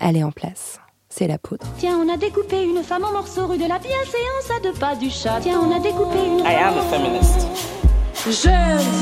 elle 0.00 0.16
est 0.16 0.24
en 0.24 0.32
place. 0.32 0.78
C'est 1.08 1.26
la 1.28 1.38
poudre. 1.38 1.66
Tiens, 1.78 1.98
on 1.98 2.12
a 2.12 2.16
découpé 2.16 2.62
une 2.62 2.82
femme 2.82 3.04
en 3.04 3.12
morceaux 3.12 3.46
rue 3.46 3.58
de 3.58 3.68
la 3.68 3.78
bienséance 3.78 4.50
à 4.56 4.60
deux 4.60 4.72
pas 4.72 4.94
du 4.96 5.10
chat. 5.10 5.40
Tiens, 5.42 5.60
on 5.62 5.74
a 5.76 5.78
découpé 5.78 6.16
une 6.26 6.38
I 6.40 6.54
am 6.56 6.78
a 6.78 6.82
feminist. 6.90 7.46
Je 8.24 8.48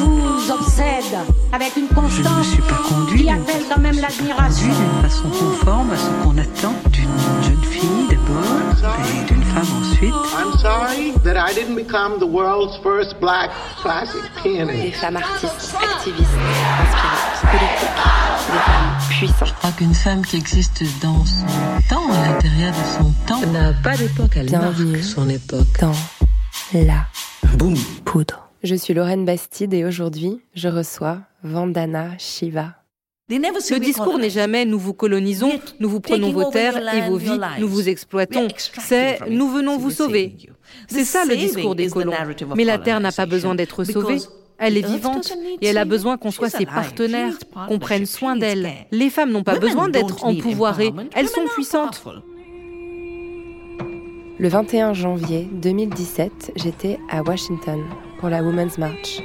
vous 0.00 0.50
obsède 0.50 1.18
avec 1.53 1.76
une 1.76 1.87
Je 1.88 1.95
ne 1.95 2.00
me 2.00 2.08
constance 2.08 2.46
suis 2.46 2.62
pas 2.62 2.80
conduit 2.88 3.24
qui 3.24 3.30
appelle 3.30 3.62
quand 3.72 3.80
même 3.80 4.00
l'admiration. 4.00 4.66
d'une 4.66 5.03
façon 5.03 5.29
conforme 5.29 5.90
à 5.92 5.96
ce 5.96 6.11
qu'on 6.24 6.38
attend 6.38 6.74
d'une 6.91 7.43
jeune 7.43 7.63
fille 7.65 8.09
d'abord 8.09 8.95
et 8.99 9.25
d'une 9.33 9.40
femme 10.01 10.12
ensuite. 10.12 10.35
I'm 10.35 10.58
sorry 10.58 11.12
that 11.24 11.37
I 11.37 11.53
didn't 11.54 11.76
become 11.76 12.19
the 12.19 12.26
world's 12.26 12.76
first 12.83 13.19
black 13.21 13.51
classic 13.83 14.22
Des 14.42 14.51
pianist. 14.51 14.96
femmes 15.01 15.16
artistes, 15.16 15.74
activistes, 15.74 16.28
inspirantes, 16.80 17.41
politiques, 17.51 17.96
des 18.52 18.59
femmes 18.59 18.98
puissantes. 19.10 19.48
Je 19.48 19.55
crois 19.55 19.70
qu'une 19.73 19.95
femme 19.95 20.24
qui 20.24 20.37
existe 20.37 20.83
dans 21.02 21.24
son 21.24 21.47
temps, 21.88 22.12
à 22.12 22.28
l'intérieur 22.28 22.73
de 22.73 23.02
son 23.02 23.12
temps, 23.27 23.47
n'a 23.52 23.73
pas 23.83 23.97
d'époque, 23.97 24.33
elle 24.37 24.47
Bienvenue. 24.47 24.92
marque 24.92 25.05
son 25.05 25.28
époque. 25.28 25.80
Dans 25.80 25.92
la 26.75 27.06
Boum 27.56 27.75
poudre. 28.05 28.48
Je 28.62 28.75
suis 28.75 28.92
Lorraine 28.95 29.25
Bastide 29.25 29.73
et 29.75 29.84
aujourd'hui, 29.84 30.41
je 30.55 30.69
reçois 30.69 31.19
Vandana 31.42 32.11
Shiva. 32.19 32.75
Le 33.30 33.79
discours 33.79 34.19
n'est 34.19 34.30
jamais 34.30 34.65
nous 34.65 34.79
vous 34.79 34.95
colonisons, 34.95 35.52
nous 35.79 35.89
vous 35.89 36.01
prenons 36.01 36.33
vos 36.33 36.51
terres 36.51 36.77
et 36.95 37.09
vos 37.09 37.16
vies, 37.16 37.39
nous 37.61 37.69
vous 37.69 37.89
exploitons. 37.89 38.48
C'est 38.80 39.20
nous 39.29 39.48
venons 39.48 39.79
vous 39.79 39.91
sauver. 39.91 40.37
C'est 40.89 41.05
ça 41.05 41.25
le 41.25 41.37
discours 41.37 41.75
des 41.75 41.89
colons. 41.89 42.12
Mais 42.56 42.65
la 42.65 42.79
terre 42.79 43.01
n'a 43.01 43.12
pas 43.12 43.27
besoin 43.27 43.55
d'être 43.55 43.84
sauvée. 43.84 44.19
Elle 44.59 44.77
est 44.77 44.87
vivante 44.87 45.33
et 45.62 45.69
elle 45.69 45.79
a 45.79 45.87
besoin 45.87 46.19
qu'on 46.19 46.30
soit 46.30 46.51
ses 46.51 46.66
partenaires, 46.66 47.39
qu'on 47.69 47.79
prenne 47.79 48.05
soin 48.05 48.37
d'elle. 48.37 48.69
Les 48.91 49.09
femmes 49.09 49.31
n'ont 49.31 49.45
pas 49.45 49.59
besoin 49.59 49.89
d'être 49.89 50.25
empouvoirées, 50.25 50.92
elles 51.15 51.28
sont 51.28 51.47
puissantes. 51.55 52.03
Le 54.39 54.48
21 54.48 54.95
janvier 54.95 55.48
2017, 55.53 56.53
j'étais 56.56 56.98
à 57.11 57.23
Washington 57.23 57.81
pour 58.19 58.31
la 58.31 58.42
Women's 58.42 58.78
March. 58.78 59.23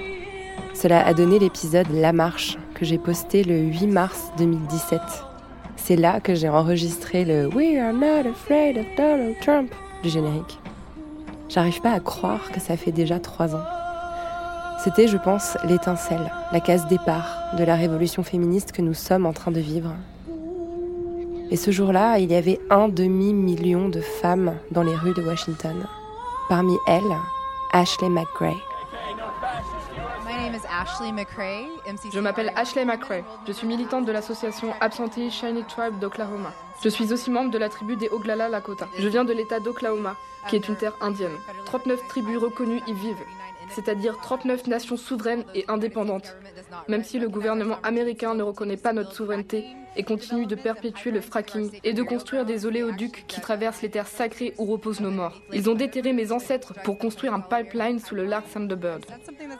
Cela 0.73 1.06
a 1.06 1.14
donné 1.14 1.39
l'épisode 1.39 1.88
La 1.94 2.11
Marche 2.11 2.58
que 2.76 2.86
j'ai 2.86 2.98
posté 2.98 3.44
le 3.44 3.58
8 3.58 3.88
mars 3.88 4.31
2017. 4.38 5.00
C'est 5.78 5.95
là 5.95 6.20
que 6.20 6.36
j'ai 6.36 6.50
enregistré 6.50 7.26
le 7.26 7.48
We 7.48 7.78
are 7.80 7.94
not 7.94 8.30
afraid 8.30 8.78
of 8.78 8.86
Donald 8.98 9.36
Trump 9.42 9.73
du 10.04 10.09
générique. 10.09 10.59
J'arrive 11.50 11.82
pas 11.82 11.94
à 11.94 12.00
croire 12.00 12.52
que 12.52 12.59
ça 12.59 12.76
fait 12.76 12.92
déjà 12.92 13.20
trois 13.20 13.56
ans. 13.56 13.64
C'était, 14.84 15.08
je 15.08 15.17
pense, 15.17 15.58
l'étincelle, 15.67 16.32
la 16.52 16.59
case 16.59 16.88
départ 16.88 17.38
de 17.58 17.64
la 17.64 17.76
révolution 17.76 18.23
féministe 18.23 18.72
que 18.72 18.82
nous 18.82 18.94
sommes 18.94 19.26
en 19.26 19.34
train 19.34 19.52
de 19.52 19.60
vivre. 19.60 19.95
Et 21.50 21.56
ce 21.56 21.72
jour-là, 21.72 22.20
il 22.20 22.32
y 22.32 22.36
avait 22.36 22.60
un 22.70 22.89
demi-million 22.89 23.89
de 23.89 24.02
femmes 24.02 24.56
dans 24.72 24.84
les 24.84 24.95
rues 24.95 25.14
de 25.14 25.22
Washington. 25.22 25.76
Parmi 26.50 26.76
elles, 26.88 27.02
Ashley 27.72 28.10
McGray. 28.10 28.58
Je 32.12 32.20
m'appelle 32.20 32.52
Ashley 32.56 32.86
McRae. 32.86 33.23
Je 33.48 33.52
suis 33.52 33.68
militante 33.68 34.06
de 34.06 34.12
l'association 34.12 34.73
Absentee 34.82 35.32
Shiny 35.32 35.64
Tribe 35.64 36.00
d'Oklahoma. 36.00 36.52
Je 36.84 36.90
suis 36.90 37.14
aussi 37.14 37.30
membre 37.32 37.52
de 37.52 37.58
la 37.58 37.70
tribu 37.70 37.95
des 37.95 38.09
Oglala 38.09 38.50
Lakota. 38.50 38.88
Je 38.98 39.08
viens 39.08 39.23
de 39.23 39.34
l'état 39.34 39.59
d'Oklahoma, 39.59 40.16
qui 40.50 40.56
est 40.56 40.67
une 40.67 40.76
terre 40.76 40.94
indienne. 41.02 41.38
39 41.66 42.08
tribus 42.08 42.38
reconnues 42.38 42.82
y 42.88 42.94
vivent, 42.94 43.26
c'est-à-dire 43.73 44.17
39 44.21 44.67
nations 44.67 44.97
souveraines 44.97 45.45
et 45.53 45.66
indépendantes. 45.67 46.35
Même 46.88 47.03
si 47.03 47.19
le 47.19 47.30
gouvernement 47.30 47.77
américain 47.83 48.35
ne 48.35 48.44
reconnaît 48.44 48.77
pas 48.77 48.94
notre 48.94 49.13
souveraineté 49.13 49.66
et 49.97 50.03
continue 50.03 50.45
de 50.45 50.55
perpétuer 50.55 51.11
le 51.11 51.21
fracking 51.21 51.71
et 51.83 51.93
de 51.93 52.03
construire 52.03 52.45
des 52.45 52.66
oléoducs 52.66 53.25
qui 53.27 53.41
traversent 53.41 53.81
les 53.81 53.89
terres 53.89 54.08
sacrées 54.08 54.53
où 54.58 54.66
reposent 54.66 54.99
nos 54.99 55.11
morts. 55.11 55.41
Ils 55.53 55.69
ont 55.69 55.75
déterré 55.75 56.13
mes 56.13 56.31
ancêtres 56.31 56.73
pour 56.83 56.97
construire 56.97 57.33
un 57.33 57.39
pipeline 57.39 57.99
sous 57.99 58.16
le 58.16 58.25
lac 58.25 58.43
Thunderbird. 58.52 59.05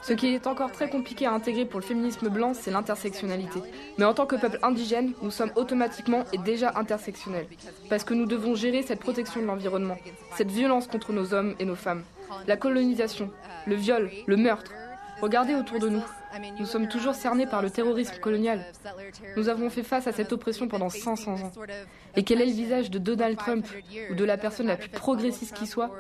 Ce 0.02 0.14
qui 0.14 0.28
est 0.28 0.48
encore 0.48 0.72
très 0.72 0.90
compliqué 0.90 1.26
à 1.26 1.32
intégrer 1.32 1.66
pour 1.66 1.80
le 1.80 1.86
féminisme 1.86 2.30
blanc, 2.30 2.54
c'est 2.54 2.72
l'intersectionnalité. 2.72 3.60
Mais 3.98 4.06
en 4.06 4.14
tant 4.14 4.26
que 4.26 4.36
peuple 4.36 4.60
indigène, 4.62 5.14
nous 5.22 5.32
sommes 5.32 5.52
automatiquement 5.56 6.26
et 6.34 6.38
déjà 6.38 6.74
intersectionnels. 6.76 7.48
Parce 7.90 8.04
que 8.04 8.14
nous 8.14 8.26
devons 8.26 8.56
gérer 8.56 8.82
cette 8.82 9.00
protection 9.00 9.42
de 9.42 9.46
l'environnement, 9.46 9.98
cette 10.36 10.52
violence 10.52 10.88
contre 10.88 11.14
nos 11.14 11.34
hommes 11.34 11.56
et 11.60 11.66
nos 11.66 11.76
femmes, 11.76 12.04
la 12.48 12.58
colonisation, 12.58 13.32
le 13.66 13.76
viol, 13.76 14.10
le 14.26 14.38
meurtre. 14.38 14.72
Regardez 15.22 15.56
autour 15.56 15.80
de 15.80 15.90
nous. 15.90 16.04
Nous 16.60 16.66
sommes 16.66 16.88
toujours 16.88 17.16
cernés 17.16 17.48
par 17.48 17.62
le 17.62 17.70
terrorisme 17.70 18.20
colonial. 18.20 18.66
Nous 19.38 19.48
avons 19.48 19.70
fait 19.70 19.84
face 19.84 20.08
à 20.08 20.12
cette 20.12 20.34
oppression 20.34 20.68
pendant 20.68 20.90
500 20.90 21.34
ans. 21.36 21.52
Et 22.18 22.24
quel 22.24 22.42
est 22.42 22.46
le 22.46 22.52
visage 22.52 22.92
de 22.92 23.00
Donald 23.00 23.38
Trump 23.38 23.66
ou 24.12 24.16
de 24.16 24.26
la 24.26 24.38
personne 24.38 24.68
la 24.68 24.76
plus 24.76 24.90
progressiste 24.90 25.56
qui 25.56 25.68
soit? 25.68 25.92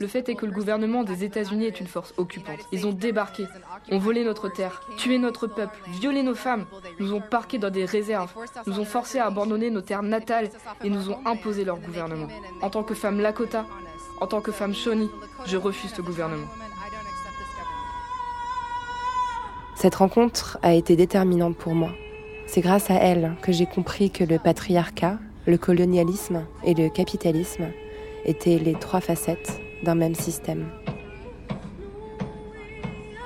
Le 0.00 0.06
fait 0.06 0.28
est 0.28 0.34
que 0.34 0.46
le 0.46 0.52
gouvernement 0.52 1.04
des 1.04 1.24
États-Unis 1.24 1.66
est 1.66 1.80
une 1.80 1.86
force 1.86 2.14
occupante. 2.16 2.60
Ils 2.72 2.86
ont 2.86 2.92
débarqué, 2.92 3.44
ont 3.90 3.98
volé 3.98 4.24
notre 4.24 4.48
terre, 4.48 4.80
tué 4.96 5.18
notre 5.18 5.46
peuple, 5.46 5.78
violé 6.00 6.22
nos 6.22 6.34
femmes, 6.34 6.64
nous 6.98 7.12
ont 7.12 7.20
parqués 7.20 7.58
dans 7.58 7.70
des 7.70 7.84
réserves, 7.84 8.32
nous 8.66 8.80
ont 8.80 8.84
forcés 8.84 9.18
à 9.18 9.26
abandonner 9.26 9.70
nos 9.70 9.82
terres 9.82 10.02
natales 10.02 10.48
et 10.82 10.90
nous 10.90 11.10
ont 11.10 11.20
imposé 11.26 11.64
leur 11.64 11.78
gouvernement. 11.78 12.28
En 12.62 12.70
tant 12.70 12.82
que 12.82 12.94
femme 12.94 13.20
Lakota, 13.20 13.66
en 14.22 14.28
tant 14.28 14.40
que 14.40 14.52
femme 14.52 14.72
Shawnee, 14.72 15.10
je 15.46 15.56
refuse 15.56 15.92
ce 15.92 16.00
gouvernement. 16.00 16.46
Cette 19.74 19.96
rencontre 19.96 20.58
a 20.62 20.74
été 20.74 20.94
déterminante 20.94 21.56
pour 21.56 21.74
moi. 21.74 21.90
C'est 22.46 22.60
grâce 22.60 22.88
à 22.88 22.94
elle 22.94 23.34
que 23.42 23.50
j'ai 23.50 23.66
compris 23.66 24.12
que 24.12 24.22
le 24.22 24.38
patriarcat, 24.38 25.18
le 25.46 25.58
colonialisme 25.58 26.44
et 26.62 26.74
le 26.74 26.88
capitalisme 26.88 27.66
étaient 28.24 28.58
les 28.58 28.74
trois 28.74 29.00
facettes 29.00 29.58
d'un 29.82 29.96
même 29.96 30.14
système. 30.14 30.70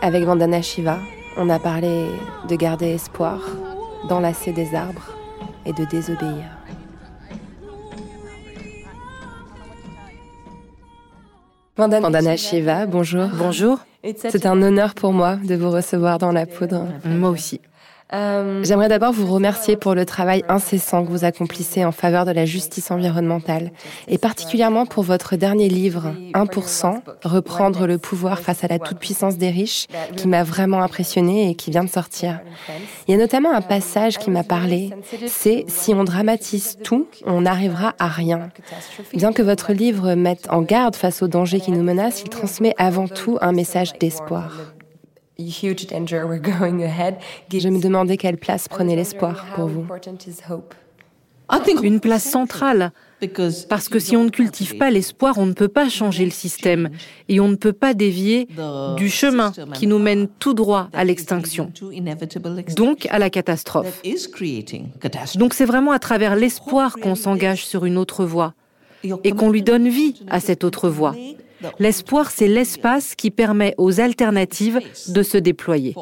Avec 0.00 0.24
Vandana 0.24 0.62
Shiva, 0.62 0.98
on 1.36 1.50
a 1.50 1.58
parlé 1.58 2.06
de 2.48 2.56
garder 2.56 2.86
espoir, 2.86 3.42
d'enlacer 4.08 4.52
des 4.52 4.74
arbres 4.74 5.10
et 5.66 5.74
de 5.74 5.84
désobéir. 5.84 6.55
Vandana, 11.76 12.00
Vandana 12.00 12.36
Shiva, 12.36 12.86
bonjour. 12.86 13.28
Bonjour, 13.36 13.78
C'est 14.30 14.46
un 14.46 14.62
honneur 14.62 14.94
pour 14.94 15.12
moi 15.12 15.36
de 15.36 15.54
vous 15.54 15.70
recevoir 15.70 16.16
dans 16.18 16.32
la 16.32 16.46
poudre. 16.46 16.86
moi 17.04 17.30
aussi. 17.30 17.60
J'aimerais 18.12 18.88
d'abord 18.88 19.12
vous 19.12 19.26
remercier 19.26 19.76
pour 19.76 19.94
le 19.94 20.06
travail 20.06 20.44
incessant 20.48 21.04
que 21.04 21.10
vous 21.10 21.24
accomplissez 21.24 21.84
en 21.84 21.90
faveur 21.90 22.24
de 22.24 22.30
la 22.30 22.44
justice 22.44 22.90
environnementale 22.92 23.72
et 24.06 24.16
particulièrement 24.16 24.86
pour 24.86 25.02
votre 25.02 25.34
dernier 25.36 25.68
livre, 25.68 26.14
1%, 26.34 27.00
Reprendre 27.24 27.86
le 27.86 27.98
pouvoir 27.98 28.38
face 28.38 28.62
à 28.62 28.68
la 28.68 28.78
toute-puissance 28.78 29.36
des 29.36 29.50
riches, 29.50 29.86
qui 30.16 30.28
m'a 30.28 30.44
vraiment 30.44 30.82
impressionné 30.82 31.50
et 31.50 31.54
qui 31.54 31.70
vient 31.70 31.84
de 31.84 31.88
sortir. 31.88 32.40
Il 33.06 33.12
y 33.12 33.14
a 33.14 33.18
notamment 33.18 33.52
un 33.52 33.60
passage 33.60 34.18
qui 34.18 34.30
m'a 34.30 34.44
parlé, 34.44 34.90
c'est 35.26 35.64
si 35.66 35.92
on 35.92 36.04
dramatise 36.04 36.78
tout, 36.82 37.08
on 37.24 37.42
n'arrivera 37.42 37.94
à 37.98 38.08
rien. 38.08 38.50
Bien 39.14 39.32
que 39.32 39.42
votre 39.42 39.72
livre 39.72 40.14
mette 40.14 40.48
en 40.50 40.62
garde 40.62 40.94
face 40.94 41.22
aux 41.22 41.28
dangers 41.28 41.60
qui 41.60 41.72
nous 41.72 41.82
menacent, 41.82 42.22
il 42.22 42.28
transmet 42.28 42.74
avant 42.78 43.08
tout 43.08 43.38
un 43.40 43.52
message 43.52 43.94
d'espoir. 43.98 44.52
Je 45.38 45.68
me 47.68 47.80
demandais 47.80 48.16
quelle 48.16 48.38
place 48.38 48.68
prenait 48.68 48.96
l'espoir 48.96 49.44
pour 49.54 49.66
vous. 49.66 49.86
Une 51.82 52.00
place 52.00 52.24
centrale. 52.24 52.92
Parce 53.68 53.88
que 53.88 53.98
si 53.98 54.16
on 54.16 54.24
ne 54.24 54.30
cultive 54.30 54.76
pas 54.76 54.90
l'espoir, 54.90 55.38
on 55.38 55.46
ne 55.46 55.52
peut 55.52 55.68
pas 55.68 55.88
changer 55.88 56.24
le 56.24 56.30
système 56.30 56.90
et 57.28 57.40
on 57.40 57.48
ne 57.48 57.54
peut 57.54 57.72
pas 57.72 57.94
dévier 57.94 58.48
du 58.96 59.08
chemin 59.08 59.52
qui 59.74 59.86
nous 59.86 59.98
mène 59.98 60.28
tout 60.38 60.54
droit 60.54 60.88
à 60.92 61.04
l'extinction, 61.04 61.72
donc 62.74 63.06
à 63.10 63.18
la 63.18 63.30
catastrophe. 63.30 64.02
Donc 65.36 65.54
c'est 65.54 65.64
vraiment 65.64 65.92
à 65.92 65.98
travers 65.98 66.36
l'espoir 66.36 66.96
qu'on 66.96 67.14
s'engage 67.14 67.64
sur 67.64 67.84
une 67.84 67.96
autre 67.96 68.24
voie 68.24 68.54
et 69.24 69.32
qu'on 69.32 69.50
lui 69.50 69.62
donne 69.62 69.88
vie 69.88 70.22
à 70.28 70.40
cette 70.40 70.64
autre 70.64 70.88
voie. 70.88 71.14
L'espoir, 71.78 72.30
c'est 72.30 72.48
l'espace 72.48 73.14
qui 73.14 73.30
permet 73.30 73.74
aux 73.78 74.00
alternatives 74.00 74.80
de 75.08 75.22
se 75.22 75.38
déployer. 75.38 75.94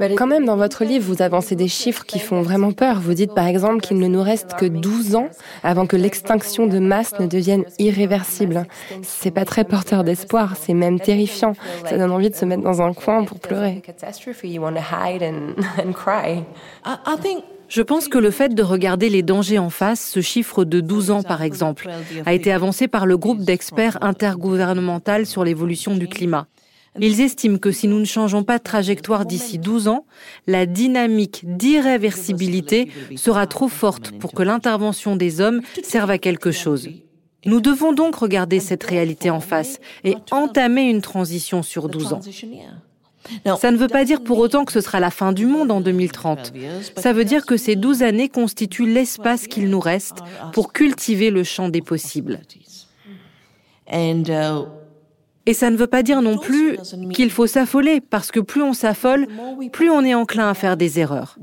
Mais 0.00 0.14
quand 0.14 0.26
même, 0.26 0.44
dans 0.44 0.56
votre 0.56 0.84
livre, 0.84 1.04
vous 1.06 1.22
avancez 1.22 1.54
des 1.54 1.68
chiffres 1.68 2.04
qui 2.04 2.18
font 2.18 2.42
vraiment 2.42 2.72
peur. 2.72 3.00
Vous 3.00 3.14
dites 3.14 3.32
par 3.32 3.46
exemple 3.46 3.80
qu'il 3.80 3.98
ne 3.98 4.08
nous 4.08 4.22
reste 4.22 4.54
que 4.54 4.66
12 4.66 5.14
ans 5.14 5.28
avant 5.62 5.86
que 5.86 5.96
l'extinction 5.96 6.66
de 6.66 6.78
masse 6.78 7.18
ne 7.20 7.26
devienne 7.26 7.64
irréversible. 7.78 8.66
C'est 9.02 9.30
pas 9.30 9.44
très 9.44 9.64
porteur 9.64 10.02
d'espoir, 10.02 10.56
c'est 10.56 10.74
même 10.74 10.98
terrifiant. 10.98 11.54
Ça 11.84 11.96
donne 11.96 12.10
envie 12.10 12.30
de 12.30 12.34
se 12.34 12.44
mettre 12.44 12.62
dans 12.62 12.82
un 12.82 12.92
coin 12.92 13.24
pour 13.24 13.38
pleurer. 13.38 13.82
Je 17.74 17.82
pense 17.82 18.06
que 18.06 18.18
le 18.18 18.30
fait 18.30 18.54
de 18.54 18.62
regarder 18.62 19.08
les 19.08 19.24
dangers 19.24 19.58
en 19.58 19.68
face, 19.68 20.08
ce 20.08 20.20
chiffre 20.20 20.64
de 20.64 20.80
12 20.80 21.10
ans 21.10 21.22
par 21.24 21.42
exemple, 21.42 21.90
a 22.24 22.32
été 22.32 22.52
avancé 22.52 22.86
par 22.86 23.04
le 23.04 23.16
groupe 23.16 23.40
d'experts 23.40 23.98
intergouvernemental 24.00 25.26
sur 25.26 25.42
l'évolution 25.42 25.96
du 25.96 26.06
climat. 26.06 26.46
Ils 27.00 27.20
estiment 27.20 27.58
que 27.58 27.72
si 27.72 27.88
nous 27.88 27.98
ne 27.98 28.04
changeons 28.04 28.44
pas 28.44 28.58
de 28.58 28.62
trajectoire 28.62 29.26
d'ici 29.26 29.58
12 29.58 29.88
ans, 29.88 30.06
la 30.46 30.66
dynamique 30.66 31.40
d'irréversibilité 31.42 32.92
sera 33.16 33.48
trop 33.48 33.66
forte 33.66 34.12
pour 34.20 34.34
que 34.34 34.44
l'intervention 34.44 35.16
des 35.16 35.40
hommes 35.40 35.60
serve 35.82 36.12
à 36.12 36.18
quelque 36.18 36.52
chose. 36.52 36.88
Nous 37.44 37.60
devons 37.60 37.92
donc 37.92 38.14
regarder 38.14 38.60
cette 38.60 38.84
réalité 38.84 39.30
en 39.30 39.40
face 39.40 39.80
et 40.04 40.14
entamer 40.30 40.88
une 40.88 41.00
transition 41.00 41.64
sur 41.64 41.88
12 41.88 42.12
ans. 42.12 42.20
Ça 43.58 43.70
ne 43.70 43.76
veut 43.76 43.88
pas 43.88 44.04
dire 44.04 44.22
pour 44.22 44.38
autant 44.38 44.64
que 44.64 44.72
ce 44.72 44.80
sera 44.80 45.00
la 45.00 45.10
fin 45.10 45.32
du 45.32 45.46
monde 45.46 45.70
en 45.70 45.80
2030. 45.80 46.52
Ça 46.96 47.12
veut 47.12 47.24
dire 47.24 47.46
que 47.46 47.56
ces 47.56 47.76
12 47.76 48.02
années 48.02 48.28
constituent 48.28 48.86
l'espace 48.86 49.46
qu'il 49.46 49.70
nous 49.70 49.80
reste 49.80 50.18
pour 50.52 50.72
cultiver 50.72 51.30
le 51.30 51.44
champ 51.44 51.68
des 51.68 51.82
possibles. 51.82 52.40
Et 55.46 55.52
ça 55.52 55.70
ne 55.70 55.76
veut 55.76 55.86
pas 55.86 56.02
dire 56.02 56.22
non 56.22 56.38
plus 56.38 56.78
qu'il 57.12 57.30
faut 57.30 57.46
s'affoler, 57.46 58.00
parce 58.00 58.30
que 58.30 58.40
plus 58.40 58.62
on 58.62 58.72
s'affole, 58.72 59.26
plus 59.72 59.90
on 59.90 60.02
est 60.02 60.14
enclin 60.14 60.48
à 60.48 60.54
faire 60.54 60.76
des 60.76 60.98
erreurs. 60.98 61.36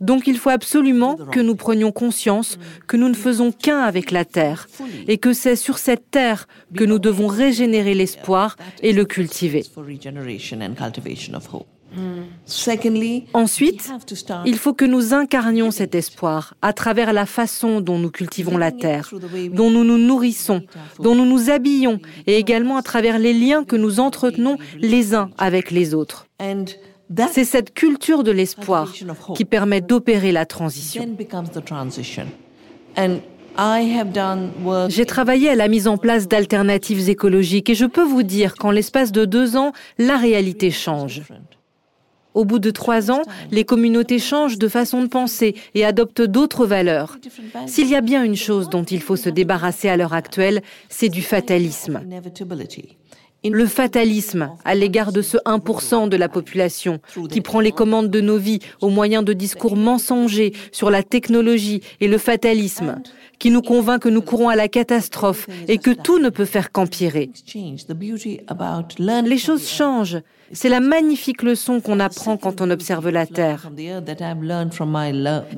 Donc 0.00 0.26
il 0.26 0.38
faut 0.38 0.50
absolument 0.50 1.16
que 1.16 1.40
nous 1.40 1.56
prenions 1.56 1.92
conscience 1.92 2.58
que 2.86 2.96
nous 2.96 3.08
ne 3.08 3.14
faisons 3.14 3.52
qu'un 3.52 3.80
avec 3.80 4.10
la 4.10 4.24
Terre 4.24 4.68
et 5.06 5.18
que 5.18 5.32
c'est 5.32 5.56
sur 5.56 5.78
cette 5.78 6.10
Terre 6.10 6.48
que 6.74 6.84
nous 6.84 6.98
devons 6.98 7.26
régénérer 7.26 7.94
l'espoir 7.94 8.56
et 8.82 8.92
le 8.92 9.04
cultiver. 9.04 9.64
Ensuite, 13.32 13.92
il 14.46 14.56
faut 14.56 14.74
que 14.74 14.84
nous 14.84 15.12
incarnions 15.12 15.70
cet 15.70 15.94
espoir 15.94 16.54
à 16.62 16.72
travers 16.72 17.12
la 17.12 17.26
façon 17.26 17.80
dont 17.80 17.98
nous 17.98 18.10
cultivons 18.10 18.56
la 18.56 18.70
terre, 18.70 19.10
dont 19.52 19.70
nous 19.70 19.84
nous 19.84 19.98
nourrissons, 19.98 20.62
dont 21.00 21.14
nous 21.14 21.26
nous 21.26 21.50
habillons 21.50 21.98
et 22.26 22.36
également 22.36 22.76
à 22.76 22.82
travers 22.82 23.18
les 23.18 23.34
liens 23.34 23.64
que 23.64 23.76
nous 23.76 23.98
entretenons 23.98 24.56
les 24.78 25.14
uns 25.14 25.30
avec 25.36 25.70
les 25.70 25.94
autres. 25.94 26.26
C'est 27.32 27.44
cette 27.44 27.74
culture 27.74 28.22
de 28.22 28.30
l'espoir 28.30 28.92
qui 29.34 29.44
permet 29.44 29.80
d'opérer 29.80 30.32
la 30.32 30.46
transition. 30.46 31.06
J'ai 34.88 35.06
travaillé 35.06 35.50
à 35.50 35.54
la 35.56 35.68
mise 35.68 35.88
en 35.88 35.96
place 35.96 36.28
d'alternatives 36.28 37.08
écologiques 37.08 37.70
et 37.70 37.74
je 37.74 37.86
peux 37.86 38.04
vous 38.04 38.22
dire 38.22 38.54
qu'en 38.54 38.70
l'espace 38.70 39.12
de 39.12 39.24
deux 39.24 39.56
ans, 39.56 39.72
la 39.98 40.16
réalité 40.16 40.70
change. 40.70 41.22
Au 42.32 42.44
bout 42.44 42.60
de 42.60 42.70
trois 42.70 43.10
ans, 43.10 43.22
les 43.50 43.64
communautés 43.64 44.20
changent 44.20 44.58
de 44.58 44.68
façon 44.68 45.02
de 45.02 45.08
penser 45.08 45.56
et 45.74 45.84
adoptent 45.84 46.22
d'autres 46.22 46.64
valeurs. 46.64 47.18
S'il 47.66 47.88
y 47.88 47.96
a 47.96 48.00
bien 48.00 48.22
une 48.22 48.36
chose 48.36 48.68
dont 48.68 48.84
il 48.84 49.02
faut 49.02 49.16
se 49.16 49.28
débarrasser 49.28 49.88
à 49.88 49.96
l'heure 49.96 50.14
actuelle, 50.14 50.62
c'est 50.88 51.08
du 51.08 51.22
fatalisme. 51.22 52.00
Le 53.42 53.66
fatalisme 53.66 54.50
à 54.64 54.74
l'égard 54.74 55.12
de 55.12 55.22
ce 55.22 55.38
1% 55.38 56.08
de 56.08 56.16
la 56.16 56.28
population 56.28 57.00
qui 57.30 57.40
prend 57.40 57.60
les 57.60 57.72
commandes 57.72 58.10
de 58.10 58.20
nos 58.20 58.36
vies 58.36 58.60
au 58.80 58.90
moyen 58.90 59.22
de 59.22 59.32
discours 59.32 59.76
mensongers 59.76 60.52
sur 60.72 60.90
la 60.90 61.02
technologie 61.02 61.80
et 62.00 62.08
le 62.08 62.18
fatalisme 62.18 63.00
qui 63.38 63.50
nous 63.50 63.62
convainc 63.62 64.02
que 64.02 64.08
nous 64.10 64.20
courons 64.20 64.50
à 64.50 64.56
la 64.56 64.68
catastrophe 64.68 65.48
et 65.68 65.78
que 65.78 65.90
tout 65.90 66.18
ne 66.18 66.28
peut 66.28 66.44
faire 66.44 66.70
qu'empirer. 66.70 67.30
Les 69.24 69.38
choses 69.38 69.68
changent. 69.68 70.18
C'est 70.52 70.68
la 70.68 70.80
magnifique 70.80 71.42
leçon 71.42 71.80
qu'on 71.80 72.00
apprend 72.00 72.36
quand 72.36 72.60
on 72.60 72.70
observe 72.70 73.08
la 73.08 73.26
Terre. 73.26 73.70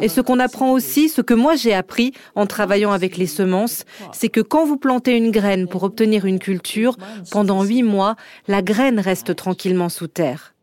Et 0.00 0.08
ce 0.08 0.20
qu'on 0.20 0.38
apprend 0.38 0.72
aussi, 0.72 1.08
ce 1.08 1.22
que 1.22 1.34
moi 1.34 1.56
j'ai 1.56 1.72
appris 1.72 2.12
en 2.34 2.46
travaillant 2.46 2.92
avec 2.92 3.16
les 3.16 3.26
semences, 3.26 3.84
c'est 4.12 4.28
que 4.28 4.40
quand 4.40 4.66
vous 4.66 4.76
plantez 4.76 5.16
une 5.16 5.30
graine 5.30 5.66
pour 5.66 5.82
obtenir 5.82 6.26
une 6.26 6.38
culture, 6.38 6.96
pendant 7.30 7.62
huit 7.62 7.82
mois, 7.82 8.16
la 8.48 8.60
graine 8.60 9.00
reste 9.00 9.34
tranquillement 9.34 9.88
sous 9.88 10.08
terre. 10.08 10.54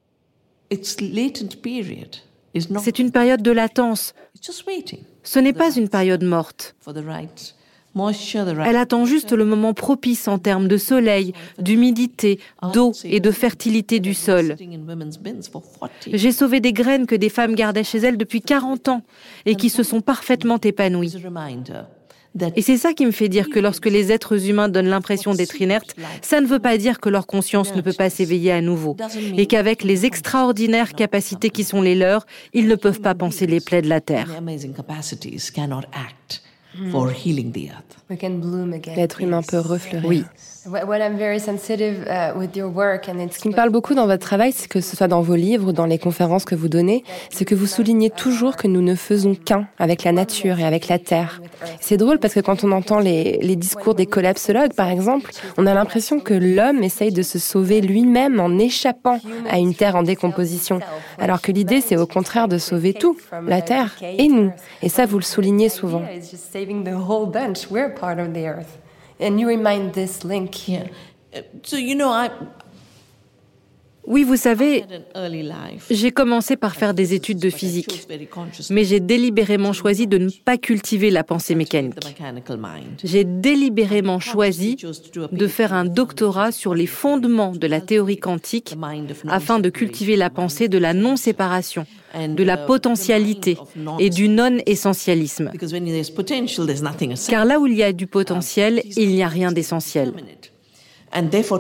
C'est 2.80 3.00
une 3.00 3.12
période 3.12 3.42
de 3.42 3.52
latence. 3.52 4.14
Ce 5.24 5.40
n'est 5.40 5.54
pas 5.54 5.72
une 5.76 5.90
période 5.90 6.24
morte. 6.24 6.76
Elle 7.96 8.76
attend 8.76 9.06
juste 9.06 9.32
le 9.32 9.46
moment 9.46 9.74
propice 9.74 10.28
en 10.28 10.38
termes 10.38 10.68
de 10.68 10.78
soleil, 10.78 11.34
d'humidité, 11.58 12.40
d'eau 12.74 12.94
et 13.04 13.20
de 13.20 13.32
fertilité 13.32 14.00
du 14.00 14.14
sol. 14.14 14.56
J'ai 16.08 16.32
sauvé 16.32 16.60
des 16.60 16.74
graines 16.74 17.08
que 17.08 17.16
des 17.16 17.30
femmes 17.30 17.56
gardaient 17.56 17.84
chez 17.84 18.00
elles 18.00 18.18
depuis 18.18 18.42
40 18.42 18.90
ans 18.90 19.02
et 19.46 19.56
qui 19.56 19.70
se 19.70 19.84
sont 19.84 20.02
parfaitement 20.02 20.60
épanouies. 20.60 21.16
Et 22.56 22.62
c'est 22.62 22.78
ça 22.78 22.94
qui 22.94 23.06
me 23.06 23.12
fait 23.12 23.28
dire 23.28 23.50
que 23.50 23.60
lorsque 23.60 23.88
les 23.88 24.12
êtres 24.12 24.48
humains 24.48 24.70
donnent 24.70 24.88
l'impression 24.90 25.34
d'être 25.34 25.60
inertes, 25.60 25.96
ça 26.22 26.42
ne 26.42 26.46
veut 26.46 26.60
pas 26.60 26.78
dire 26.78 27.00
que 27.00 27.10
leur 27.10 27.26
conscience 27.26 27.74
ne 27.76 27.82
peut 27.82 27.94
pas 27.94 28.10
s'éveiller 28.10 28.52
à 28.52 28.62
nouveau. 28.62 28.96
Et 29.36 29.48
qu'avec 29.48 29.84
les 29.84 30.06
extraordinaires 30.06 30.94
capacités 30.94 31.50
qui 31.50 31.64
sont 31.64 31.82
les 31.82 31.96
leurs, 31.96 32.26
ils 32.54 32.68
ne 32.68 32.76
peuvent 32.76 33.02
pas 33.02 33.16
penser 33.16 33.48
les 33.48 33.60
plaies 33.60 33.82
de 33.82 33.90
la 33.90 34.00
Terre. 34.00 34.28
L'être 38.96 39.22
humain 39.22 39.42
peut 39.42 39.60
refleurir. 39.60 40.08
Oui. 40.08 40.24
Ce 43.32 43.40
qui 43.40 43.50
me 43.50 43.56
parle 43.56 43.70
beaucoup 43.70 43.96
dans 43.96 44.06
votre 44.06 44.26
travail, 44.26 44.52
c'est 44.52 44.68
que 44.68 44.82
ce 44.82 44.96
soit 44.96 45.08
dans 45.08 45.22
vos 45.22 45.36
livres 45.36 45.70
ou 45.70 45.72
dans 45.72 45.86
les 45.86 45.98
conférences 45.98 46.46
que 46.46 46.56
vous 46.56 46.68
donnez, 46.68 47.04
c'est 47.32 47.46
que 47.46 47.56
vous 47.56 47.66
soulignez 47.66 48.10
toujours 48.10 48.56
que 48.56 48.68
nous 48.68 48.82
ne 48.82 48.96
faisons 48.96 49.36
qu'un 49.36 49.68
avec 49.80 50.04
la 50.04 50.12
nature 50.12 50.60
et 50.60 50.66
avec 50.66 50.88
la 50.88 51.00
terre. 51.00 51.42
C'est 51.82 51.98
drôle 51.98 52.20
parce 52.20 52.34
que 52.34 52.40
quand 52.40 52.64
on 52.64 52.72
entend 52.72 53.00
les, 53.00 53.40
les 53.42 53.56
discours 53.56 53.96
des 53.96 54.06
collapsologues, 54.06 54.74
par 54.74 54.90
exemple, 54.90 55.32
on 55.58 55.66
a 55.66 55.74
l'impression 55.74 56.20
que 56.20 56.34
l'homme 56.34 56.84
essaye 56.84 57.12
de 57.12 57.24
se 57.24 57.40
sauver 57.40 57.82
lui-même 57.82 58.40
en 58.40 58.58
échappant 58.60 59.20
à 59.50 59.58
une 59.58 59.74
terre 59.74 59.96
en 59.96 60.04
décomposition, 60.04 60.80
alors 61.18 61.42
que 61.42 61.52
l'idée, 61.52 61.82
c'est 61.82 61.98
au 61.98 62.08
contraire 62.08 62.48
de 62.48 62.58
sauver 62.58 62.94
tout, 62.94 63.18
la 63.48 63.62
terre 63.62 63.96
et 64.02 64.28
nous. 64.28 64.52
Et 64.82 64.90
ça, 64.90 65.06
vous 65.06 65.18
le 65.18 65.24
soulignez 65.24 65.70
souvent. 65.70 66.04
And 69.20 69.40
you 69.40 69.48
remind 69.48 69.94
this 69.94 70.24
link. 70.24 70.68
Yeah. 70.68 70.88
So 71.64 71.78
you 71.78 71.96
know, 71.96 72.10
I 72.10 72.32
oui, 74.10 74.24
vous 74.24 74.36
savez, 74.36 74.84
j'ai 75.92 76.12
commencé 76.12 76.56
par 76.56 76.76
faire 76.76 76.94
des 76.94 77.14
études 77.14 77.40
de 77.40 77.50
physique, 77.50 78.08
mais 78.72 78.84
j'ai 78.84 79.00
délibérément 79.00 79.72
choisi 79.72 80.08
de 80.08 80.18
ne 80.18 80.30
pas 80.44 80.58
cultiver 80.58 81.12
la 81.12 81.24
pensée 81.24 81.54
mécanique. 81.56 81.94
J'ai 83.04 83.24
délibérément 83.24 84.20
choisi 84.20 84.78
de 85.32 85.48
faire 85.48 85.74
un 85.74 85.86
doctorat 85.86 86.52
sur 86.52 86.74
les 86.74 86.88
fondements 86.88 87.52
de 87.52 87.68
la 87.68 87.82
théorie 87.82 88.18
quantique 88.18 88.76
afin 89.28 89.60
de 89.60 89.70
cultiver 89.70 90.16
la 90.16 90.30
pensée 90.30 90.68
de 90.68 90.80
la 90.80 90.94
non-séparation 90.94 91.86
de 92.16 92.44
la 92.44 92.58
potentialité 92.58 93.58
et 94.00 94.10
du 94.10 94.30
non-essentialisme. 94.30 95.52
Car 97.30 97.46
là 97.46 97.60
où 97.60 97.68
il 97.68 97.76
y 97.76 97.84
a 97.84 97.94
du 97.94 98.08
potentiel, 98.08 98.82
il 98.98 99.10
n'y 99.10 99.24
a 99.24 99.28
rien 99.28 99.52
d'essentiel. 99.52 100.14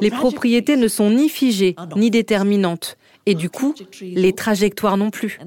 Les 0.01 0.11
propriétés 0.11 0.75
ne 0.75 0.87
sont 0.87 1.09
ni 1.09 1.29
figées, 1.29 1.75
ni 1.95 2.11
déterminantes. 2.11 2.97
Et 3.25 3.35
du 3.35 3.49
coup, 3.49 3.75
les 4.01 4.33
trajectoires 4.33 4.97
non 4.97 5.11
plus. 5.11 5.39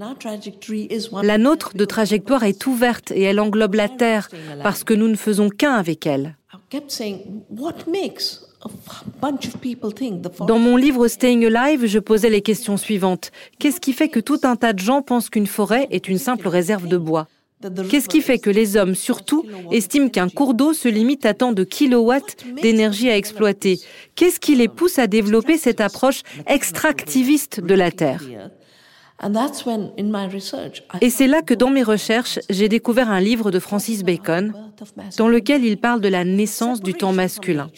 La 1.22 1.38
nôtre 1.38 1.74
de 1.74 1.84
trajectoire 1.84 2.44
est 2.44 2.66
ouverte 2.66 3.10
et 3.10 3.22
elle 3.22 3.40
englobe 3.40 3.74
la 3.74 3.88
Terre 3.88 4.28
parce 4.62 4.84
que 4.84 4.94
nous 4.94 5.08
ne 5.08 5.16
faisons 5.16 5.48
qu'un 5.48 5.72
avec 5.72 6.06
elle. 6.06 6.36
Dans 10.46 10.58
mon 10.58 10.76
livre 10.76 11.08
Staying 11.08 11.44
Alive, 11.52 11.86
je 11.86 11.98
posais 11.98 12.30
les 12.30 12.42
questions 12.42 12.76
suivantes. 12.76 13.32
Qu'est-ce 13.58 13.80
qui 13.80 13.92
fait 13.92 14.08
que 14.08 14.20
tout 14.20 14.38
un 14.44 14.56
tas 14.56 14.72
de 14.72 14.78
gens 14.78 15.02
pensent 15.02 15.30
qu'une 15.30 15.46
forêt 15.46 15.88
est 15.90 16.08
une 16.08 16.18
simple 16.18 16.48
réserve 16.48 16.86
de 16.86 16.96
bois? 16.96 17.26
Qu'est-ce 17.90 18.08
qui 18.08 18.20
fait 18.20 18.38
que 18.38 18.50
les 18.50 18.76
hommes, 18.76 18.94
surtout, 18.94 19.44
estiment 19.70 20.08
qu'un 20.08 20.28
cours 20.28 20.54
d'eau 20.54 20.72
se 20.72 20.88
limite 20.88 21.26
à 21.26 21.34
tant 21.34 21.52
de 21.52 21.64
kilowatts 21.64 22.36
d'énergie 22.62 23.10
à 23.10 23.16
exploiter? 23.16 23.78
Qu'est-ce 24.14 24.40
qui 24.40 24.54
les 24.54 24.68
pousse 24.68 24.98
à 24.98 25.06
développer 25.06 25.58
cette 25.58 25.80
approche 25.80 26.22
extractiviste 26.46 27.60
de 27.60 27.74
la 27.74 27.90
Terre? 27.90 28.22
Et 31.00 31.10
c'est 31.10 31.26
là 31.26 31.42
que 31.42 31.54
dans 31.54 31.70
mes 31.70 31.82
recherches, 31.82 32.40
j'ai 32.50 32.68
découvert 32.68 33.10
un 33.10 33.20
livre 33.20 33.50
de 33.50 33.58
Francis 33.58 34.02
Bacon 34.02 34.52
dans 35.16 35.28
lequel 35.28 35.64
il 35.64 35.78
parle 35.78 36.00
de 36.00 36.08
la 36.08 36.24
naissance 36.24 36.80
du 36.80 36.94
temps 36.94 37.12
masculin. 37.12 37.70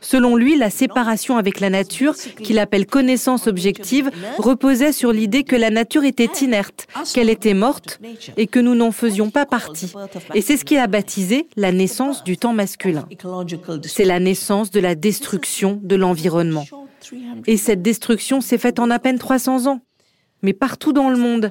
Selon 0.00 0.36
lui, 0.36 0.56
la 0.56 0.70
séparation 0.70 1.36
avec 1.36 1.60
la 1.60 1.70
nature, 1.70 2.14
qu'il 2.16 2.58
appelle 2.58 2.86
connaissance 2.86 3.46
objective, 3.46 4.10
reposait 4.38 4.92
sur 4.92 5.12
l'idée 5.12 5.44
que 5.44 5.54
la 5.54 5.70
nature 5.70 6.04
était 6.04 6.30
inerte, 6.40 6.86
qu'elle 7.14 7.28
était 7.28 7.54
morte 7.54 8.00
et 8.36 8.46
que 8.46 8.58
nous 8.58 8.74
n'en 8.74 8.90
faisions 8.90 9.30
pas 9.30 9.46
partie. 9.46 9.92
Et 10.34 10.40
c'est 10.40 10.56
ce 10.56 10.64
qu'il 10.64 10.78
a 10.78 10.86
baptisé 10.86 11.46
la 11.56 11.72
naissance 11.72 12.24
du 12.24 12.36
temps 12.36 12.54
masculin. 12.54 13.06
C'est 13.84 14.04
la 14.04 14.18
naissance 14.18 14.70
de 14.70 14.80
la 14.80 14.94
destruction 14.94 15.78
de 15.82 15.94
l'environnement. 15.94 16.64
Et 17.46 17.56
cette 17.56 17.82
destruction 17.82 18.40
s'est 18.40 18.58
faite 18.58 18.78
en 18.78 18.90
à 18.90 18.98
peine 18.98 19.18
300 19.18 19.66
ans 19.66 19.80
mais 20.42 20.52
partout 20.52 20.92
dans 20.92 21.08
le 21.08 21.16
monde, 21.16 21.50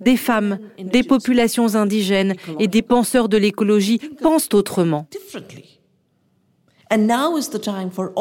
des 0.00 0.16
femmes, 0.16 0.58
des 0.78 1.02
populations 1.02 1.74
indigènes 1.74 2.34
et 2.58 2.68
des 2.68 2.82
penseurs 2.82 3.28
de 3.28 3.36
l'écologie 3.36 3.98
pensent 4.20 4.48
autrement. 4.52 5.06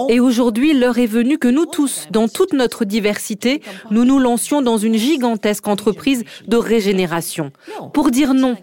Et 0.10 0.20
aujourd'hui, 0.20 0.74
l'heure 0.74 0.98
est 0.98 1.06
venue 1.06 1.38
que 1.38 1.48
nous 1.48 1.66
tous, 1.66 2.08
dans 2.12 2.28
toute 2.28 2.54
notre 2.54 2.86
diversité, 2.86 3.62
nous 3.90 4.06
nous 4.06 4.20
lancions 4.20 4.62
dans 4.62 4.78
une 4.78 4.96
gigantesque 4.96 5.68
entreprise 5.68 6.24
de 6.48 6.58
régénération. 6.58 7.51
Pour 7.94 8.12
dire 8.12 8.34
non, 8.34 8.56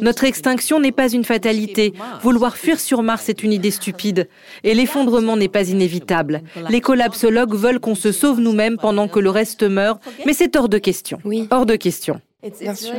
notre 0.00 0.24
extinction 0.24 0.80
n'est 0.80 0.92
pas 0.92 1.12
une 1.12 1.24
fatalité. 1.24 1.94
Vouloir 2.22 2.56
fuir 2.56 2.80
sur 2.80 3.02
Mars 3.02 3.28
est 3.28 3.42
une 3.42 3.52
idée 3.52 3.70
stupide. 3.70 4.28
Et 4.62 4.74
l'effondrement 4.74 5.36
n'est 5.36 5.48
pas 5.48 5.68
inévitable. 5.68 6.42
Les 6.70 6.80
collapsologues 6.80 7.54
veulent 7.54 7.80
qu'on 7.80 7.94
se 7.94 8.12
sauve 8.12 8.40
nous-mêmes 8.40 8.76
pendant 8.76 9.08
que 9.08 9.20
le 9.20 9.30
reste 9.30 9.62
meurt, 9.62 10.00
mais 10.26 10.32
c'est 10.32 10.56
hors 10.56 10.68
de 10.68 10.78
question. 10.78 11.18
Oui. 11.24 11.46
Hors 11.50 11.66
de 11.66 11.76
question. 11.76 12.20
Bien 12.60 12.74
sûr. 12.74 12.94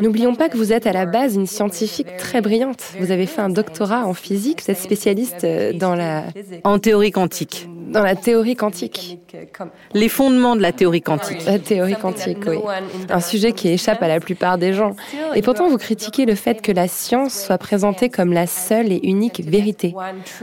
N'oublions 0.00 0.34
pas 0.34 0.48
que 0.48 0.56
vous 0.56 0.72
êtes 0.72 0.86
à 0.86 0.92
la 0.92 1.06
base 1.06 1.36
une 1.36 1.46
scientifique 1.46 2.16
très 2.16 2.40
brillante. 2.40 2.82
Vous 2.98 3.10
avez 3.10 3.26
fait 3.26 3.40
un 3.40 3.48
doctorat 3.48 4.06
en 4.06 4.14
physique, 4.14 4.62
vous 4.64 4.70
êtes 4.70 4.78
spécialiste 4.78 5.44
euh, 5.44 5.72
dans 5.72 5.94
la... 5.94 6.24
En 6.64 6.78
théorie 6.78 7.10
quantique. 7.10 7.68
Dans 7.90 8.02
la 8.02 8.14
théorie 8.14 8.54
quantique. 8.54 9.18
Les 9.94 10.08
fondements 10.08 10.54
de 10.54 10.62
la 10.62 10.72
théorie 10.72 11.02
quantique. 11.02 11.44
La 11.44 11.58
théorie 11.58 11.96
quantique, 11.96 12.38
oui. 12.46 12.58
Un 13.08 13.20
sujet 13.20 13.52
qui 13.52 13.68
échappe 13.68 14.02
à 14.02 14.08
la 14.08 14.20
plupart 14.20 14.58
des 14.58 14.72
gens. 14.72 14.94
Et 15.34 15.42
pourtant, 15.42 15.68
vous 15.68 15.76
critiquez 15.76 16.24
le 16.24 16.34
fait 16.34 16.62
que 16.62 16.72
la 16.72 16.88
science 16.88 17.34
soit 17.34 17.58
présentée 17.58 18.08
comme 18.08 18.32
la 18.32 18.46
seule 18.46 18.92
et 18.92 19.00
unique 19.02 19.42
vérité. 19.44 19.94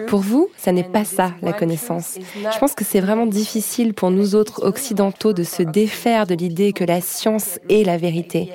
Pour 0.08 0.20
vous, 0.20 0.50
ça 0.58 0.72
n'est 0.72 0.84
pas 0.84 1.06
ça, 1.06 1.32
la 1.42 1.54
connaissance. 1.54 2.20
Je 2.36 2.60
pense 2.60 2.74
que 2.74 2.84
c'est 2.84 3.00
vraiment 3.00 3.26
difficile 3.26 3.94
pour 3.94 4.12
nous 4.12 4.36
autres 4.36 4.66
occidentaux 4.66 5.34
de 5.34 5.44
se 5.44 5.64
défaire 5.64 6.28
de 6.28 6.36
l'idée 6.36 6.74
que 6.74 6.84
la 6.84 7.02
science 7.02 7.60
est 7.70 7.86
la 7.86 7.98
vérité. 7.98 8.52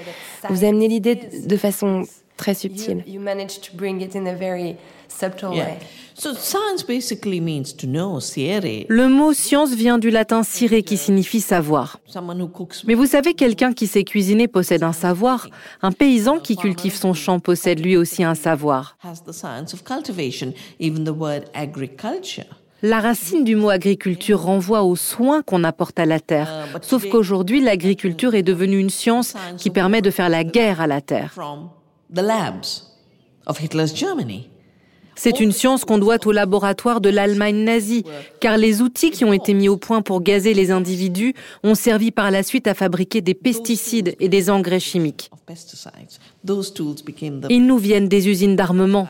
Vous 0.50 0.64
amenez 0.64 0.88
l'idée 0.88 1.14
de 1.14 1.56
façon 1.56 2.04
très 2.36 2.54
subtile. 2.54 3.04
Le 8.88 9.08
mot 9.08 9.32
science 9.32 9.74
vient 9.74 9.98
du 9.98 10.10
latin 10.10 10.42
sire 10.42 10.82
qui 10.84 10.96
signifie 10.96 11.40
savoir. 11.40 11.98
Mais 12.86 12.94
vous 12.94 13.06
savez, 13.06 13.34
quelqu'un 13.34 13.72
qui 13.72 13.86
sait 13.86 14.04
cuisiner 14.04 14.48
possède 14.48 14.82
un 14.82 14.92
savoir. 14.92 15.48
Un 15.82 15.92
paysan 15.92 16.38
qui 16.38 16.56
cultive 16.56 16.94
son 16.94 17.14
champ 17.14 17.40
possède 17.40 17.80
lui 17.80 17.96
aussi 17.96 18.24
un 18.24 18.34
savoir. 18.34 18.96
La 22.84 22.98
racine 22.98 23.44
du 23.44 23.54
mot 23.54 23.70
agriculture 23.70 24.42
renvoie 24.42 24.82
aux 24.82 24.96
soins 24.96 25.42
qu'on 25.42 25.62
apporte 25.62 26.00
à 26.00 26.06
la 26.06 26.18
terre. 26.18 26.66
Sauf 26.82 27.08
qu'aujourd'hui, 27.08 27.60
l'agriculture 27.60 28.34
est 28.34 28.42
devenue 28.42 28.78
une 28.78 28.90
science 28.90 29.34
qui 29.56 29.70
permet 29.70 30.02
de 30.02 30.10
faire 30.10 30.28
la 30.28 30.42
guerre 30.42 30.80
à 30.80 30.88
la 30.88 31.00
terre. 31.00 31.32
C'est 35.14 35.40
une 35.40 35.52
science 35.52 35.84
qu'on 35.84 35.98
doit 35.98 36.26
au 36.26 36.32
laboratoire 36.32 37.00
de 37.00 37.10
l'Allemagne 37.10 37.64
nazie, 37.64 38.04
car 38.40 38.56
les 38.56 38.80
outils 38.80 39.10
qui 39.10 39.24
ont 39.24 39.32
été 39.32 39.54
mis 39.54 39.68
au 39.68 39.76
point 39.76 40.02
pour 40.02 40.22
gazer 40.22 40.54
les 40.54 40.70
individus 40.70 41.34
ont 41.62 41.74
servi 41.74 42.10
par 42.10 42.30
la 42.30 42.42
suite 42.42 42.66
à 42.66 42.74
fabriquer 42.74 43.20
des 43.20 43.34
pesticides 43.34 44.16
et 44.20 44.28
des 44.28 44.50
engrais 44.50 44.80
chimiques. 44.80 45.30
Ils 47.50 47.66
nous 47.66 47.78
viennent 47.78 48.08
des 48.08 48.28
usines 48.28 48.56
d'armement. 48.56 49.08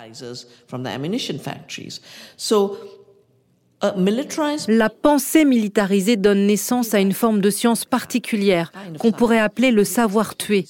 La 4.68 4.90
pensée 4.90 5.44
militarisée 5.44 6.16
donne 6.16 6.46
naissance 6.46 6.94
à 6.94 7.00
une 7.00 7.12
forme 7.12 7.40
de 7.40 7.50
science 7.50 7.84
particulière 7.84 8.72
qu'on 8.98 9.12
pourrait 9.12 9.40
appeler 9.40 9.70
le 9.70 9.84
savoir 9.84 10.36
tuer. 10.36 10.66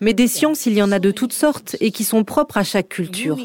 Mais 0.00 0.14
des 0.14 0.28
sciences, 0.28 0.66
il 0.66 0.74
y 0.74 0.82
en 0.82 0.92
a 0.92 0.98
de 0.98 1.10
toutes 1.10 1.32
sortes 1.32 1.76
et 1.80 1.90
qui 1.90 2.04
sont 2.04 2.24
propres 2.24 2.56
à 2.56 2.64
chaque 2.64 2.88
culture. 2.88 3.36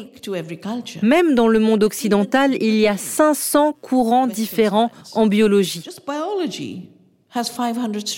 Même 1.02 1.34
dans 1.34 1.48
le 1.48 1.58
monde 1.58 1.84
occidental, 1.84 2.56
il 2.60 2.76
y 2.76 2.88
a 2.88 2.96
500 2.96 3.74
courants 3.80 4.26
différents 4.26 4.90
en 5.12 5.26
biologie. 5.26 5.84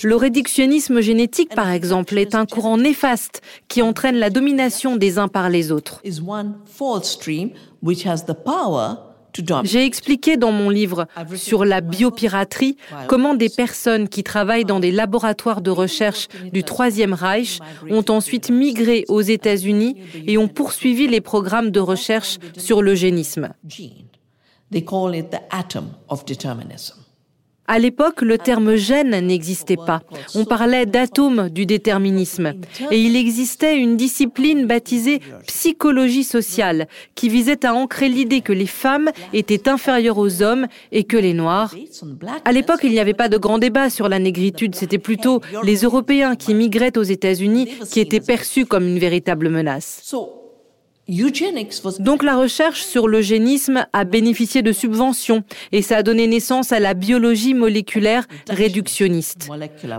Le 0.03 0.15
réductionnisme 0.15 1.01
génétique, 1.01 1.53
par 1.53 1.69
exemple, 1.69 2.17
est 2.17 2.35
un 2.35 2.45
courant 2.45 2.77
néfaste 2.77 3.41
qui 3.67 3.81
entraîne 3.81 4.15
la 4.15 4.29
domination 4.29 4.95
des 4.95 5.17
uns 5.17 5.27
par 5.27 5.49
les 5.49 5.71
autres. 5.73 6.01
J'ai 9.63 9.85
expliqué 9.85 10.37
dans 10.37 10.51
mon 10.51 10.69
livre 10.69 11.07
sur 11.35 11.65
la 11.65 11.81
biopiraterie 11.81 12.77
comment 13.07 13.35
des 13.35 13.49
personnes 13.49 14.09
qui 14.09 14.23
travaillent 14.23 14.65
dans 14.65 14.79
des 14.79 14.91
laboratoires 14.91 15.61
de 15.61 15.71
recherche 15.71 16.27
du 16.51 16.63
Troisième 16.63 17.13
Reich 17.13 17.59
ont 17.89 18.05
ensuite 18.09 18.49
migré 18.49 19.05
aux 19.07 19.21
États-Unis 19.21 19.97
et 20.27 20.37
ont 20.37 20.47
poursuivi 20.47 21.07
les 21.07 21.21
programmes 21.21 21.71
de 21.71 21.79
recherche 21.79 22.37
sur 22.57 22.81
l'eugénisme. 22.81 23.53
À 27.71 27.77
l'époque, 27.77 28.23
le 28.23 28.39
terme 28.39 28.73
gène 28.73 29.11
n'existait 29.27 29.77
pas. 29.77 30.01
On 30.33 30.43
parlait 30.43 30.87
d'atome 30.87 31.49
du 31.49 31.67
déterminisme. 31.67 32.53
Et 32.89 32.99
il 32.99 33.15
existait 33.15 33.77
une 33.77 33.95
discipline 33.95 34.65
baptisée 34.65 35.19
psychologie 35.45 36.23
sociale 36.23 36.87
qui 37.13 37.29
visait 37.29 37.63
à 37.67 37.75
ancrer 37.75 38.09
l'idée 38.09 38.41
que 38.41 38.53
les 38.53 38.65
femmes 38.65 39.11
étaient 39.33 39.69
inférieures 39.69 40.17
aux 40.17 40.41
hommes 40.41 40.65
et 40.91 41.03
que 41.03 41.15
les 41.15 41.35
noirs. 41.35 41.75
À 42.43 42.51
l'époque, 42.51 42.79
il 42.81 42.89
n'y 42.89 42.99
avait 42.99 43.13
pas 43.13 43.29
de 43.29 43.37
grand 43.37 43.59
débat 43.59 43.91
sur 43.91 44.09
la 44.09 44.17
négritude. 44.17 44.73
C'était 44.73 44.97
plutôt 44.97 45.39
les 45.61 45.83
Européens 45.83 46.35
qui 46.35 46.55
migraient 46.55 46.97
aux 46.97 47.03
États-Unis 47.03 47.69
qui 47.91 47.99
étaient 47.99 48.19
perçus 48.19 48.65
comme 48.65 48.87
une 48.87 48.97
véritable 48.97 49.47
menace. 49.49 50.11
Donc 51.99 52.23
la 52.23 52.37
recherche 52.37 52.81
sur 52.81 53.07
l'eugénisme 53.07 53.85
a 53.93 54.03
bénéficié 54.03 54.61
de 54.61 54.71
subventions 54.71 55.43
et 55.71 55.81
ça 55.81 55.97
a 55.97 56.03
donné 56.03 56.27
naissance 56.27 56.71
à 56.71 56.79
la 56.79 56.93
biologie 56.93 57.53
moléculaire 57.53 58.25
réductionniste. 58.49 59.49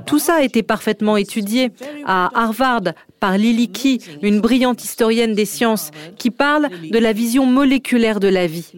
Tout 0.06 0.18
ça 0.18 0.34
a 0.36 0.42
été 0.42 0.62
parfaitement 0.62 1.16
étudié 1.16 1.70
à 2.04 2.30
Harvard 2.34 2.92
par 3.20 3.38
Lily 3.38 3.68
Key, 3.68 3.98
une 4.22 4.40
brillante 4.40 4.82
historienne 4.82 5.34
des 5.34 5.44
sciences, 5.44 5.90
qui 6.16 6.30
parle 6.30 6.68
de 6.90 6.98
la 6.98 7.12
vision 7.12 7.46
moléculaire 7.46 8.18
de 8.18 8.28
la 8.28 8.46
vie. 8.46 8.72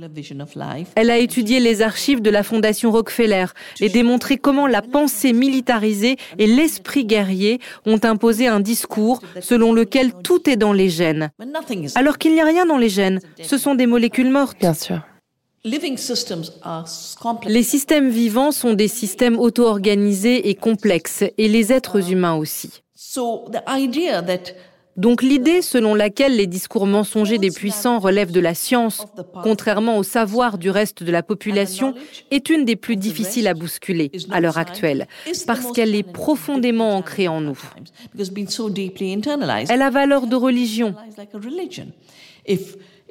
Elle 0.96 1.11
a 1.11 1.18
étudié 1.18 1.61
les 1.61 1.80
archives 1.80 2.20
de 2.20 2.30
la 2.30 2.42
Fondation 2.42 2.90
Rockefeller 2.90 3.46
et 3.80 3.88
démontré 3.88 4.37
comment 4.37 4.66
la 4.66 4.82
pensée 4.82 5.32
militarisée 5.32 6.16
et 6.38 6.46
l'esprit 6.46 7.04
guerrier 7.04 7.61
ont 7.87 8.00
imposé 8.02 8.46
un 8.49 8.61
discours 8.61 9.20
selon 9.40 9.72
lequel 9.72 10.12
tout 10.22 10.50
est 10.50 10.56
dans 10.56 10.72
les 10.72 10.90
gènes. 10.90 11.30
Alors 11.94 12.18
qu'il 12.18 12.34
n'y 12.34 12.40
a 12.40 12.44
rien 12.44 12.66
dans 12.66 12.78
les 12.78 12.88
gènes, 12.88 13.20
ce 13.42 13.56
sont 13.56 13.75
des 13.75 13.87
molécules 13.87 14.30
mortes. 14.30 14.58
Bien 14.58 14.75
sûr. 14.75 15.00
Les 15.64 17.62
systèmes 17.62 18.08
vivants 18.08 18.50
sont 18.50 18.72
des 18.72 18.88
systèmes 18.88 19.38
auto-organisés 19.38 20.49
et 20.49 20.56
complexes, 20.56 21.22
et 21.38 21.46
les 21.46 21.72
êtres 21.72 22.11
humains 22.11 22.34
aussi. 22.34 22.82
Donc 24.97 25.23
l'idée 25.23 25.62
selon 25.62 25.95
laquelle 25.95 26.37
les 26.37 26.47
discours 26.47 26.87
mensongers 26.87 27.38
des 27.38 27.50
puissants 27.50 27.99
relèvent 27.99 28.31
de 28.31 28.40
la 28.40 28.54
science, 28.54 29.07
contrairement 29.42 29.97
au 29.97 30.02
savoir 30.02 30.59
du 30.59 30.69
reste 30.69 31.02
de 31.02 31.11
la 31.11 31.23
population, 31.23 31.95
est 32.31 32.50
une 32.50 32.66
des 32.66 32.76
plus 32.76 32.97
difficiles 32.97 33.49
à 33.49 33.54
bousculer 33.54 34.11
à 34.31 34.40
l'heure 34.40 34.59
actuelle, 34.59 35.07
parce 35.47 35.73
qu'elle 35.73 35.95
est 35.95 36.02
profondément 36.02 36.95
ancrée 36.95 37.28
en 37.28 37.40
nous. 37.40 37.59
Elle 39.71 39.83
a 39.83 39.90
valeur 39.90 40.26
de 40.26 40.37
religion. 40.37 40.95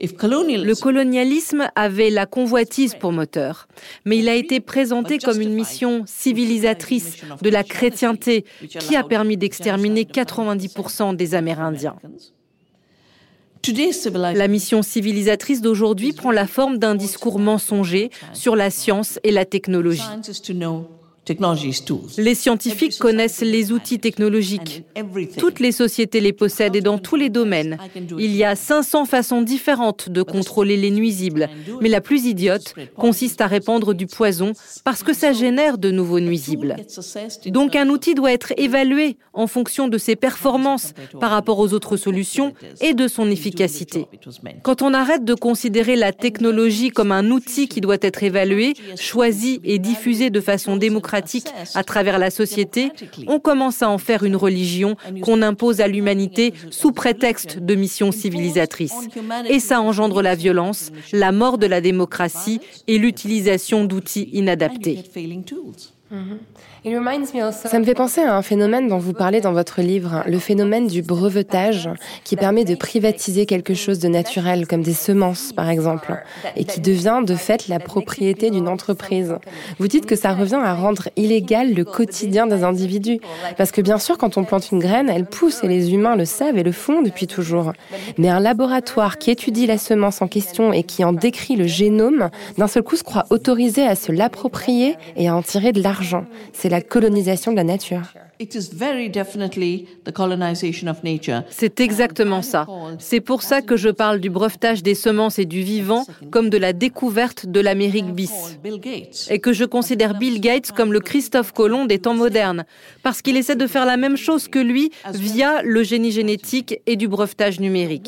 Le 0.01 0.73
colonialisme 0.73 1.69
avait 1.75 2.09
la 2.09 2.25
convoitise 2.25 2.95
pour 2.95 3.11
moteur, 3.11 3.67
mais 4.05 4.17
il 4.17 4.29
a 4.29 4.35
été 4.35 4.59
présenté 4.59 5.19
comme 5.19 5.41
une 5.41 5.53
mission 5.53 6.03
civilisatrice 6.07 7.17
de 7.41 7.49
la 7.49 7.63
chrétienté 7.63 8.45
qui 8.79 8.95
a 8.95 9.03
permis 9.03 9.37
d'exterminer 9.37 10.05
90% 10.05 11.15
des 11.15 11.35
Amérindiens. 11.35 11.95
La 14.33 14.47
mission 14.47 14.81
civilisatrice 14.81 15.61
d'aujourd'hui 15.61 16.13
prend 16.13 16.31
la 16.31 16.47
forme 16.47 16.79
d'un 16.79 16.95
discours 16.95 17.37
mensonger 17.37 18.09
sur 18.33 18.55
la 18.55 18.71
science 18.71 19.19
et 19.23 19.29
la 19.29 19.45
technologie. 19.45 20.01
Les 22.17 22.35
scientifiques 22.35 22.97
connaissent 22.97 23.41
les 23.41 23.71
outils 23.71 23.99
technologiques. 23.99 24.83
Toutes 25.37 25.59
les 25.59 25.71
sociétés 25.71 26.19
les 26.19 26.33
possèdent 26.33 26.75
et 26.75 26.81
dans 26.81 26.97
tous 26.97 27.15
les 27.15 27.29
domaines. 27.29 27.77
Il 28.17 28.35
y 28.35 28.43
a 28.43 28.55
500 28.55 29.05
façons 29.05 29.43
différentes 29.43 30.09
de 30.09 30.23
contrôler 30.23 30.77
les 30.77 30.89
nuisibles, 30.89 31.47
mais 31.79 31.89
la 31.89 32.01
plus 32.01 32.25
idiote 32.25 32.73
consiste 32.95 33.39
à 33.41 33.47
répandre 33.47 33.93
du 33.93 34.07
poison 34.07 34.53
parce 34.83 35.03
que 35.03 35.13
ça 35.13 35.31
génère 35.31 35.77
de 35.77 35.91
nouveaux 35.91 36.19
nuisibles. 36.19 36.75
Donc 37.45 37.75
un 37.75 37.89
outil 37.89 38.15
doit 38.15 38.33
être 38.33 38.53
évalué 38.57 39.17
en 39.33 39.45
fonction 39.45 39.87
de 39.87 39.99
ses 39.99 40.15
performances 40.15 40.93
par 41.19 41.29
rapport 41.29 41.59
aux 41.59 41.73
autres 41.73 41.97
solutions 41.97 42.53
et 42.81 42.93
de 42.95 43.07
son 43.07 43.29
efficacité. 43.29 44.07
Quand 44.63 44.81
on 44.81 44.93
arrête 44.93 45.23
de 45.23 45.35
considérer 45.35 45.95
la 45.95 46.13
technologie 46.13 46.89
comme 46.89 47.11
un 47.11 47.29
outil 47.29 47.67
qui 47.67 47.79
doit 47.79 47.97
être 48.01 48.23
évalué, 48.23 48.73
choisi 48.99 49.61
et 49.63 49.77
diffusé 49.77 50.31
de 50.31 50.41
façon 50.41 50.77
démocratique, 50.77 51.10
à 51.13 51.83
travers 51.83 52.19
la 52.19 52.29
société, 52.29 52.91
on 53.27 53.39
commence 53.39 53.81
à 53.81 53.89
en 53.89 53.97
faire 53.97 54.23
une 54.23 54.35
religion 54.35 54.95
qu'on 55.21 55.41
impose 55.41 55.81
à 55.81 55.87
l'humanité 55.87 56.53
sous 56.69 56.91
prétexte 56.91 57.59
de 57.59 57.75
mission 57.75 58.11
civilisatrice. 58.11 58.95
Et 59.49 59.59
ça 59.59 59.81
engendre 59.81 60.21
la 60.21 60.35
violence, 60.35 60.91
la 61.11 61.31
mort 61.31 61.57
de 61.57 61.67
la 61.67 61.81
démocratie 61.81 62.59
et 62.87 62.97
l'utilisation 62.97 63.85
d'outils 63.85 64.29
inadaptés. 64.33 65.03
Ça 66.83 67.77
me 67.77 67.85
fait 67.85 67.93
penser 67.93 68.21
à 68.21 68.35
un 68.35 68.41
phénomène 68.41 68.87
dont 68.87 68.97
vous 68.97 69.13
parlez 69.13 69.39
dans 69.39 69.53
votre 69.53 69.81
livre, 69.83 70.23
le 70.25 70.39
phénomène 70.39 70.87
du 70.87 71.03
brevetage, 71.03 71.87
qui 72.23 72.35
permet 72.35 72.65
de 72.65 72.73
privatiser 72.73 73.45
quelque 73.45 73.75
chose 73.75 73.99
de 73.99 74.07
naturel, 74.07 74.65
comme 74.65 74.81
des 74.81 74.95
semences 74.95 75.53
par 75.53 75.69
exemple, 75.69 76.17
et 76.55 76.65
qui 76.65 76.81
devient 76.81 77.21
de 77.23 77.35
fait 77.35 77.67
la 77.67 77.77
propriété 77.77 78.49
d'une 78.49 78.67
entreprise. 78.67 79.35
Vous 79.77 79.87
dites 79.87 80.07
que 80.07 80.15
ça 80.15 80.33
revient 80.33 80.59
à 80.63 80.73
rendre 80.73 81.09
illégal 81.17 81.75
le 81.75 81.85
quotidien 81.85 82.47
des 82.47 82.63
individus, 82.63 83.19
parce 83.57 83.71
que 83.71 83.81
bien 83.81 83.99
sûr 83.99 84.17
quand 84.17 84.39
on 84.39 84.43
plante 84.43 84.71
une 84.71 84.79
graine, 84.79 85.07
elle 85.07 85.25
pousse 85.25 85.63
et 85.63 85.67
les 85.67 85.93
humains 85.93 86.15
le 86.15 86.25
savent 86.25 86.57
et 86.57 86.63
le 86.63 86.71
font 86.71 87.03
depuis 87.03 87.27
toujours. 87.27 87.73
Mais 88.17 88.29
un 88.29 88.39
laboratoire 88.39 89.19
qui 89.19 89.29
étudie 89.29 89.67
la 89.67 89.77
semence 89.77 90.23
en 90.23 90.27
question 90.27 90.73
et 90.73 90.81
qui 90.81 91.03
en 91.03 91.13
décrit 91.13 91.57
le 91.57 91.67
génome, 91.67 92.31
d'un 92.57 92.67
seul 92.67 92.81
coup 92.81 92.95
se 92.95 93.03
croit 93.03 93.27
autorisé 93.29 93.85
à 93.85 93.93
se 93.93 94.11
l'approprier 94.11 94.95
et 95.15 95.27
à 95.29 95.35
en 95.35 95.43
tirer 95.43 95.73
de 95.73 95.83
l'argent. 95.83 96.25
La 96.71 96.81
colonisation 96.81 97.51
de 97.51 97.57
la 97.57 97.65
nature. 97.65 98.01
C'est 101.49 101.79
exactement 101.81 102.41
ça. 102.41 102.65
C'est 102.97 103.19
pour 103.19 103.43
ça 103.43 103.61
que 103.61 103.75
je 103.75 103.89
parle 103.89 104.19
du 104.19 104.29
brevetage 104.29 104.81
des 104.81 104.95
semences 104.95 105.37
et 105.37 105.45
du 105.45 105.61
vivant 105.61 106.05
comme 106.31 106.49
de 106.49 106.57
la 106.57 106.71
découverte 106.71 107.45
de 107.45 107.59
l'Amérique 107.59 108.13
bis. 108.13 108.57
Et 109.29 109.39
que 109.39 109.51
je 109.51 109.65
considère 109.65 110.17
Bill 110.17 110.39
Gates 110.39 110.71
comme 110.71 110.93
le 110.93 111.01
Christophe 111.01 111.51
Colomb 111.51 111.85
des 111.85 111.99
temps 111.99 112.15
modernes, 112.15 112.63
parce 113.03 113.21
qu'il 113.21 113.35
essaie 113.35 113.57
de 113.57 113.67
faire 113.67 113.85
la 113.85 113.97
même 113.97 114.15
chose 114.15 114.47
que 114.47 114.59
lui 114.59 114.91
via 115.13 115.61
le 115.63 115.83
génie 115.83 116.11
génétique 116.11 116.79
et 116.87 116.95
du 116.95 117.09
brevetage 117.09 117.59
numérique. 117.59 118.07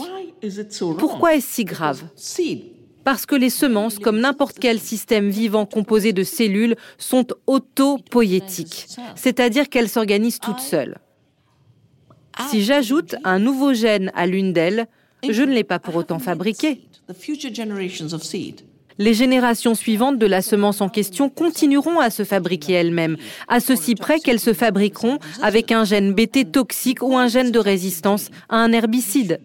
Pourquoi 0.97 1.35
est-ce 1.35 1.47
si 1.47 1.65
grave? 1.65 2.03
Parce 3.03 3.25
que 3.25 3.35
les 3.35 3.49
semences, 3.49 3.99
comme 3.99 4.19
n'importe 4.19 4.59
quel 4.59 4.79
système 4.79 5.29
vivant 5.29 5.65
composé 5.65 6.13
de 6.13 6.23
cellules, 6.23 6.75
sont 6.97 7.27
autopoïétiques, 7.47 8.87
c'est-à-dire 9.15 9.69
qu'elles 9.69 9.89
s'organisent 9.89 10.39
toutes 10.39 10.59
seules. 10.59 10.97
Si 12.49 12.63
j'ajoute 12.63 13.15
un 13.23 13.39
nouveau 13.39 13.73
gène 13.73 14.11
à 14.15 14.25
l'une 14.25 14.53
d'elles, 14.53 14.87
je 15.29 15.43
ne 15.43 15.53
l'ai 15.53 15.63
pas 15.63 15.79
pour 15.79 15.95
autant 15.95 16.19
fabriqué. 16.19 16.81
Les 18.99 19.13
générations 19.13 19.73
suivantes 19.73 20.19
de 20.19 20.25
la 20.27 20.41
semence 20.41 20.79
en 20.81 20.89
question 20.89 21.29
continueront 21.29 21.99
à 21.99 22.09
se 22.09 22.23
fabriquer 22.23 22.73
elles-mêmes, 22.73 23.17
à 23.47 23.59
ceci 23.59 23.95
près 23.95 24.19
qu'elles 24.19 24.39
se 24.39 24.53
fabriqueront 24.53 25.17
avec 25.41 25.71
un 25.71 25.83
gène 25.83 26.13
BT 26.13 26.51
toxique 26.51 27.01
ou 27.01 27.17
un 27.17 27.27
gène 27.27 27.51
de 27.51 27.59
résistance 27.59 28.29
à 28.49 28.57
un 28.57 28.71
herbicide. 28.71 29.39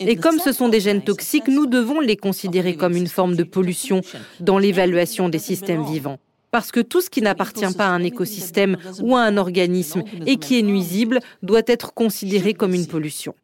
Et 0.00 0.16
comme 0.16 0.38
ce 0.38 0.52
sont 0.52 0.68
des 0.68 0.80
gènes 0.80 1.02
toxiques, 1.02 1.48
nous 1.48 1.66
devons 1.66 2.00
les 2.00 2.16
considérer 2.16 2.74
comme 2.74 2.96
une 2.96 3.06
forme 3.06 3.36
de 3.36 3.44
pollution 3.44 4.00
dans 4.40 4.58
l'évaluation 4.58 5.28
des 5.28 5.38
systèmes 5.38 5.84
vivants. 5.84 6.18
Parce 6.50 6.72
que 6.72 6.80
tout 6.80 7.00
ce 7.00 7.10
qui 7.10 7.22
n'appartient 7.22 7.74
pas 7.76 7.86
à 7.86 7.90
un 7.90 8.02
écosystème 8.02 8.76
ou 9.02 9.14
à 9.14 9.20
un 9.20 9.36
organisme 9.36 10.02
et 10.26 10.36
qui 10.36 10.58
est 10.58 10.62
nuisible 10.62 11.20
doit 11.42 11.62
être 11.66 11.94
considéré 11.94 12.54
comme 12.54 12.74
une 12.74 12.86
pollution. 12.86 13.34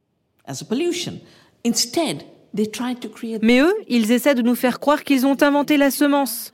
Mais 3.42 3.60
eux, 3.60 3.74
ils 3.88 4.10
essaient 4.10 4.34
de 4.34 4.42
nous 4.42 4.54
faire 4.54 4.80
croire 4.80 5.04
qu'ils 5.04 5.26
ont 5.26 5.40
inventé 5.42 5.76
la 5.76 5.90
semence. 5.90 6.52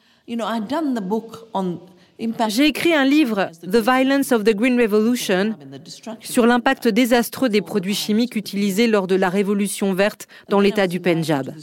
J'ai 2.48 2.66
écrit 2.66 2.94
un 2.94 3.04
livre, 3.04 3.50
The 3.62 3.76
Violence 3.76 4.32
of 4.32 4.44
the 4.44 4.54
Green 4.54 4.80
Revolution, 4.80 5.56
sur 6.20 6.46
l'impact 6.46 6.88
désastreux 6.88 7.48
des 7.48 7.62
produits 7.62 7.94
chimiques 7.94 8.36
utilisés 8.36 8.86
lors 8.86 9.06
de 9.06 9.14
la 9.14 9.28
Révolution 9.28 9.92
verte 9.92 10.28
dans 10.48 10.60
l'État 10.60 10.86
du 10.86 11.00
Pendjab. 11.00 11.54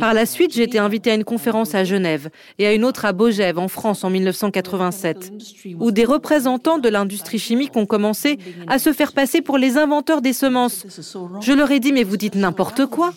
Par 0.00 0.14
la 0.14 0.26
suite, 0.26 0.54
j'ai 0.54 0.62
été 0.62 0.78
invité 0.78 1.10
à 1.10 1.14
une 1.14 1.24
conférence 1.24 1.74
à 1.74 1.84
Genève 1.84 2.30
et 2.58 2.66
à 2.66 2.72
une 2.72 2.84
autre 2.84 3.04
à 3.04 3.12
Beaugève, 3.12 3.58
en 3.58 3.68
France, 3.68 4.04
en 4.04 4.10
1987, 4.10 5.32
où 5.80 5.90
des 5.90 6.04
représentants 6.04 6.78
de 6.78 6.88
l'industrie 6.88 7.38
chimique 7.38 7.76
ont 7.76 7.86
commencé 7.86 8.38
à 8.68 8.78
se 8.78 8.92
faire 8.92 9.12
passer 9.12 9.40
pour 9.40 9.58
les 9.58 9.76
inventeurs 9.76 10.22
des 10.22 10.32
semences. 10.32 10.86
Je 11.40 11.52
leur 11.52 11.70
ai 11.70 11.80
dit, 11.80 11.92
mais 11.92 12.04
vous 12.04 12.16
dites 12.16 12.34
n'importe 12.34 12.86
quoi. 12.86 13.12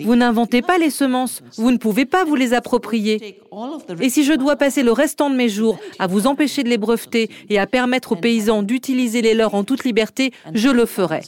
Vous 0.00 0.16
n'inventez 0.16 0.62
pas 0.62 0.78
les 0.78 0.90
semences, 0.90 1.42
vous 1.56 1.70
ne 1.70 1.76
pouvez 1.76 2.04
pas 2.06 2.24
vous 2.24 2.36
les 2.36 2.54
approprier. 2.54 3.40
Et 4.00 4.10
si 4.10 4.24
je 4.24 4.32
dois 4.32 4.56
passer 4.56 4.82
le 4.82 4.92
restant 4.92 5.30
de 5.30 5.36
mes 5.36 5.48
jours 5.48 5.78
à 5.98 6.06
vous 6.06 6.26
empêcher 6.26 6.62
de 6.62 6.68
les 6.68 6.78
breveter 6.78 7.30
et 7.50 7.58
à 7.58 7.66
permettre 7.66 8.12
aux 8.12 8.16
paysans 8.16 8.62
d'utiliser 8.62 9.22
les 9.22 9.34
leurs 9.34 9.54
en 9.54 9.64
toute 9.64 9.84
liberté, 9.84 10.32
je 10.54 10.68
le 10.68 10.86
ferai. 10.86 11.20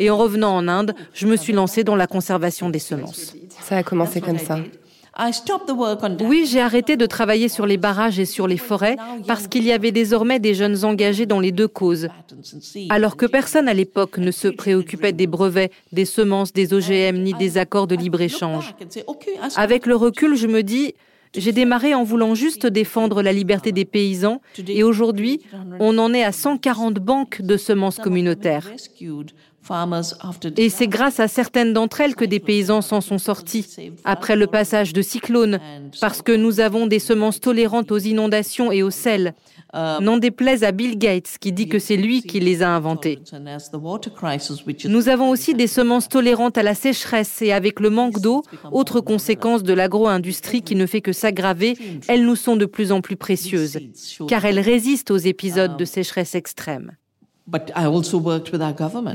Et 0.00 0.10
en 0.10 0.16
revenant 0.16 0.56
en 0.56 0.68
Inde, 0.68 0.94
je 1.14 1.26
me 1.26 1.36
suis 1.36 1.52
lancé 1.52 1.84
dans 1.84 1.96
la 1.96 2.06
conservation 2.06 2.70
des 2.70 2.78
semences. 2.78 3.34
Ça 3.60 3.76
a 3.76 3.82
commencé 3.82 4.20
comme 4.20 4.38
ça. 4.38 4.58
Oui, 6.20 6.46
j'ai 6.48 6.60
arrêté 6.60 6.96
de 6.96 7.04
travailler 7.06 7.48
sur 7.48 7.66
les 7.66 7.76
barrages 7.76 8.20
et 8.20 8.24
sur 8.24 8.46
les 8.46 8.56
forêts 8.56 8.96
parce 9.26 9.48
qu'il 9.48 9.64
y 9.64 9.72
avait 9.72 9.90
désormais 9.90 10.38
des 10.38 10.54
jeunes 10.54 10.84
engagés 10.84 11.26
dans 11.26 11.40
les 11.40 11.50
deux 11.50 11.66
causes. 11.66 12.08
Alors 12.88 13.16
que 13.16 13.26
personne 13.26 13.68
à 13.68 13.74
l'époque 13.74 14.18
ne 14.18 14.30
se 14.30 14.46
préoccupait 14.46 15.12
des 15.12 15.26
brevets, 15.26 15.72
des 15.92 16.04
semences, 16.04 16.52
des 16.52 16.72
OGM 16.72 17.18
ni 17.22 17.34
des 17.34 17.58
accords 17.58 17.88
de 17.88 17.96
libre-échange. 17.96 18.76
Avec 19.56 19.86
le 19.86 19.96
recul, 19.96 20.36
je 20.36 20.46
me 20.46 20.62
dis, 20.62 20.94
j'ai 21.36 21.52
démarré 21.52 21.94
en 21.94 22.04
voulant 22.04 22.34
juste 22.34 22.66
défendre 22.66 23.20
la 23.20 23.32
liberté 23.32 23.72
des 23.72 23.84
paysans 23.84 24.40
et 24.66 24.84
aujourd'hui, 24.84 25.40
on 25.80 25.98
en 25.98 26.14
est 26.14 26.22
à 26.22 26.32
140 26.32 26.94
banques 26.94 27.42
de 27.42 27.56
semences 27.56 27.98
communautaires. 27.98 28.70
Et 30.56 30.68
c'est 30.68 30.88
grâce 30.88 31.20
à 31.20 31.28
certaines 31.28 31.72
d'entre 31.72 32.00
elles 32.00 32.14
que 32.14 32.24
des 32.24 32.40
paysans 32.40 32.80
s'en 32.80 33.00
sont 33.00 33.18
sortis 33.18 33.66
après 34.04 34.36
le 34.36 34.46
passage 34.46 34.92
de 34.92 35.02
cyclones, 35.02 35.58
parce 36.00 36.22
que 36.22 36.32
nous 36.32 36.60
avons 36.60 36.86
des 36.86 36.98
semences 36.98 37.40
tolérantes 37.40 37.92
aux 37.92 37.98
inondations 37.98 38.72
et 38.72 38.82
au 38.82 38.90
sel. 38.90 39.34
N'en 39.74 40.16
déplaise 40.16 40.64
à 40.64 40.72
Bill 40.72 40.98
Gates 40.98 41.36
qui 41.40 41.52
dit 41.52 41.68
que 41.68 41.78
c'est 41.78 41.96
lui 41.96 42.22
qui 42.22 42.40
les 42.40 42.62
a 42.62 42.70
inventées. 42.70 43.18
Nous 44.84 45.08
avons 45.08 45.30
aussi 45.30 45.54
des 45.54 45.66
semences 45.66 46.08
tolérantes 46.08 46.58
à 46.58 46.62
la 46.62 46.74
sécheresse 46.74 47.42
et 47.42 47.52
avec 47.52 47.80
le 47.80 47.90
manque 47.90 48.20
d'eau, 48.20 48.42
autre 48.72 49.00
conséquence 49.00 49.62
de 49.62 49.74
l'agro-industrie 49.74 50.62
qui 50.62 50.74
ne 50.74 50.86
fait 50.86 51.02
que 51.02 51.12
s'aggraver, 51.12 51.76
elles 52.08 52.24
nous 52.24 52.36
sont 52.36 52.56
de 52.56 52.66
plus 52.66 52.92
en 52.92 53.00
plus 53.00 53.16
précieuses, 53.16 53.78
car 54.28 54.44
elles 54.44 54.60
résistent 54.60 55.10
aux 55.10 55.16
épisodes 55.16 55.76
de 55.76 55.84
sécheresse 55.84 56.34
extrême. 56.34 56.92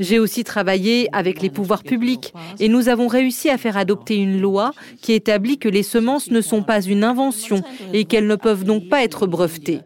J'ai 0.00 0.18
aussi 0.18 0.44
travaillé 0.44 1.08
avec 1.12 1.40
les 1.42 1.50
pouvoirs 1.50 1.82
publics 1.82 2.32
et 2.58 2.68
nous 2.68 2.88
avons 2.88 3.06
réussi 3.06 3.50
à 3.50 3.58
faire 3.58 3.76
adopter 3.76 4.16
une 4.16 4.40
loi 4.40 4.72
qui 5.00 5.12
établit 5.12 5.58
que 5.58 5.68
les 5.68 5.82
semences 5.82 6.30
ne 6.30 6.40
sont 6.40 6.62
pas 6.62 6.80
une 6.82 7.04
invention 7.04 7.62
et 7.92 8.04
qu'elles 8.04 8.26
ne 8.26 8.36
peuvent 8.36 8.64
donc 8.64 8.88
pas 8.88 9.04
être 9.04 9.26
brevetées. 9.26 9.80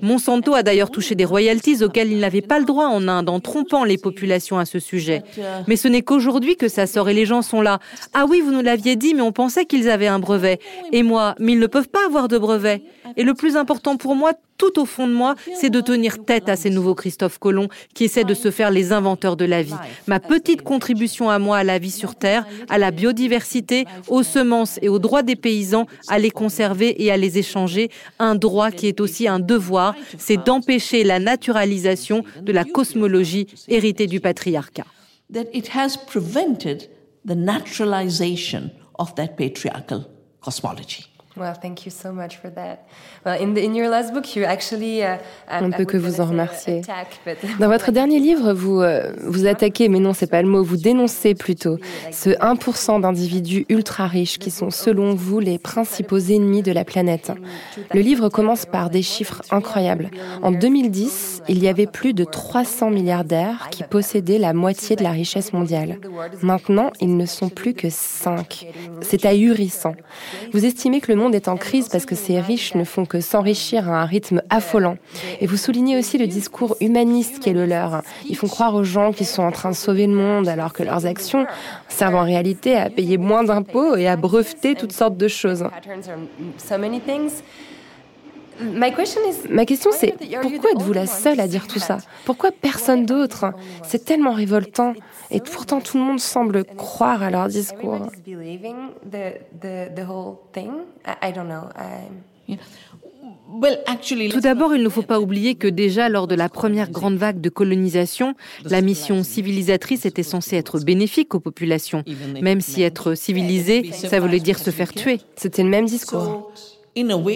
Monsanto 0.00 0.54
a 0.54 0.62
d'ailleurs 0.62 0.90
touché 0.90 1.14
des 1.14 1.26
royalties 1.26 1.84
auxquelles 1.84 2.10
il 2.10 2.18
n'avait 2.18 2.40
pas 2.40 2.58
le 2.58 2.64
droit 2.64 2.86
en 2.86 3.06
Inde 3.06 3.28
en 3.28 3.40
trompant 3.40 3.84
les 3.84 3.98
populations 3.98 4.58
à 4.58 4.64
ce 4.64 4.78
sujet. 4.78 5.22
Mais 5.66 5.76
ce 5.76 5.86
n'est 5.86 6.00
qu'aujourd'hui 6.00 6.56
que 6.56 6.68
ça 6.68 6.86
sort 6.86 7.10
et 7.10 7.14
les 7.14 7.26
gens 7.26 7.42
sont 7.42 7.60
là. 7.60 7.78
Ah 8.14 8.24
oui, 8.28 8.40
vous 8.40 8.50
nous 8.50 8.62
l'aviez 8.62 8.96
dit, 8.96 9.12
mais 9.12 9.20
on 9.20 9.32
pensait 9.32 9.66
qu'ils 9.66 9.90
avaient 9.90 10.06
un 10.06 10.18
brevet. 10.18 10.60
Et 10.92 11.02
moi, 11.02 11.34
mais 11.38 11.52
ils 11.52 11.58
ne 11.58 11.66
peuvent 11.66 11.88
pas 11.90 12.06
avoir 12.06 12.28
de 12.28 12.38
brevet. 12.38 12.82
Et 13.16 13.24
le 13.24 13.34
plus 13.34 13.56
important 13.56 13.96
pour 13.96 14.14
moi, 14.14 14.32
tout 14.56 14.80
au 14.80 14.84
fond 14.84 15.06
de 15.06 15.12
moi, 15.12 15.34
c'est 15.54 15.70
de 15.70 15.80
tenir 15.80 16.24
tête 16.24 16.48
à 16.48 16.56
ces 16.56 16.70
nouveaux 16.70 16.94
Christophe 16.94 17.38
Colomb 17.38 17.68
qui 17.94 18.04
essaient 18.04 18.24
de 18.24 18.34
se 18.34 18.50
faire 18.50 18.70
les 18.70 18.92
inventeurs 18.92 19.36
de 19.36 19.44
la 19.44 19.62
vie. 19.62 19.74
Ma 20.06 20.20
petite 20.20 20.62
contribution 20.62 21.30
à 21.30 21.38
moi 21.38 21.58
à 21.58 21.64
la 21.64 21.78
vie 21.78 21.90
sur 21.90 22.16
Terre, 22.16 22.46
à 22.68 22.78
la 22.78 22.90
biodiversité, 22.90 23.86
aux 24.08 24.22
semences 24.22 24.78
et 24.82 24.88
aux 24.88 24.98
droits 24.98 25.22
des 25.22 25.36
paysans, 25.36 25.86
à 26.08 26.18
les 26.18 26.30
conserver 26.30 27.02
et 27.02 27.12
à 27.12 27.16
les 27.16 27.38
échanger. 27.38 27.90
Un 28.18 28.34
droit 28.34 28.70
qui 28.70 28.88
est 28.88 29.00
aussi 29.00 29.28
un 29.28 29.38
devoir, 29.38 29.94
c'est 30.18 30.44
d'empêcher 30.44 31.04
la 31.04 31.20
naturalisation 31.20 32.24
de 32.42 32.52
la 32.52 32.64
cosmologie 32.64 33.46
héritée 33.68 34.06
du 34.06 34.20
patriarcat. 34.20 34.86
On 45.50 45.68
ne 45.68 45.74
peut 45.74 45.84
que 45.84 45.96
vous 45.96 46.20
en 46.20 46.26
remercier. 46.26 46.82
Dans 47.58 47.68
votre 47.68 47.92
dernier 47.98 48.18
livre, 48.18 48.52
vous 48.52 48.80
euh, 48.80 49.12
vous 49.22 49.46
attaquez, 49.46 49.88
mais 49.88 50.00
non, 50.00 50.12
c'est 50.12 50.26
pas 50.26 50.42
le 50.42 50.48
mot, 50.48 50.62
vous 50.62 50.76
dénoncez 50.76 51.34
plutôt 51.34 51.78
ce 52.12 52.30
1% 52.30 53.00
d'individus 53.00 53.66
ultra 53.68 54.06
riches 54.06 54.38
qui 54.38 54.50
sont, 54.50 54.70
selon 54.70 55.14
vous, 55.14 55.40
les 55.40 55.58
principaux 55.58 56.18
ennemis 56.18 56.62
de 56.62 56.72
la 56.72 56.84
planète. 56.84 57.32
Le 57.92 58.00
livre 58.00 58.28
commence 58.28 58.66
par 58.66 58.90
des 58.90 59.02
chiffres 59.02 59.42
incroyables. 59.50 60.10
En 60.42 60.52
2010, 60.52 61.42
il 61.48 61.62
y 61.62 61.68
avait 61.68 61.86
plus 61.86 62.14
de 62.14 62.24
300 62.24 62.90
milliardaires 62.90 63.68
qui 63.70 63.82
possédaient 63.82 64.38
la 64.38 64.52
moitié 64.52 64.96
de 64.96 65.02
la 65.02 65.10
richesse 65.10 65.52
mondiale. 65.52 65.98
Maintenant, 66.42 66.90
ils 67.00 67.16
ne 67.16 67.26
sont 67.26 67.48
plus 67.48 67.74
que 67.74 67.88
5. 67.90 68.66
C'est 69.00 69.24
ahurissant. 69.24 69.94
Vous 70.52 70.64
estimez 70.64 71.00
que 71.00 71.12
le 71.12 71.18
monde 71.18 71.27
est 71.34 71.48
en 71.48 71.56
crise 71.56 71.88
parce 71.88 72.06
que 72.06 72.14
ces 72.14 72.40
riches 72.40 72.74
ne 72.74 72.84
font 72.84 73.04
que 73.04 73.20
s'enrichir 73.20 73.90
à 73.90 74.02
un 74.02 74.04
rythme 74.04 74.42
affolant. 74.50 74.96
Et 75.40 75.46
vous 75.46 75.56
soulignez 75.56 75.98
aussi 75.98 76.18
le 76.18 76.26
discours 76.26 76.76
humaniste 76.80 77.40
qui 77.40 77.50
est 77.50 77.52
le 77.52 77.66
leur. 77.66 78.02
Ils 78.28 78.36
font 78.36 78.48
croire 78.48 78.74
aux 78.74 78.84
gens 78.84 79.12
qu'ils 79.12 79.26
sont 79.26 79.42
en 79.42 79.52
train 79.52 79.70
de 79.70 79.76
sauver 79.76 80.06
le 80.06 80.14
monde 80.14 80.48
alors 80.48 80.72
que 80.72 80.82
leurs 80.82 81.06
actions 81.06 81.46
servent 81.88 82.16
en 82.16 82.24
réalité 82.24 82.76
à 82.76 82.90
payer 82.90 83.18
moins 83.18 83.44
d'impôts 83.44 83.96
et 83.96 84.08
à 84.08 84.16
breveter 84.16 84.74
toutes 84.74 84.92
sortes 84.92 85.16
de 85.16 85.28
choses. 85.28 85.64
Ma 88.60 88.90
question 88.90 89.90
c'est 89.92 90.14
pourquoi 90.42 90.70
êtes-vous 90.72 90.92
la 90.92 91.06
seule 91.06 91.40
à 91.40 91.48
dire 91.48 91.66
tout 91.66 91.78
ça? 91.78 91.98
Pourquoi 92.24 92.50
personne 92.50 93.06
d'autre? 93.06 93.46
C'est 93.84 94.04
tellement 94.04 94.32
révoltant. 94.32 94.94
Et 95.30 95.40
pourtant 95.40 95.80
tout 95.80 95.98
le 95.98 96.04
monde 96.04 96.20
semble 96.20 96.64
croire 96.64 97.22
à 97.22 97.30
leur 97.30 97.48
discours. 97.48 98.10
Tout 104.30 104.40
d'abord, 104.40 104.74
il 104.74 104.82
ne 104.82 104.88
faut 104.88 105.02
pas 105.02 105.20
oublier 105.20 105.54
que 105.54 105.68
déjà 105.68 106.08
lors 106.08 106.26
de 106.26 106.34
la 106.34 106.48
première 106.48 106.90
grande 106.90 107.16
vague 107.16 107.40
de 107.40 107.48
colonisation, 107.48 108.34
la 108.64 108.80
mission 108.80 109.22
civilisatrice 109.22 110.06
était 110.06 110.22
censée 110.22 110.56
être 110.56 110.80
bénéfique 110.80 111.34
aux 111.34 111.40
populations, 111.40 112.04
même 112.40 112.60
si 112.60 112.82
être 112.82 113.14
civilisé, 113.14 113.90
ça 113.92 114.20
voulait 114.20 114.40
dire 114.40 114.58
se 114.58 114.70
faire 114.70 114.92
tuer. 114.92 115.20
C'était 115.36 115.62
le 115.62 115.70
même 115.70 115.86
discours. 115.86 116.52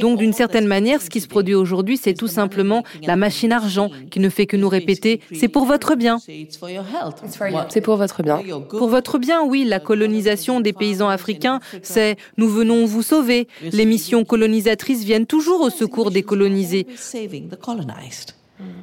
Donc 0.01 0.19
d'une 0.19 0.33
certaine 0.33 0.67
manière, 0.67 1.01
ce 1.03 1.11
qui 1.11 1.21
se 1.21 1.29
produit 1.29 1.55
aujourd'hui, 1.55 1.97
c'est 1.97 2.15
tout 2.15 2.29
simplement 2.29 2.83
la 3.07 3.17
machine 3.17 3.53
argent 3.53 3.91
qui 4.11 4.21
ne 4.21 4.29
fait 4.29 4.47
que 4.47 4.57
nous 4.57 4.69
répéter⁇ 4.69 5.21
c'est 5.39 5.49
pour 5.49 5.65
votre 5.65 5.95
bien⁇ 5.95 6.17
C'est 7.69 7.81
pour 7.81 7.97
votre 7.97 8.23
bien. 8.23 8.43
Pour 8.69 8.89
votre 8.89 9.19
bien, 9.19 9.43
oui, 9.45 9.65
la 9.65 9.81
colonisation 9.81 10.61
des 10.61 10.73
paysans 10.73 11.09
africains, 11.09 11.61
c'est⁇ 11.83 12.13
nous 12.37 12.49
venons 12.49 12.85
vous 12.87 13.03
sauver⁇ 13.03 13.49
Les 13.77 13.87
missions 13.87 14.25
colonisatrices 14.25 15.05
viennent 15.05 15.27
toujours 15.27 15.61
au 15.61 15.71
secours 15.71 16.11
des 16.11 16.23
colonisés. 16.23 16.87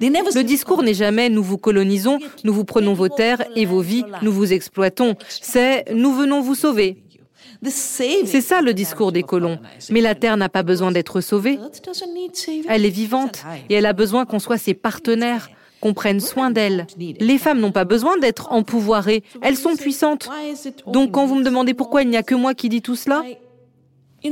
Le 0.01 0.41
discours 0.43 0.83
n'est 0.83 0.93
jamais 0.93 1.29
nous 1.29 1.43
vous 1.43 1.57
colonisons, 1.57 2.19
nous 2.43 2.53
vous 2.53 2.65
prenons 2.65 2.93
vos 2.93 3.09
terres 3.09 3.43
et 3.55 3.65
vos 3.65 3.81
vies, 3.81 4.03
nous 4.21 4.31
vous 4.31 4.53
exploitons. 4.53 5.15
C'est 5.27 5.85
nous 5.93 6.13
venons 6.13 6.41
vous 6.41 6.55
sauver. 6.55 6.97
C'est 7.63 8.41
ça 8.41 8.61
le 8.61 8.73
discours 8.73 9.11
des 9.11 9.23
colons. 9.23 9.59
Mais 9.89 10.01
la 10.01 10.15
Terre 10.15 10.37
n'a 10.37 10.49
pas 10.49 10.63
besoin 10.63 10.91
d'être 10.91 11.21
sauvée. 11.21 11.59
Elle 12.67 12.85
est 12.85 12.89
vivante 12.89 13.43
et 13.69 13.75
elle 13.75 13.85
a 13.85 13.93
besoin 13.93 14.25
qu'on 14.25 14.39
soit 14.39 14.57
ses 14.57 14.73
partenaires, 14.73 15.49
qu'on 15.81 15.93
prenne 15.93 16.19
soin 16.19 16.51
d'elle. 16.51 16.87
Les 17.19 17.37
femmes 17.37 17.59
n'ont 17.59 17.71
pas 17.71 17.85
besoin 17.85 18.17
d'être 18.17 18.51
empouvoirées, 18.51 19.23
elles 19.41 19.57
sont 19.57 19.75
puissantes. 19.75 20.29
Donc 20.87 21.11
quand 21.11 21.25
vous 21.25 21.35
me 21.35 21.43
demandez 21.43 21.73
pourquoi 21.73 22.03
il 22.03 22.09
n'y 22.09 22.17
a 22.17 22.23
que 22.23 22.35
moi 22.35 22.53
qui 22.53 22.69
dis 22.69 22.81
tout 22.81 22.95
cela, 22.95 23.23
je 24.21 24.31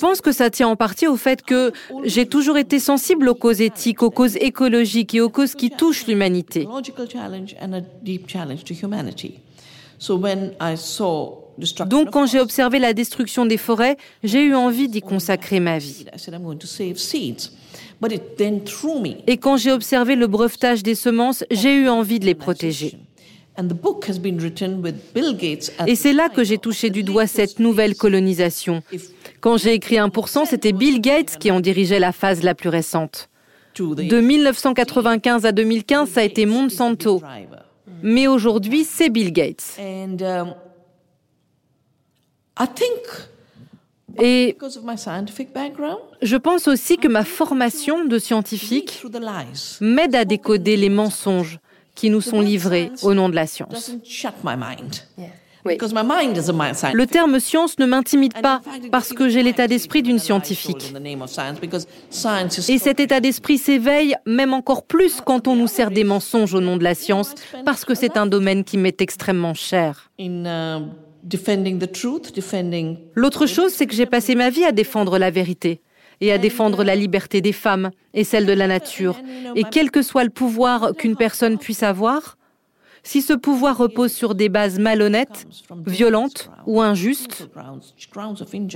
pense 0.00 0.20
que 0.20 0.32
ça 0.32 0.50
tient 0.50 0.68
en 0.68 0.76
partie 0.76 1.06
au 1.06 1.16
fait 1.16 1.42
que 1.42 1.72
j'ai 2.04 2.26
toujours 2.26 2.58
été 2.58 2.80
sensible 2.80 3.28
aux 3.28 3.36
causes 3.36 3.60
éthiques, 3.60 4.02
aux 4.02 4.10
causes 4.10 4.36
écologiques 4.36 5.14
et 5.14 5.20
aux 5.20 5.30
causes 5.30 5.54
qui 5.54 5.70
touchent 5.70 6.08
l'humanité. 6.08 6.66
Donc 11.86 12.10
quand 12.10 12.26
j'ai 12.26 12.40
observé 12.40 12.78
la 12.78 12.92
destruction 12.92 13.46
des 13.46 13.56
forêts, 13.56 13.96
j'ai 14.22 14.44
eu 14.44 14.54
envie 14.54 14.88
d'y 14.88 15.00
consacrer 15.00 15.60
ma 15.60 15.78
vie. 15.78 16.06
Et 19.26 19.36
quand 19.38 19.56
j'ai 19.56 19.72
observé 19.72 20.14
le 20.14 20.26
brevetage 20.28 20.82
des 20.82 20.94
semences, 20.94 21.44
j'ai 21.50 21.74
eu 21.74 21.88
envie 21.88 22.20
de 22.20 22.26
les 22.26 22.34
protéger. 22.36 22.96
Et 25.86 25.94
c'est 25.96 26.12
là 26.12 26.28
que 26.28 26.44
j'ai 26.44 26.58
touché 26.58 26.90
du 26.90 27.02
doigt 27.02 27.26
cette 27.26 27.58
nouvelle 27.58 27.96
colonisation. 27.96 28.82
Quand 29.40 29.56
j'ai 29.56 29.74
écrit 29.74 29.96
1%, 29.96 30.46
c'était 30.46 30.72
Bill 30.72 31.00
Gates 31.00 31.38
qui 31.38 31.50
en 31.50 31.58
dirigeait 31.58 31.98
la 31.98 32.12
phase 32.12 32.44
la 32.44 32.54
plus 32.54 32.68
récente. 32.68 33.28
De 33.76 34.20
1995 34.20 35.44
à 35.44 35.52
2015, 35.52 36.08
ça 36.08 36.20
a 36.20 36.22
été 36.22 36.46
Monsanto. 36.46 37.20
Mais 38.02 38.26
aujourd'hui, 38.26 38.84
c'est 38.84 39.10
Bill 39.10 39.32
Gates. 39.32 39.78
Um, 39.78 40.54
Et 44.20 44.56
je 46.22 46.36
pense 46.36 46.66
aussi 46.66 46.96
que 46.96 47.08
ma 47.08 47.24
formation 47.24 48.04
de 48.04 48.18
scientifique 48.18 49.02
m'aide 49.80 50.14
à 50.14 50.24
décoder 50.24 50.76
les 50.76 50.88
mensonges 50.88 51.60
qui 51.94 52.10
nous 52.10 52.20
sont 52.20 52.40
livrés 52.40 52.90
au 53.02 53.14
nom 53.14 53.28
de 53.28 53.34
la 53.34 53.46
science. 53.46 53.92
Le 55.64 57.04
terme 57.06 57.40
science 57.40 57.78
ne 57.78 57.86
m'intimide 57.86 58.34
pas 58.40 58.60
parce 58.90 59.12
que 59.12 59.28
j'ai 59.28 59.42
l'état 59.42 59.66
d'esprit 59.66 60.02
d'une 60.02 60.18
scientifique. 60.18 60.94
Et 62.68 62.78
cet 62.78 63.00
état 63.00 63.20
d'esprit 63.20 63.58
s'éveille 63.58 64.16
même 64.26 64.54
encore 64.54 64.84
plus 64.84 65.20
quand 65.24 65.48
on 65.48 65.56
nous 65.56 65.66
sert 65.66 65.90
des 65.90 66.04
mensonges 66.04 66.54
au 66.54 66.60
nom 66.60 66.76
de 66.76 66.84
la 66.84 66.94
science 66.94 67.34
parce 67.64 67.84
que 67.84 67.94
c'est 67.94 68.16
un 68.16 68.26
domaine 68.26 68.64
qui 68.64 68.78
m'est 68.78 69.00
extrêmement 69.00 69.54
cher. 69.54 70.10
Uh, 70.18 70.24
L'autre 73.14 73.46
chose, 73.46 73.72
c'est 73.72 73.86
que 73.86 73.94
j'ai 73.94 74.06
passé 74.06 74.34
ma 74.34 74.50
vie 74.50 74.64
à 74.64 74.72
défendre 74.72 75.18
la 75.18 75.30
vérité 75.30 75.80
et 76.20 76.32
à 76.32 76.38
défendre 76.38 76.84
la 76.84 76.94
liberté 76.94 77.40
des 77.40 77.52
femmes 77.52 77.90
et 78.14 78.24
celle 78.24 78.46
de 78.46 78.52
la 78.52 78.66
nature. 78.66 79.16
Et 79.54 79.64
quel 79.70 79.90
que 79.90 80.02
soit 80.02 80.24
le 80.24 80.30
pouvoir 80.30 80.92
qu'une 80.96 81.16
personne 81.16 81.58
puisse 81.58 81.82
avoir, 81.82 82.37
si 83.02 83.22
ce 83.22 83.32
pouvoir 83.32 83.76
repose 83.76 84.12
sur 84.12 84.34
des 84.34 84.48
bases 84.48 84.78
malhonnêtes, 84.78 85.46
violentes 85.86 86.50
ou 86.66 86.80
injustes, 86.80 87.48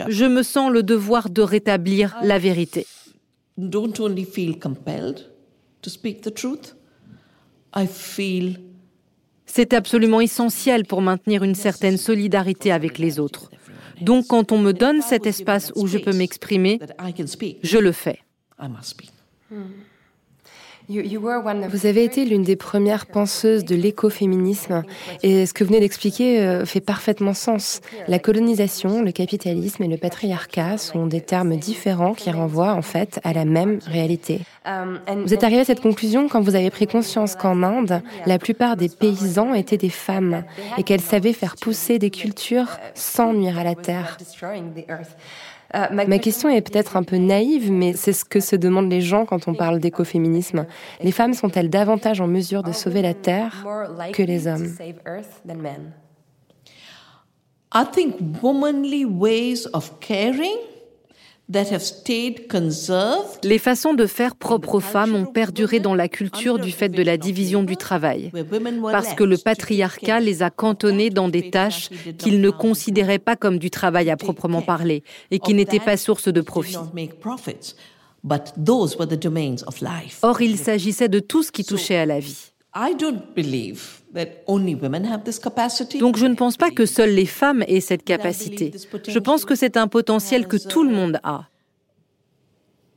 je 0.08 0.24
me 0.24 0.42
sens 0.42 0.70
le 0.70 0.82
devoir 0.82 1.30
de 1.30 1.42
rétablir 1.42 2.16
la 2.22 2.38
vérité. 2.38 2.86
C'est 9.46 9.72
absolument 9.74 10.20
essentiel 10.20 10.86
pour 10.86 11.02
maintenir 11.02 11.42
une 11.42 11.54
certaine 11.54 11.98
solidarité 11.98 12.72
avec 12.72 12.98
les 12.98 13.18
autres. 13.18 13.50
Donc 14.00 14.26
quand 14.28 14.52
on 14.52 14.58
me 14.58 14.72
donne 14.72 15.02
cet 15.02 15.26
espace 15.26 15.72
où 15.76 15.86
je 15.86 15.98
peux 15.98 16.12
m'exprimer, 16.12 16.80
je 17.62 17.78
le 17.78 17.92
fais. 17.92 18.18
Vous 20.88 21.86
avez 21.86 22.04
été 22.04 22.24
l'une 22.24 22.42
des 22.42 22.56
premières 22.56 23.06
penseuses 23.06 23.64
de 23.64 23.74
l'écoféminisme 23.74 24.82
et 25.22 25.46
ce 25.46 25.54
que 25.54 25.64
vous 25.64 25.68
venez 25.68 25.80
d'expliquer 25.80 26.40
euh, 26.40 26.66
fait 26.66 26.80
parfaitement 26.80 27.34
sens. 27.34 27.80
La 28.08 28.18
colonisation, 28.18 29.02
le 29.02 29.12
capitalisme 29.12 29.84
et 29.84 29.88
le 29.88 29.96
patriarcat 29.96 30.78
sont 30.78 31.06
des 31.06 31.20
termes 31.20 31.56
différents 31.56 32.14
qui 32.14 32.30
renvoient 32.30 32.74
en 32.74 32.82
fait 32.82 33.20
à 33.24 33.32
la 33.32 33.44
même 33.44 33.78
réalité. 33.86 34.40
Vous 34.64 35.34
êtes 35.34 35.44
arrivé 35.44 35.60
à 35.60 35.64
cette 35.64 35.80
conclusion 35.80 36.28
quand 36.28 36.40
vous 36.40 36.54
avez 36.54 36.70
pris 36.70 36.86
conscience 36.86 37.34
qu'en 37.34 37.62
Inde, 37.62 38.02
la 38.26 38.38
plupart 38.38 38.76
des 38.76 38.88
paysans 38.88 39.54
étaient 39.54 39.76
des 39.76 39.88
femmes 39.88 40.44
et 40.78 40.82
qu'elles 40.82 41.00
savaient 41.00 41.32
faire 41.32 41.56
pousser 41.56 41.98
des 41.98 42.10
cultures 42.10 42.78
sans 42.94 43.32
nuire 43.32 43.58
à 43.58 43.64
la 43.64 43.74
terre. 43.74 44.18
Euh, 45.74 45.86
ma 45.90 46.18
question 46.18 46.48
est 46.48 46.60
peut-être 46.60 46.96
un 46.96 47.02
peu 47.02 47.16
naïve, 47.16 47.72
mais 47.72 47.94
c'est 47.94 48.12
ce 48.12 48.24
que 48.24 48.40
se 48.40 48.56
demandent 48.56 48.90
les 48.90 49.00
gens 49.00 49.24
quand 49.24 49.48
on 49.48 49.54
parle 49.54 49.80
d'écoféminisme. 49.80 50.66
Les 51.02 51.12
femmes 51.12 51.34
sont-elles 51.34 51.70
davantage 51.70 52.20
en 52.20 52.26
mesure 52.26 52.62
de 52.62 52.72
sauver 52.72 53.02
la 53.02 53.14
Terre 53.14 53.66
que 54.12 54.22
les 54.22 54.46
hommes? 54.46 54.74
I 57.74 57.84
think 57.90 58.16
womanly 58.42 59.06
ways 59.06 59.66
of 59.72 59.98
caring 60.00 60.58
les 63.42 63.58
façons 63.58 63.94
de 63.94 64.06
faire 64.06 64.36
propres 64.36 64.76
aux 64.76 64.80
femmes 64.80 65.14
ont 65.14 65.26
perduré 65.26 65.80
dans 65.80 65.94
la 65.94 66.08
culture 66.08 66.58
du 66.58 66.70
fait 66.70 66.88
de 66.88 67.02
la 67.02 67.16
division 67.16 67.62
du 67.62 67.76
travail, 67.76 68.30
parce 68.90 69.14
que 69.14 69.24
le 69.24 69.36
patriarcat 69.36 70.20
les 70.20 70.42
a 70.42 70.50
cantonnées 70.50 71.10
dans 71.10 71.28
des 71.28 71.50
tâches 71.50 71.90
qu'ils 72.18 72.40
ne 72.40 72.50
considéraient 72.50 73.18
pas 73.18 73.36
comme 73.36 73.58
du 73.58 73.70
travail 73.70 74.10
à 74.10 74.16
proprement 74.16 74.62
parler 74.62 75.02
et 75.30 75.38
qui 75.38 75.54
n'étaient 75.54 75.80
pas 75.80 75.96
source 75.96 76.28
de 76.28 76.40
profit. 76.40 76.78
Or, 80.22 80.40
il 80.40 80.58
s'agissait 80.58 81.08
de 81.08 81.18
tout 81.18 81.42
ce 81.42 81.50
qui 81.50 81.64
touchait 81.64 81.96
à 81.96 82.06
la 82.06 82.20
vie. 82.20 82.52
Donc 85.98 86.16
je 86.16 86.26
ne 86.26 86.34
pense 86.34 86.56
pas 86.56 86.70
que 86.70 86.86
seules 86.86 87.14
les 87.14 87.26
femmes 87.26 87.64
aient 87.66 87.80
cette 87.80 88.04
capacité. 88.04 88.72
Je 89.08 89.18
pense 89.18 89.44
que 89.44 89.54
c'est 89.54 89.76
un 89.76 89.88
potentiel 89.88 90.46
que 90.46 90.56
tout 90.56 90.84
le 90.84 90.90
monde 90.90 91.18
a. 91.22 91.46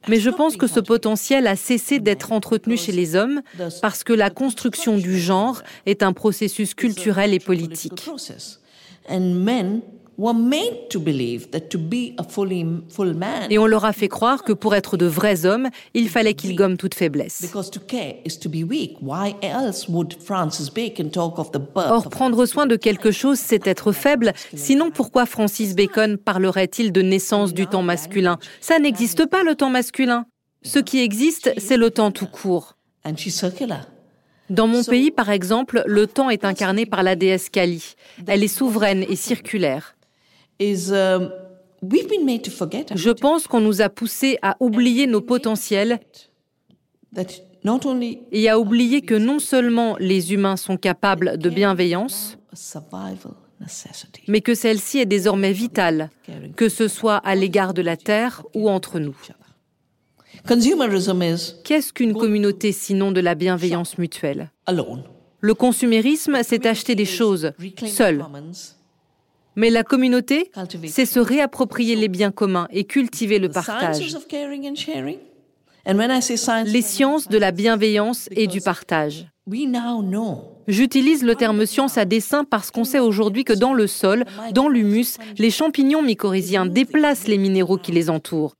Mais 0.07 0.19
je 0.19 0.29
pense 0.29 0.55
que 0.55 0.67
ce 0.67 0.79
potentiel 0.79 1.47
a 1.47 1.55
cessé 1.55 1.99
d'être 1.99 2.31
entretenu 2.31 2.77
chez 2.77 2.91
les 2.91 3.15
hommes 3.15 3.41
parce 3.81 4.03
que 4.03 4.13
la 4.13 4.29
construction 4.29 4.97
du 4.97 5.19
genre 5.19 5.61
est 5.85 6.03
un 6.03 6.13
processus 6.13 6.73
culturel 6.73 7.33
et 7.33 7.39
politique. 7.39 8.09
Et 13.49 13.57
on 13.57 13.65
leur 13.65 13.85
a 13.85 13.93
fait 13.93 14.07
croire 14.07 14.43
que 14.43 14.53
pour 14.53 14.75
être 14.75 14.95
de 14.97 15.05
vrais 15.05 15.45
hommes, 15.45 15.69
il 15.93 16.09
fallait 16.09 16.33
qu'ils 16.33 16.55
gomment 16.55 16.77
toute 16.77 16.95
faiblesse. 16.95 17.41
Or, 21.75 22.09
prendre 22.09 22.45
soin 22.45 22.65
de 22.65 22.75
quelque 22.75 23.11
chose, 23.11 23.39
c'est 23.39 23.67
être 23.67 23.91
faible. 23.91 24.33
Sinon, 24.55 24.91
pourquoi 24.91 25.25
Francis 25.25 25.75
Bacon 25.75 26.17
parlerait-il 26.17 26.91
de 26.91 27.01
naissance 27.01 27.53
du 27.53 27.67
temps 27.67 27.83
masculin? 27.83 28.37
Ça 28.61 28.79
n'existe 28.79 29.25
pas, 29.25 29.43
le 29.43 29.55
temps 29.55 29.69
masculin. 29.69 30.25
Ce 30.63 30.79
qui 30.79 30.99
existe, 30.99 31.53
c'est 31.57 31.77
le 31.77 31.91
temps 31.91 32.11
tout 32.11 32.27
court. 32.27 32.77
Dans 34.49 34.67
mon 34.67 34.83
pays, 34.83 35.11
par 35.11 35.29
exemple, 35.29 35.83
le 35.85 36.07
temps 36.07 36.29
est 36.29 36.45
incarné 36.45 36.85
par 36.85 37.03
la 37.03 37.15
déesse 37.15 37.49
Kali. 37.49 37.95
Elle 38.27 38.43
est 38.43 38.47
souveraine 38.47 39.03
et 39.09 39.15
circulaire. 39.15 39.95
Um, 40.61 41.31
Je 42.95 43.11
pense 43.11 43.47
qu'on 43.47 43.61
nous 43.61 43.81
a 43.81 43.89
poussés 43.89 44.37
à 44.41 44.55
oublier 44.59 45.07
nos 45.07 45.21
potentiels. 45.21 45.99
et 48.31 48.49
à 48.49 48.59
oublier 48.59 49.01
que 49.01 49.15
non 49.15 49.39
seulement 49.39 49.95
les 49.99 50.33
humains 50.33 50.57
sont 50.57 50.77
capables 50.77 51.37
de 51.37 51.49
bienveillance, 51.49 52.37
mais 54.27 54.41
que 54.41 54.53
celle-ci 54.53 54.99
est 54.99 55.05
désormais 55.05 55.51
vitale, 55.51 56.09
que 56.55 56.69
ce 56.69 56.87
soit 56.87 57.17
à 57.17 57.35
l'égard 57.35 57.73
de 57.73 57.81
la 57.81 57.97
Terre 57.97 58.43
ou 58.53 58.69
entre 58.69 58.99
nous. 58.99 59.15
Qu'est-ce 61.63 61.93
qu'une 61.93 62.13
communauté 62.13 62.71
sinon 62.71 63.11
de 63.11 63.21
la 63.21 63.35
bienveillance 63.35 63.97
mutuelle? 63.97 64.51
Le 64.67 65.53
consumérisme, 65.53 66.39
c'est 66.43 66.65
acheter 66.65 66.95
des 66.95 67.05
choses, 67.05 67.51
seul. 67.85 68.23
Mais 69.55 69.69
la 69.69 69.83
communauté, 69.83 70.51
c'est 70.87 71.05
se 71.05 71.19
réapproprier 71.19 71.95
les 71.95 72.07
biens 72.07 72.31
communs 72.31 72.67
et 72.71 72.83
cultiver 72.83 73.39
le 73.39 73.49
partage. 73.49 74.15
Les 76.65 76.81
sciences 76.81 77.27
de 77.27 77.37
la 77.37 77.51
bienveillance 77.51 78.27
et 78.31 78.47
du 78.47 78.59
partage. 78.61 79.27
J'utilise 80.67 81.23
le 81.23 81.35
terme 81.35 81.65
science 81.67 81.97
à 81.97 82.05
dessein 82.05 82.43
parce 82.43 82.71
qu'on 82.71 82.83
sait 82.83 82.99
aujourd'hui 82.99 83.43
que 83.43 83.53
dans 83.53 83.73
le 83.73 83.85
sol, 83.85 84.25
dans 84.51 84.67
l'humus, 84.67 85.17
les 85.37 85.51
champignons 85.51 86.01
mycorhiziens 86.01 86.65
déplacent 86.65 87.27
les 87.27 87.37
minéraux 87.37 87.77
qui 87.77 87.91
les 87.91 88.09
entourent. 88.09 88.55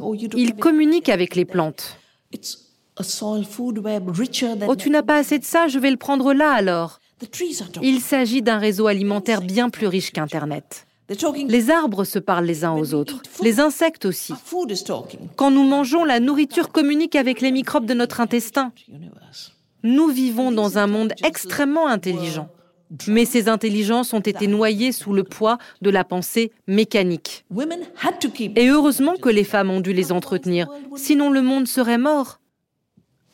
Oh, 0.00 0.14
Il 0.14 0.54
communique 0.56 1.08
avec 1.08 1.36
les 1.36 1.44
plantes. 1.44 1.96
Oh, 4.66 4.76
tu 4.76 4.90
n'as 4.90 5.02
pas 5.02 5.16
assez 5.16 5.38
de 5.38 5.44
ça, 5.44 5.68
je 5.68 5.78
vais 5.78 5.90
le 5.90 5.96
prendre 5.96 6.32
là 6.34 6.50
alors. 6.50 6.98
Il 7.82 8.00
s'agit 8.00 8.42
d'un 8.42 8.58
réseau 8.58 8.86
alimentaire 8.86 9.42
bien 9.42 9.70
plus 9.70 9.86
riche 9.86 10.12
qu'Internet. 10.12 10.86
Les 11.48 11.70
arbres 11.70 12.04
se 12.04 12.18
parlent 12.18 12.46
les 12.46 12.64
uns 12.64 12.72
aux 12.72 12.94
autres, 12.94 13.22
les 13.42 13.60
insectes 13.60 14.06
aussi. 14.06 14.32
Quand 15.36 15.50
nous 15.50 15.64
mangeons, 15.64 16.04
la 16.04 16.20
nourriture 16.20 16.70
communique 16.70 17.16
avec 17.16 17.40
les 17.40 17.52
microbes 17.52 17.86
de 17.86 17.94
notre 17.94 18.20
intestin. 18.20 18.72
Nous 19.82 20.08
vivons 20.08 20.52
dans 20.52 20.78
un 20.78 20.86
monde 20.86 21.12
extrêmement 21.24 21.88
intelligent. 21.88 22.48
Mais 23.08 23.24
ces 23.24 23.48
intelligences 23.48 24.12
ont 24.12 24.20
été 24.20 24.46
noyées 24.46 24.92
sous 24.92 25.12
le 25.12 25.24
poids 25.24 25.58
de 25.80 25.90
la 25.90 26.04
pensée 26.04 26.52
mécanique. 26.66 27.44
Et 28.56 28.68
heureusement 28.68 29.16
que 29.16 29.30
les 29.30 29.44
femmes 29.44 29.70
ont 29.70 29.80
dû 29.80 29.92
les 29.92 30.12
entretenir, 30.12 30.68
sinon 30.96 31.30
le 31.30 31.42
monde 31.42 31.66
serait 31.66 31.98
mort. 31.98 32.38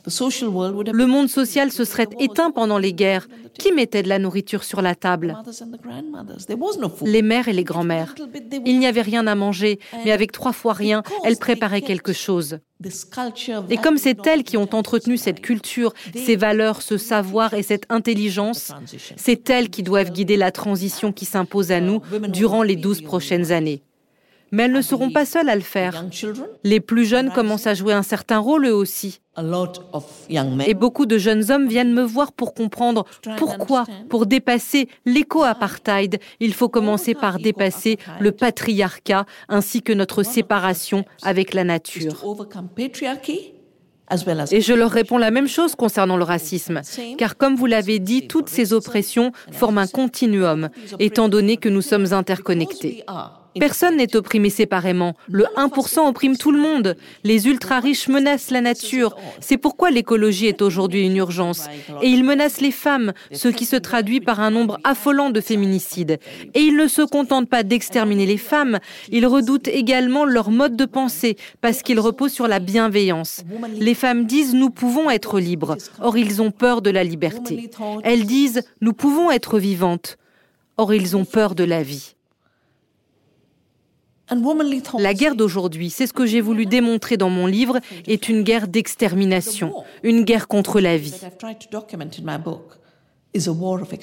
Le 0.09 1.05
monde 1.07 1.29
social 1.29 1.71
se 1.71 1.85
serait 1.85 2.09
éteint 2.19 2.51
pendant 2.51 2.79
les 2.79 2.93
guerres. 2.93 3.29
Qui 3.59 3.73
mettait 3.73 4.03
de 4.03 4.09
la 4.09 4.19
nourriture 4.19 4.63
sur 4.63 4.83
la 4.83 4.95
table? 4.95 5.37
Les 7.03 7.23
mères 7.23 7.49
et 7.49 7.53
les 7.53 7.65
grands-mères. 7.65 8.15
Il 8.65 8.79
n'y 8.79 8.87
avait 8.87 9.03
rien 9.03 9.27
à 9.27 9.35
manger, 9.35 9.81
mais 10.05 10.13
avec 10.13 10.33
trois 10.33 10.53
fois 10.53 10.73
rien, 10.75 11.03
elles 11.25 11.39
préparaient 11.39 11.83
quelque 11.83 12.13
chose. 12.13 12.59
Et 13.71 13.77
comme 13.77 13.99
c'est 13.99 14.25
elles 14.27 14.45
qui 14.45 14.57
ont 14.57 14.73
entretenu 14.73 15.17
cette 15.17 15.41
culture, 15.41 15.93
ces 16.15 16.37
valeurs, 16.37 16.83
ce 16.83 16.97
savoir 16.97 17.55
et 17.55 17.65
cette 17.65 17.87
intelligence, 17.89 18.73
c'est 19.17 19.51
elles 19.51 19.71
qui 19.71 19.83
doivent 19.83 20.13
guider 20.13 20.37
la 20.37 20.53
transition 20.53 21.13
qui 21.13 21.25
s'impose 21.25 21.73
à 21.73 21.81
nous 21.81 22.01
durant 22.29 22.63
les 22.63 22.77
douze 22.77 23.03
prochaines 23.03 23.51
années. 23.51 23.83
Mais 24.51 24.65
elles 24.65 24.73
ne 24.73 24.83
seront 24.83 25.11
pas 25.11 25.25
seules 25.25 25.49
à 25.49 25.55
le 25.55 25.61
faire. 25.61 26.05
Les 26.65 26.81
plus 26.81 27.05
jeunes 27.05 27.31
commencent 27.31 27.67
à 27.67 27.75
jouer 27.75 27.93
un 27.93 28.03
certain 28.03 28.39
rôle 28.39 28.67
eux 28.67 28.75
aussi. 28.75 29.21
Et 30.67 30.75
beaucoup 30.75 31.07
de 31.07 31.19
jeunes 31.19 31.51
hommes 31.51 31.69
viennent 31.69 31.93
me 31.93 32.03
voir 32.03 32.33
pour 32.33 32.55
comprendre 32.55 33.05
pourquoi, 33.37 33.85
pour 34.09 34.27
dépasser 34.27 34.89
l'éco-apartheid, 35.05 36.19
il 36.41 36.55
faut 36.55 36.69
commencer 36.69 37.15
par 37.15 37.39
dépasser 37.39 37.99
le 38.21 38.33
patriarcat 38.33 39.27
ainsi 39.49 39.83
que 39.83 39.93
notre 39.93 40.23
séparation 40.23 41.05
avec 41.23 41.55
la 41.55 41.65
nature. 41.65 42.25
Et 44.51 44.61
je 44.61 44.73
leur 44.73 44.91
réponds 44.91 45.19
la 45.19 45.31
même 45.31 45.49
chose 45.49 45.75
concernant 45.75 46.17
le 46.17 46.25
racisme, 46.25 46.81
car 47.19 47.37
comme 47.37 47.57
vous 47.57 47.67
l'avez 47.67 47.99
dit, 47.99 48.27
toutes 48.27 48.49
ces 48.49 48.73
oppressions 48.73 49.33
forment 49.53 49.79
un 49.79 49.87
continuum, 49.87 50.71
étant 50.99 51.29
donné 51.29 51.59
que 51.59 51.69
nous 51.69 51.83
sommes 51.83 52.13
interconnectés. 52.13 53.05
Personne 53.61 53.97
n'est 53.97 54.17
opprimé 54.17 54.51
séparément. 54.51 55.15
Le 55.29 55.45
1% 55.57 56.09
opprime 56.09 56.37
tout 56.37 56.53
le 56.53 56.61
monde. 56.61 56.97
Les 57.25 57.47
ultra-riches 57.47 58.09
menacent 58.09 58.51
la 58.51 58.61
nature. 58.61 59.17
C'est 59.41 59.57
pourquoi 59.57 59.91
l'écologie 59.91 60.47
est 60.47 60.63
aujourd'hui 60.63 61.05
une 61.05 61.17
urgence. 61.17 61.67
Et 62.03 62.09
ils 62.09 62.25
menacent 62.25 62.61
les 62.61 62.71
femmes, 62.71 63.13
ce 63.33 63.49
qui 63.49 63.65
se 63.65 63.77
traduit 63.77 64.21
par 64.21 64.41
un 64.41 64.51
nombre 64.51 64.79
affolant 64.85 65.31
de 65.31 65.41
féminicides. 65.41 66.19
Et 66.55 66.61
ils 66.61 66.77
ne 66.77 66.89
se 66.89 67.03
contentent 67.03 67.49
pas 67.49 67.63
d'exterminer 67.63 68.27
les 68.27 68.37
femmes, 68.37 68.79
ils 69.11 69.27
redoutent 69.27 69.69
également 69.69 70.25
leur 70.25 70.51
mode 70.51 70.77
de 70.77 70.85
pensée, 70.85 71.37
parce 71.61 71.83
qu'ils 71.83 72.01
reposent 72.01 72.33
sur 72.33 72.49
la 72.49 72.59
bienveillance. 72.59 73.43
Les 73.79 73.95
femmes 73.95 74.27
disent 74.27 74.55
nous 74.55 74.71
pouvons 74.71 75.11
être 75.11 75.41
libres. 75.41 75.77
Or, 76.01 76.17
ils 76.17 76.43
ont 76.43 76.51
peur 76.51 76.83
de 76.83 76.91
la 76.91 77.05
liberté. 77.05 77.71
Elles 78.05 78.25
disent 78.25 78.63
nous 78.81 78.93
pouvons 78.93 79.31
être 79.31 79.59
vivantes. 79.59 80.19
Or, 80.77 80.95
ils 80.95 81.17
ont 81.17 81.25
peur 81.25 81.55
de 81.55 81.65
la 81.65 81.83
vie. 81.83 82.15
La 84.99 85.15
guerre 85.15 85.35
d'aujourd'hui, 85.35 85.91
c'est 85.91 86.07
ce 86.07 86.13
que 86.13 86.27
j'ai 86.27 86.41
voulu 86.41 86.67
démontrer 86.67 87.17
dans 87.17 87.31
mon 87.31 87.47
livre, 87.47 87.79
est 88.07 88.29
une 88.29 88.43
guerre 88.43 88.69
d'extermination, 88.69 89.73
une 90.03 90.25
guerre 90.25 90.49
contre 90.49 90.81
la 90.81 90.97
vie. 90.97 91.15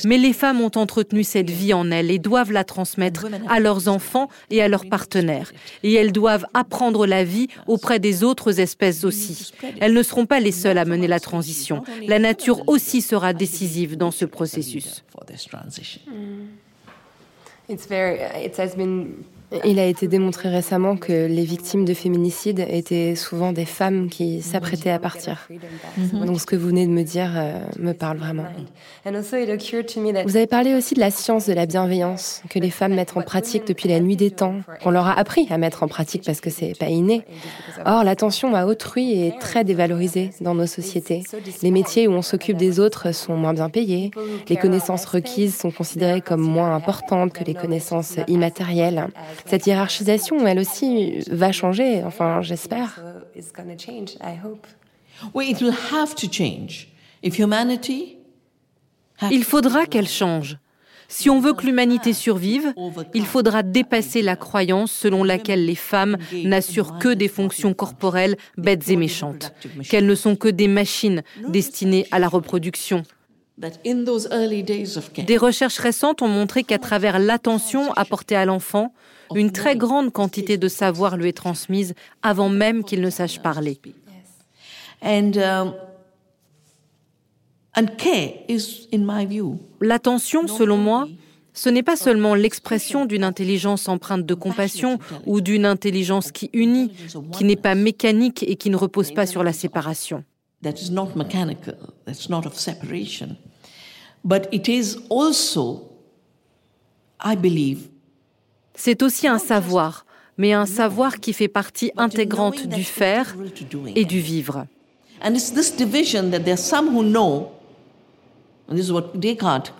Mais 0.05 0.17
les 0.17 0.33
femmes 0.33 0.61
ont 0.61 0.71
entretenu 0.75 1.23
cette 1.23 1.49
vie 1.49 1.73
en 1.73 1.89
elles 1.91 2.11
et 2.11 2.19
doivent 2.19 2.51
la 2.51 2.63
transmettre 2.63 3.25
à 3.49 3.59
leurs 3.59 3.87
enfants 3.87 4.29
et 4.51 4.61
à 4.61 4.67
leurs 4.67 4.87
partenaires. 4.87 5.51
Et 5.83 5.93
elles 5.93 6.11
doivent 6.11 6.45
apprendre 6.53 7.07
la 7.07 7.23
vie 7.23 7.47
auprès 7.67 7.99
des 7.99 8.23
autres 8.23 8.59
espèces 8.59 9.03
aussi. 9.03 9.51
Elles 9.79 9.93
ne 9.93 10.03
seront 10.03 10.25
pas 10.25 10.39
les 10.39 10.51
seules 10.51 10.77
à 10.77 10.85
mener 10.85 11.07
la 11.07 11.19
transition. 11.19 11.83
La 12.07 12.19
nature 12.19 12.67
aussi 12.67 13.01
sera 13.01 13.33
décisive 13.33 13.97
dans 13.97 14.11
ce 14.11 14.25
processus. 14.25 15.03
Il 19.63 19.79
a 19.79 19.85
été 19.85 20.07
démontré 20.07 20.49
récemment 20.49 20.97
que 20.97 21.27
les 21.27 21.45
victimes 21.45 21.85
de 21.85 21.93
féminicide 21.93 22.65
étaient 22.67 23.15
souvent 23.15 23.51
des 23.51 23.65
femmes 23.65 24.09
qui 24.09 24.41
s'apprêtaient 24.41 24.89
à 24.89 24.99
partir. 24.99 25.47
Mhm. 25.97 26.25
Donc 26.25 26.39
ce 26.39 26.45
que 26.45 26.55
vous 26.55 26.67
venez 26.67 26.85
de 26.85 26.91
me 26.91 27.03
dire 27.03 27.31
euh, 27.35 27.59
me 27.79 27.93
parle 27.93 28.17
vraiment. 28.17 28.45
Vous 29.05 30.37
avez 30.37 30.47
parlé 30.47 30.73
aussi 30.73 30.95
de 30.95 30.99
la 30.99 31.11
science 31.11 31.45
de 31.45 31.53
la 31.53 31.65
bienveillance 31.65 32.41
que 32.49 32.59
les 32.59 32.71
femmes 32.71 32.95
mettent 32.95 33.15
en 33.15 33.21
pratique 33.21 33.67
depuis 33.67 33.87
la 33.87 33.99
nuit 33.99 34.15
des 34.15 34.31
temps, 34.31 34.55
qu'on 34.81 34.91
leur 34.91 35.07
a 35.07 35.17
appris 35.17 35.47
à 35.49 35.57
mettre 35.57 35.83
en 35.83 35.87
pratique 35.87 36.23
parce 36.25 36.41
que 36.41 36.49
c'est 36.49 36.77
pas 36.77 36.87
inné. 36.87 37.23
Or, 37.85 38.03
l'attention 38.03 38.55
à 38.55 38.65
autrui 38.65 39.21
est 39.21 39.39
très 39.39 39.63
dévalorisée 39.63 40.31
dans 40.41 40.55
nos 40.55 40.67
sociétés. 40.67 41.23
Les 41.61 41.71
métiers 41.71 42.07
où 42.07 42.11
on 42.11 42.21
s'occupe 42.21 42.57
des 42.57 42.79
autres 42.79 43.13
sont 43.13 43.35
moins 43.35 43.53
bien 43.53 43.69
payés. 43.69 44.11
Les 44.49 44.57
connaissances 44.57 45.05
requises 45.05 45.55
sont 45.55 45.71
considérées 45.71 46.21
comme 46.21 46.41
moins 46.41 46.75
importantes 46.75 47.33
que 47.33 47.43
les 47.43 47.53
connaissances 47.53 48.17
immatérielles. 48.27 49.07
Cette 49.45 49.67
hiérarchisation, 49.67 50.45
elle 50.47 50.59
aussi, 50.59 51.19
va 51.29 51.51
changer, 51.51 52.03
enfin, 52.03 52.41
j'espère. 52.41 53.01
Il 59.31 59.43
faudra 59.43 59.85
qu'elle 59.85 60.07
change. 60.07 60.57
Si 61.07 61.29
on 61.29 61.39
veut 61.39 61.53
que 61.53 61.65
l'humanité 61.65 62.13
survive, 62.13 62.73
il 63.13 63.25
faudra 63.25 63.61
dépasser 63.63 64.21
la 64.21 64.35
croyance 64.35 64.91
selon 64.91 65.23
laquelle 65.23 65.65
les 65.65 65.75
femmes 65.75 66.17
n'assurent 66.43 66.97
que 66.97 67.09
des 67.13 67.27
fonctions 67.27 67.73
corporelles 67.73 68.37
bêtes 68.57 68.89
et 68.89 68.95
méchantes, 68.95 69.53
qu'elles 69.87 70.07
ne 70.07 70.15
sont 70.15 70.35
que 70.35 70.47
des 70.47 70.67
machines 70.67 71.21
destinées 71.47 72.07
à 72.11 72.19
la 72.19 72.27
reproduction, 72.27 73.03
des 75.17 75.37
recherches 75.37 75.77
récentes 75.77 76.21
ont 76.21 76.27
montré 76.27 76.63
qu'à 76.63 76.77
travers 76.77 77.19
l'attention 77.19 77.93
apportée 77.93 78.35
à 78.35 78.45
l'enfant, 78.45 78.93
une 79.33 79.51
très 79.51 79.75
grande 79.75 80.11
quantité 80.11 80.57
de 80.57 80.67
savoir 80.67 81.17
lui 81.17 81.29
est 81.29 81.33
transmise 81.33 81.93
avant 82.21 82.49
même 82.49 82.83
qu'il 82.83 83.01
ne 83.01 83.09
sache 83.09 83.41
parler. 83.41 83.79
Um, 85.01 85.73
L'attention, 89.81 90.47
selon 90.47 90.77
moi, 90.77 91.07
ce 91.53 91.69
n'est 91.69 91.83
pas 91.83 91.95
seulement 91.95 92.35
l'expression 92.35 93.05
d'une 93.05 93.23
intelligence 93.23 93.87
empreinte 93.87 94.25
de 94.25 94.33
compassion 94.33 94.99
ou 95.25 95.41
d'une 95.41 95.65
intelligence 95.65 96.31
qui 96.31 96.49
unit, 96.53 96.91
qui 97.31 97.43
n'est 97.43 97.55
pas 97.55 97.75
mécanique 97.75 98.43
et 98.43 98.55
qui 98.55 98.69
ne 98.69 98.75
repose 98.75 99.13
pas 99.13 99.25
sur 99.25 99.43
la 99.43 99.53
séparation. 99.53 100.23
C'est 108.75 109.01
aussi 109.03 109.27
un 109.27 109.39
savoir, 109.39 110.05
mais 110.37 110.53
un 110.53 110.65
savoir 110.65 111.19
qui 111.19 111.33
fait 111.33 111.47
partie 111.47 111.91
intégrante 111.97 112.67
du 112.67 112.83
faire 112.83 113.35
et 113.95 114.05
du 114.05 114.19
vivre. 114.19 114.65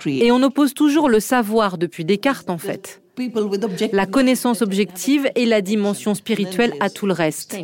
Et 0.07 0.31
on 0.31 0.43
oppose 0.43 0.73
toujours 0.73 1.09
le 1.09 1.19
savoir 1.19 1.77
depuis 1.77 2.05
Descartes 2.05 2.49
en 2.49 2.57
fait. 2.57 3.01
La 3.91 4.05
connaissance 4.05 4.61
objective 4.61 5.29
et 5.35 5.45
la 5.45 5.61
dimension 5.61 6.15
spirituelle 6.15 6.73
à 6.79 6.89
tout 6.89 7.05
le 7.05 7.13
reste. 7.13 7.55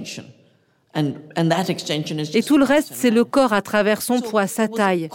Et 0.96 2.44
tout 2.44 2.58
le 2.58 2.66
reste, 2.66 2.92
c'est 2.94 3.12
le 3.12 3.24
corps 3.24 3.54
à 3.54 3.62
travers 3.62 4.02
son 4.02 4.20
poids, 4.20 4.48
sa 4.48 4.68
taille. 4.68 5.10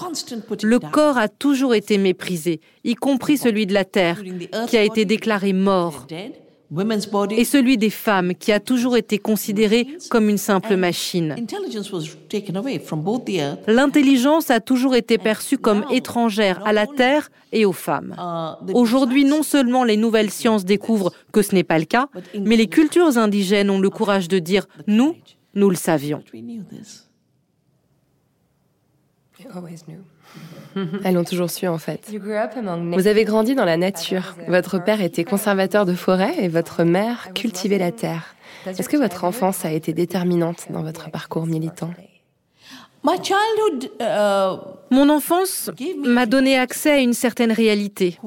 Le 0.63 0.79
corps 0.79 1.19
a 1.19 1.29
toujours 1.29 1.75
été 1.75 1.99
méprisé, 1.99 2.61
y 2.85 2.95
compris 2.95 3.37
celui 3.37 3.67
de 3.67 3.75
la 3.75 3.85
terre, 3.85 4.23
qui 4.69 4.77
a 4.77 4.83
été 4.83 5.05
déclaré 5.05 5.53
mort 5.53 6.07
et 7.31 7.45
celui 7.45 7.79
des 7.79 7.91
femmes 7.91 8.35
qui 8.35 8.53
a 8.53 8.61
toujours 8.61 8.97
été 8.97 9.19
considéré 9.19 9.87
comme 10.11 10.29
une 10.29 10.39
simple 10.39 10.77
machine. 10.77 11.37
L'intelligence 13.69 14.51
a 14.51 14.61
toujours 14.61 14.97
été 14.97 15.19
perçue 15.19 15.59
comme 15.59 15.85
étrangère 15.93 16.61
à 16.67 16.73
la 16.73 16.87
Terre 16.87 17.31
et 17.53 17.65
aux 17.65 17.73
femmes. 17.73 18.17
Aujourd'hui, 18.75 19.25
non 19.25 19.43
seulement 19.43 19.85
les 19.85 19.97
nouvelles 19.97 20.31
sciences 20.31 20.65
découvrent 20.65 21.13
que 21.33 21.43
ce 21.43 21.55
n'est 21.55 21.65
pas 21.65 21.79
le 21.79 21.85
cas, 21.85 22.09
mais 22.35 22.57
les 22.57 22.67
cultures 22.67 23.17
indigènes 23.17 23.71
ont 23.71 23.79
le 23.79 23.91
courage 23.91 24.29
de 24.29 24.39
dire⁇ 24.39 24.65
nous, 24.89 25.15
nous 25.57 25.69
le 25.71 25.77
savions⁇ 25.77 26.23
Elles 31.05 31.15
l'ont 31.15 31.25
toujours 31.25 31.51
su 31.51 31.67
en 31.67 31.79
fait. 31.79 32.11
Vous 32.11 33.07
avez 33.07 33.25
grandi 33.25 33.55
dans 33.55 33.65
la 33.65 33.77
nature. 33.77 34.35
Votre 34.49 34.79
père 34.83 35.01
était 35.01 35.25
conservateur 35.25 35.85
de 35.87 35.95
forêt 35.95 36.35
et 36.39 36.49
votre 36.49 36.85
mère 36.85 37.33
cultivait 37.35 37.79
la 37.79 37.93
terre. 37.93 38.35
Est-ce 38.67 38.89
que 38.89 38.97
votre 38.97 39.25
enfance 39.25 39.65
a 39.65 39.73
été 39.73 39.93
déterminante 39.93 40.67
dans 40.71 40.83
votre 40.83 41.11
parcours 41.11 41.47
militant? 41.47 41.91
Uh, 43.05 43.11
Mon 44.91 45.09
enfance 45.11 45.71
m'a 46.05 46.27
donné 46.27 46.59
accès 46.59 46.91
à 46.91 46.99
une 46.99 47.13
certaine 47.13 47.53
réalité. 47.53 48.19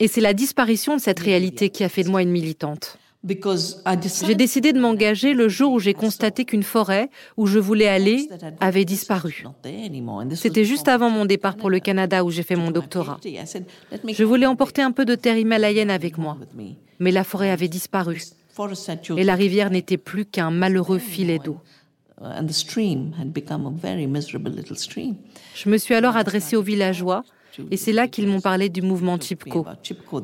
Et 0.00 0.08
c'est 0.08 0.20
la 0.20 0.34
disparition 0.34 0.96
de 0.96 1.00
cette 1.00 1.20
réalité 1.20 1.70
qui 1.70 1.84
a 1.84 1.88
fait 1.88 2.02
de 2.02 2.08
moi 2.08 2.22
une 2.22 2.30
militante. 2.30 2.98
J'ai 3.26 4.34
décidé 4.36 4.72
de 4.72 4.78
m'engager 4.78 5.34
le 5.34 5.48
jour 5.48 5.72
où 5.72 5.80
j'ai 5.80 5.94
constaté 5.94 6.44
qu'une 6.44 6.62
forêt 6.62 7.10
où 7.36 7.46
je 7.46 7.58
voulais 7.58 7.88
aller 7.88 8.28
avait 8.60 8.84
disparu. 8.84 9.44
C'était 10.34 10.64
juste 10.64 10.86
avant 10.86 11.10
mon 11.10 11.24
départ 11.24 11.56
pour 11.56 11.68
le 11.68 11.80
Canada 11.80 12.24
où 12.24 12.30
j'ai 12.30 12.44
fait 12.44 12.54
mon 12.54 12.70
doctorat. 12.70 13.18
Je 13.24 14.24
voulais 14.24 14.46
emporter 14.46 14.82
un 14.82 14.92
peu 14.92 15.04
de 15.04 15.16
terre 15.16 15.36
himalayenne 15.36 15.90
avec 15.90 16.16
moi, 16.16 16.38
mais 17.00 17.10
la 17.10 17.24
forêt 17.24 17.50
avait 17.50 17.68
disparu. 17.68 18.22
Et 19.16 19.24
la 19.24 19.34
rivière 19.34 19.70
n'était 19.70 19.96
plus 19.96 20.24
qu'un 20.24 20.50
malheureux 20.50 20.98
filet 20.98 21.38
d'eau. 21.38 21.58
Je 25.54 25.68
me 25.68 25.76
suis 25.76 25.94
alors 25.94 26.16
adressée 26.16 26.56
aux 26.56 26.62
villageois 26.62 27.24
et 27.70 27.76
c'est 27.76 27.92
là 27.92 28.08
qu'ils 28.08 28.26
m'ont 28.26 28.40
parlé 28.40 28.68
du 28.68 28.82
mouvement 28.82 29.18
Chipko, 29.18 29.66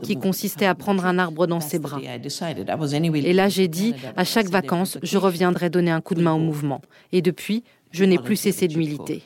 qui 0.02 0.16
consistait 0.16 0.66
à 0.66 0.74
prendre 0.74 1.04
un 1.06 1.18
arbre 1.18 1.46
dans 1.46 1.60
ses 1.60 1.78
bras. 1.78 2.00
Et 2.02 3.32
là, 3.32 3.48
j'ai 3.48 3.68
dit, 3.68 3.94
à 4.16 4.24
chaque 4.24 4.48
vacances, 4.48 4.98
je 5.02 5.18
reviendrai 5.18 5.70
donner 5.70 5.90
un 5.90 6.00
coup 6.00 6.14
de 6.14 6.22
main 6.22 6.34
au 6.34 6.38
mouvement. 6.38 6.80
Et 7.12 7.22
depuis, 7.22 7.64
je 7.90 8.04
n'ai 8.04 8.18
plus 8.18 8.36
cessé 8.36 8.68
de 8.68 8.76
militer. 8.76 9.22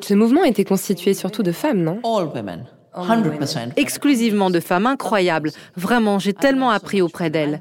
Ce 0.00 0.14
mouvement 0.14 0.44
était 0.44 0.64
constitué 0.64 1.14
surtout 1.14 1.42
de 1.42 1.52
femmes, 1.52 1.82
non? 1.82 2.00
Exclusivement 3.76 4.50
de 4.50 4.60
femmes 4.60 4.86
incroyables. 4.86 5.52
Vraiment, 5.76 6.18
j'ai 6.18 6.32
tellement 6.32 6.70
appris 6.70 7.02
auprès 7.02 7.30
d'elles. 7.30 7.60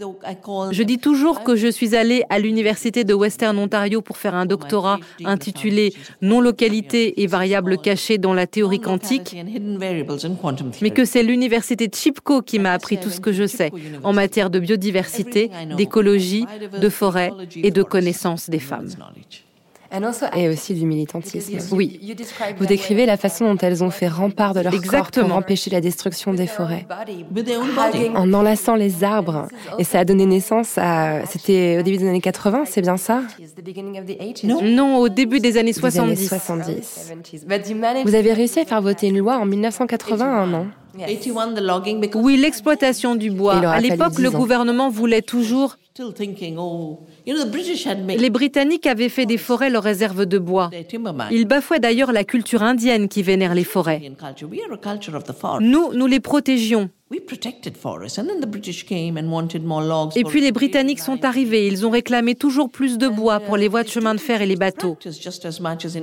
Je 0.71 0.83
dis 0.83 0.97
toujours 0.97 1.43
que 1.43 1.55
je 1.55 1.67
suis 1.67 1.95
allée 1.95 2.23
à 2.29 2.39
l'université 2.39 3.03
de 3.03 3.13
Western 3.13 3.57
Ontario 3.57 4.01
pour 4.01 4.17
faire 4.17 4.35
un 4.35 4.45
doctorat 4.45 4.99
intitulé 5.25 5.93
Non-localité 6.21 7.21
et 7.21 7.27
variables 7.27 7.77
cachées 7.77 8.17
dans 8.17 8.33
la 8.33 8.47
théorie 8.47 8.79
quantique, 8.79 9.35
mais 10.81 10.91
que 10.91 11.05
c'est 11.05 11.23
l'université 11.23 11.87
de 11.87 11.95
Chipko 11.95 12.41
qui 12.41 12.59
m'a 12.59 12.73
appris 12.73 12.99
tout 12.99 13.09
ce 13.09 13.19
que 13.19 13.31
je 13.31 13.45
sais 13.45 13.71
en 14.03 14.13
matière 14.13 14.49
de 14.49 14.59
biodiversité, 14.59 15.51
d'écologie, 15.77 16.45
de 16.81 16.89
forêt 16.89 17.31
et 17.55 17.71
de 17.71 17.83
connaissance 17.83 18.49
des 18.49 18.59
femmes. 18.59 18.89
Et 20.35 20.49
aussi 20.49 20.73
du 20.75 20.85
militantisme. 20.85 21.57
Oui. 21.71 21.99
Vous 22.57 22.65
décrivez 22.65 23.05
la 23.05 23.17
façon 23.17 23.53
dont 23.53 23.57
elles 23.61 23.83
ont 23.83 23.89
fait 23.89 24.07
rempart 24.07 24.53
de 24.53 24.59
leur 24.59 24.73
Exactement. 24.73 25.27
corps 25.27 25.27
pour 25.29 25.37
empêcher 25.37 25.69
la 25.71 25.81
destruction 25.81 26.33
des 26.33 26.47
forêts. 26.47 26.85
En 28.15 28.33
enlaçant 28.33 28.75
les 28.75 29.03
arbres. 29.03 29.47
Et 29.79 29.83
ça 29.83 29.99
a 29.99 30.05
donné 30.05 30.25
naissance 30.25 30.77
à... 30.77 31.25
C'était 31.25 31.77
au 31.79 31.83
début 31.83 31.97
des 31.97 32.07
années 32.07 32.21
80, 32.21 32.65
c'est 32.65 32.81
bien 32.81 32.97
ça? 32.97 33.23
Non, 34.43 34.97
au 34.97 35.09
début 35.09 35.39
des 35.39 35.57
années 35.57 35.73
70. 35.73 36.15
Des 36.15 36.33
années 36.33 36.81
70. 36.83 37.07
Vous 38.05 38.15
avez 38.15 38.33
réussi 38.33 38.59
à 38.59 38.65
faire 38.65 38.81
voter 38.81 39.07
une 39.07 39.17
loi 39.17 39.37
en 39.37 39.45
1981, 39.45 40.45
non? 40.45 40.67
Oui, 42.15 42.37
l'exploitation 42.37 43.15
du 43.15 43.31
bois. 43.31 43.55
À 43.55 43.79
l'époque, 43.79 44.19
le 44.19 44.29
gouvernement 44.29 44.89
voulait 44.89 45.21
toujours 45.21 45.77
les 48.17 48.29
Britanniques 48.29 48.87
avaient 48.87 49.09
fait 49.09 49.25
des 49.25 49.37
forêts 49.37 49.69
leur 49.69 49.83
réserve 49.83 50.25
de 50.25 50.37
bois. 50.37 50.69
Ils 51.31 51.45
bafouaient 51.45 51.79
d'ailleurs 51.79 52.11
la 52.11 52.23
culture 52.23 52.63
indienne 52.63 53.07
qui 53.07 53.23
vénère 53.23 53.53
les 53.53 53.63
forêts. 53.63 54.01
Nous, 55.61 55.93
nous 55.93 56.07
les 56.07 56.19
protégions. 56.19 56.89
Et 57.11 57.21
puis 60.23 60.41
les 60.41 60.51
Britanniques 60.51 60.99
sont 60.99 61.25
arrivés, 61.25 61.67
ils 61.67 61.87
ont 61.87 61.89
réclamé 61.89 62.35
toujours 62.35 62.69
plus 62.69 62.99
de 62.99 63.07
bois 63.07 63.39
pour 63.39 63.57
les 63.57 63.67
voies 63.67 63.83
de 63.83 63.89
chemin 63.89 64.13
de 64.13 64.19
fer 64.19 64.43
et 64.43 64.45
les 64.45 64.55
bateaux. 64.55 64.95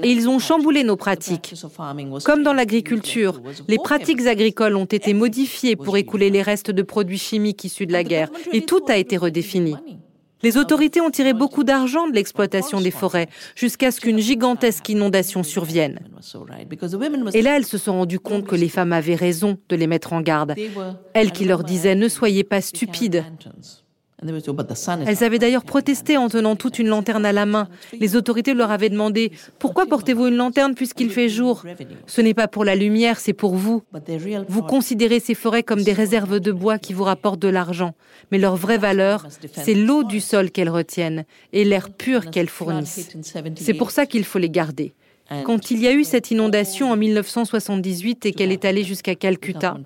Et 0.02 0.10
ils 0.10 0.28
ont 0.28 0.40
chamboulé 0.40 0.82
nos 0.82 0.96
pratiques. 0.96 1.54
Comme 2.24 2.42
dans 2.42 2.52
l'agriculture, 2.52 3.40
les 3.68 3.78
pratiques 3.78 4.26
agricoles 4.26 4.74
ont 4.74 4.84
été 4.84 5.14
modifiées 5.14 5.76
pour 5.76 5.96
écouler 5.96 6.30
les 6.30 6.42
restes 6.42 6.72
de 6.72 6.82
produits 6.82 7.18
chimiques 7.18 7.62
issus 7.62 7.86
de 7.86 7.92
la 7.92 8.02
guerre. 8.02 8.28
Et 8.52 8.62
tout 8.62 8.82
a 8.88 8.96
été 8.96 9.16
redéfini. 9.16 9.76
Les 10.42 10.58
autorités 10.58 11.00
ont 11.00 11.10
tiré 11.10 11.32
beaucoup 11.32 11.64
d'argent 11.64 12.08
de 12.08 12.14
l'exploitation 12.14 12.80
des 12.80 12.90
forêts 12.90 13.28
jusqu'à 13.54 13.90
ce 13.90 14.00
qu'une 14.00 14.18
gigantesque 14.18 14.88
inondation 14.88 15.42
survienne. 15.42 16.00
Et 17.32 17.42
là, 17.42 17.56
elles 17.56 17.64
se 17.64 17.78
sont 17.78 17.92
rendues 17.92 18.20
compte 18.20 18.46
que 18.46 18.54
les 18.54 18.68
femmes 18.68 18.92
avaient 18.92 19.14
raison 19.14 19.58
de 19.68 19.76
les 19.76 19.86
mettre 19.86 20.12
en 20.12 20.20
garde. 20.20 20.54
Elles 21.14 21.32
qui 21.32 21.44
leur 21.44 21.64
disaient 21.64 21.94
ne 21.94 22.08
soyez 22.08 22.44
pas 22.44 22.60
stupides. 22.60 23.24
Elles 24.22 25.24
avaient 25.24 25.38
d'ailleurs 25.38 25.64
protesté 25.64 26.16
en 26.16 26.28
tenant 26.28 26.56
toute 26.56 26.78
une 26.78 26.88
lanterne 26.88 27.26
à 27.26 27.32
la 27.32 27.44
main. 27.44 27.68
Les 28.00 28.16
autorités 28.16 28.54
leur 28.54 28.70
avaient 28.70 28.88
demandé 28.88 29.30
Pourquoi 29.58 29.84
portez-vous 29.86 30.28
une 30.28 30.36
lanterne 30.36 30.74
puisqu'il 30.74 31.10
fait 31.10 31.28
jour? 31.28 31.62
Ce 32.06 32.20
n'est 32.22 32.32
pas 32.32 32.48
pour 32.48 32.64
la 32.64 32.76
lumière, 32.76 33.20
c'est 33.20 33.34
pour 33.34 33.56
vous. 33.56 33.82
Vous 34.48 34.62
considérez 34.62 35.20
ces 35.20 35.34
forêts 35.34 35.62
comme 35.62 35.82
des 35.82 35.92
réserves 35.92 36.40
de 36.40 36.52
bois 36.52 36.78
qui 36.78 36.94
vous 36.94 37.04
rapportent 37.04 37.40
de 37.40 37.48
l'argent. 37.48 37.94
Mais 38.32 38.38
leur 38.38 38.56
vraie 38.56 38.78
valeur, 38.78 39.26
c'est 39.52 39.74
l'eau 39.74 40.02
du 40.02 40.20
sol 40.20 40.50
qu'elles 40.50 40.70
retiennent 40.70 41.24
et 41.52 41.64
l'air 41.64 41.90
pur 41.90 42.30
qu'elles 42.30 42.48
fournissent. 42.48 43.10
C'est 43.56 43.74
pour 43.74 43.90
ça 43.90 44.06
qu'il 44.06 44.24
faut 44.24 44.38
les 44.38 44.50
garder. 44.50 44.94
Quand 45.44 45.70
il 45.70 45.80
y 45.80 45.88
a 45.88 45.92
eu 45.92 46.04
cette 46.04 46.30
inondation 46.30 46.92
en 46.92 46.96
1978 46.96 48.26
et 48.26 48.32
qu'elle 48.32 48.52
est 48.52 48.64
allée 48.64 48.84
jusqu'à 48.84 49.14
Calcutta, 49.14 49.76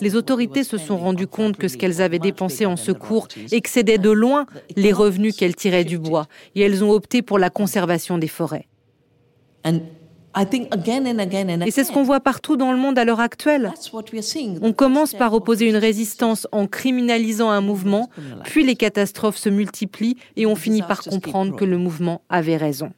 les 0.00 0.16
autorités 0.16 0.64
se 0.64 0.78
sont 0.78 0.96
rendues 0.96 1.26
compte 1.26 1.56
que 1.56 1.68
ce 1.68 1.76
qu'elles 1.76 2.00
avaient 2.00 2.18
dépensé 2.18 2.64
en 2.66 2.76
secours 2.76 3.28
excédait 3.52 3.98
de 3.98 4.10
loin 4.10 4.46
les 4.76 4.92
revenus 4.92 5.36
qu'elles 5.36 5.54
tiraient 5.56 5.84
du 5.84 5.98
bois, 5.98 6.26
et 6.54 6.62
elles 6.62 6.82
ont 6.82 6.90
opté 6.90 7.22
pour 7.22 7.38
la 7.38 7.50
conservation 7.50 8.16
des 8.18 8.28
forêts. 8.28 8.66
Et 11.66 11.70
c'est 11.70 11.84
ce 11.84 11.92
qu'on 11.92 12.02
voit 12.02 12.20
partout 12.20 12.56
dans 12.56 12.72
le 12.72 12.78
monde 12.78 12.98
à 12.98 13.04
l'heure 13.04 13.20
actuelle. 13.20 13.72
On 14.62 14.72
commence 14.72 15.14
par 15.14 15.32
opposer 15.32 15.66
une 15.66 15.76
résistance 15.76 16.46
en 16.52 16.66
criminalisant 16.66 17.50
un 17.50 17.60
mouvement, 17.60 18.10
puis 18.44 18.64
les 18.64 18.76
catastrophes 18.76 19.38
se 19.38 19.48
multiplient 19.48 20.16
et 20.36 20.46
on 20.46 20.54
finit 20.54 20.82
par 20.82 21.02
comprendre 21.02 21.56
que 21.56 21.64
le 21.64 21.78
mouvement 21.78 22.22
avait 22.28 22.56
raison. 22.56 22.92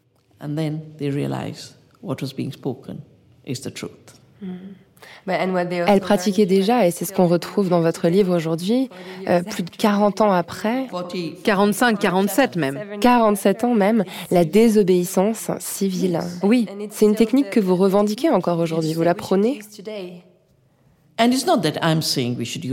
Elle 5.86 6.00
pratiquait 6.00 6.46
déjà, 6.46 6.86
et 6.86 6.90
c'est 6.90 7.04
ce 7.04 7.12
qu'on 7.12 7.26
retrouve 7.26 7.68
dans 7.68 7.80
votre 7.80 8.08
livre 8.08 8.34
aujourd'hui, 8.34 8.88
euh, 9.28 9.42
plus 9.42 9.62
de 9.62 9.70
40 9.70 10.20
ans 10.20 10.32
après. 10.32 10.86
45, 11.44 11.98
47 11.98 12.56
même. 12.56 12.80
47 13.00 13.64
ans 13.64 13.74
même, 13.74 14.04
la 14.30 14.44
désobéissance 14.44 15.50
civile. 15.60 16.20
Oui, 16.42 16.66
c'est 16.90 17.04
une 17.04 17.14
technique 17.14 17.50
que 17.50 17.60
vous 17.60 17.76
revendiquez 17.76 18.30
encore 18.30 18.58
aujourd'hui, 18.58 18.94
vous 18.94 19.02
la 19.02 19.14
prônez 19.14 19.60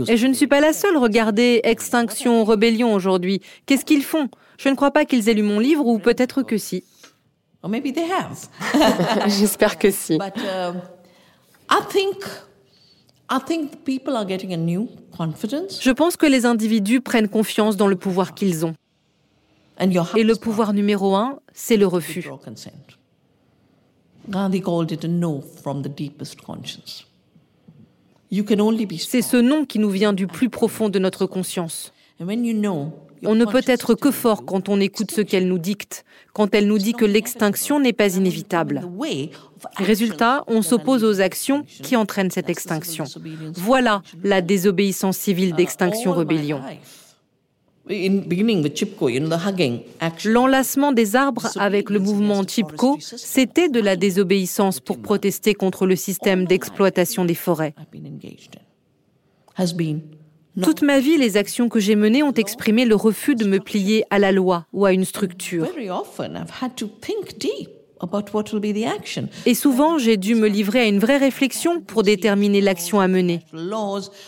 et 0.08 0.16
je 0.16 0.26
ne 0.26 0.32
suis 0.32 0.46
pas 0.46 0.60
la 0.60 0.72
seule. 0.72 0.96
Regardez 0.96 1.60
Extinction, 1.64 2.44
Rébellion 2.44 2.94
aujourd'hui. 2.94 3.40
Qu'est-ce 3.66 3.84
qu'ils 3.84 4.04
font? 4.04 4.28
Je 4.58 4.68
ne 4.68 4.74
crois 4.74 4.92
pas 4.92 5.04
qu'ils 5.04 5.28
aient 5.28 5.34
lu 5.34 5.42
mon 5.42 5.58
livre, 5.58 5.84
ou 5.84 5.98
peut-être 5.98 6.42
que 6.42 6.56
si. 6.56 6.84
J'espère 9.26 9.78
que 9.78 9.90
si. 9.90 10.18
Je 15.82 15.90
pense 15.90 16.16
que 16.16 16.26
les 16.26 16.46
individus 16.46 17.00
prennent 17.00 17.28
confiance 17.28 17.76
dans 17.76 17.88
le 17.88 17.96
pouvoir 17.96 18.34
qu'ils 18.34 18.64
ont. 18.64 18.74
Et 20.16 20.24
le 20.24 20.36
pouvoir 20.36 20.72
numéro 20.72 21.16
un, 21.16 21.40
c'est 21.52 21.76
le 21.76 21.86
refus. 21.86 22.22
C'est 29.08 29.22
ce 29.22 29.36
nom 29.36 29.64
qui 29.64 29.78
nous 29.78 29.90
vient 29.90 30.12
du 30.12 30.26
plus 30.26 30.48
profond 30.50 30.88
de 30.88 30.98
notre 30.98 31.26
conscience. 31.26 31.92
On 32.20 33.34
ne 33.34 33.44
peut 33.44 33.62
être 33.66 33.94
que 33.94 34.10
fort 34.10 34.44
quand 34.44 34.68
on 34.68 34.80
écoute 34.80 35.10
ce 35.10 35.20
qu'elle 35.20 35.48
nous 35.48 35.58
dicte, 35.58 36.04
quand 36.32 36.54
elle 36.54 36.66
nous 36.66 36.78
dit 36.78 36.92
que 36.92 37.04
l'extinction 37.04 37.80
n'est 37.80 37.92
pas 37.92 38.16
inévitable. 38.16 38.82
Résultat, 39.76 40.44
on 40.46 40.62
s'oppose 40.62 41.04
aux 41.04 41.20
actions 41.20 41.64
qui 41.82 41.96
entraînent 41.96 42.30
cette 42.30 42.50
extinction. 42.50 43.04
Voilà 43.54 44.02
la 44.22 44.40
désobéissance 44.42 45.16
civile 45.16 45.54
d'extinction-rébellion. 45.54 46.60
L'enlacement 50.24 50.92
des 50.92 51.16
arbres 51.16 51.46
avec 51.56 51.88
le 51.90 52.00
mouvement 52.00 52.42
Chipko, 52.44 52.98
c'était 53.00 53.68
de 53.68 53.80
la 53.80 53.96
désobéissance 53.96 54.80
pour 54.80 54.98
protester 54.98 55.54
contre 55.54 55.86
le 55.86 55.94
système 55.94 56.46
d'exploitation 56.46 57.24
des 57.24 57.34
forêts. 57.34 57.74
Toute 60.62 60.82
ma 60.82 61.00
vie, 61.00 61.18
les 61.18 61.36
actions 61.36 61.68
que 61.68 61.80
j'ai 61.80 61.96
menées 61.96 62.22
ont 62.22 62.32
exprimé 62.32 62.84
le 62.84 62.94
refus 62.94 63.34
de 63.34 63.44
me 63.44 63.58
plier 63.58 64.04
à 64.10 64.18
la 64.18 64.32
loi 64.32 64.66
ou 64.72 64.86
à 64.86 64.92
une 64.92 65.04
structure. 65.04 65.66
Et 69.46 69.54
souvent, 69.54 69.98
j'ai 69.98 70.16
dû 70.16 70.34
me 70.34 70.48
livrer 70.48 70.80
à 70.80 70.86
une 70.86 70.98
vraie 70.98 71.16
réflexion 71.16 71.80
pour 71.80 72.02
déterminer 72.02 72.60
l'action 72.60 73.00
à 73.00 73.08
mener. 73.08 73.40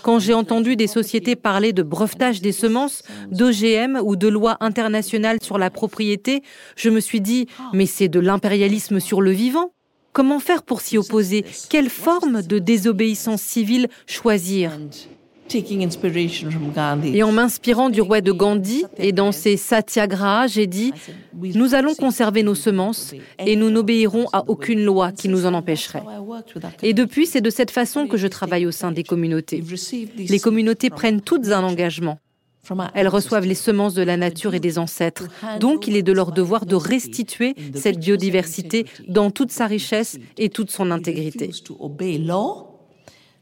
Quand 0.02 0.18
j'ai 0.18 0.34
entendu 0.34 0.76
des 0.76 0.86
sociétés 0.86 1.36
parler 1.36 1.72
de 1.72 1.82
brevetage 1.82 2.40
des 2.40 2.52
semences, 2.52 3.02
d'OGM 3.30 4.00
ou 4.02 4.16
de 4.16 4.28
lois 4.28 4.56
internationales 4.60 5.38
sur 5.42 5.58
la 5.58 5.70
propriété, 5.70 6.42
je 6.76 6.90
me 6.90 7.00
suis 7.00 7.20
dit, 7.20 7.46
mais 7.72 7.86
c'est 7.86 8.08
de 8.08 8.20
l'impérialisme 8.20 9.00
sur 9.00 9.20
le 9.20 9.32
vivant. 9.32 9.72
Comment 10.12 10.40
faire 10.40 10.62
pour 10.62 10.80
s'y 10.80 10.96
opposer? 10.96 11.44
Quelle 11.68 11.90
forme 11.90 12.42
de 12.42 12.58
désobéissance 12.58 13.42
civile 13.42 13.88
choisir? 14.06 14.72
Et 15.54 17.22
en 17.22 17.32
m'inspirant 17.32 17.90
du 17.90 18.00
roi 18.00 18.20
de 18.20 18.32
Gandhi 18.32 18.84
et 18.98 19.12
dans 19.12 19.32
ses 19.32 19.56
satyagrahas, 19.56 20.48
j'ai 20.48 20.66
dit, 20.66 20.92
nous 21.34 21.74
allons 21.74 21.94
conserver 21.94 22.42
nos 22.42 22.54
semences 22.54 23.14
et 23.38 23.56
nous 23.56 23.70
n'obéirons 23.70 24.26
à 24.32 24.44
aucune 24.48 24.84
loi 24.84 25.12
qui 25.12 25.28
nous 25.28 25.46
en 25.46 25.54
empêcherait. 25.54 26.02
Et 26.82 26.94
depuis, 26.94 27.26
c'est 27.26 27.40
de 27.40 27.50
cette 27.50 27.70
façon 27.70 28.06
que 28.06 28.16
je 28.16 28.26
travaille 28.26 28.66
au 28.66 28.72
sein 28.72 28.92
des 28.92 29.04
communautés. 29.04 29.62
Les 30.16 30.40
communautés 30.40 30.90
prennent 30.90 31.20
toutes 31.20 31.48
un 31.48 31.62
engagement. 31.62 32.18
Elles 32.94 33.08
reçoivent 33.08 33.46
les 33.46 33.54
semences 33.54 33.94
de 33.94 34.02
la 34.02 34.16
nature 34.16 34.54
et 34.54 34.60
des 34.60 34.78
ancêtres. 34.78 35.28
Donc 35.60 35.86
il 35.86 35.96
est 35.96 36.02
de 36.02 36.12
leur 36.12 36.32
devoir 36.32 36.66
de 36.66 36.74
restituer 36.74 37.54
cette 37.74 37.98
biodiversité 37.98 38.86
dans 39.08 39.30
toute 39.30 39.52
sa 39.52 39.66
richesse 39.66 40.18
et 40.36 40.48
toute 40.50 40.70
son 40.70 40.90
intégrité. 40.90 41.50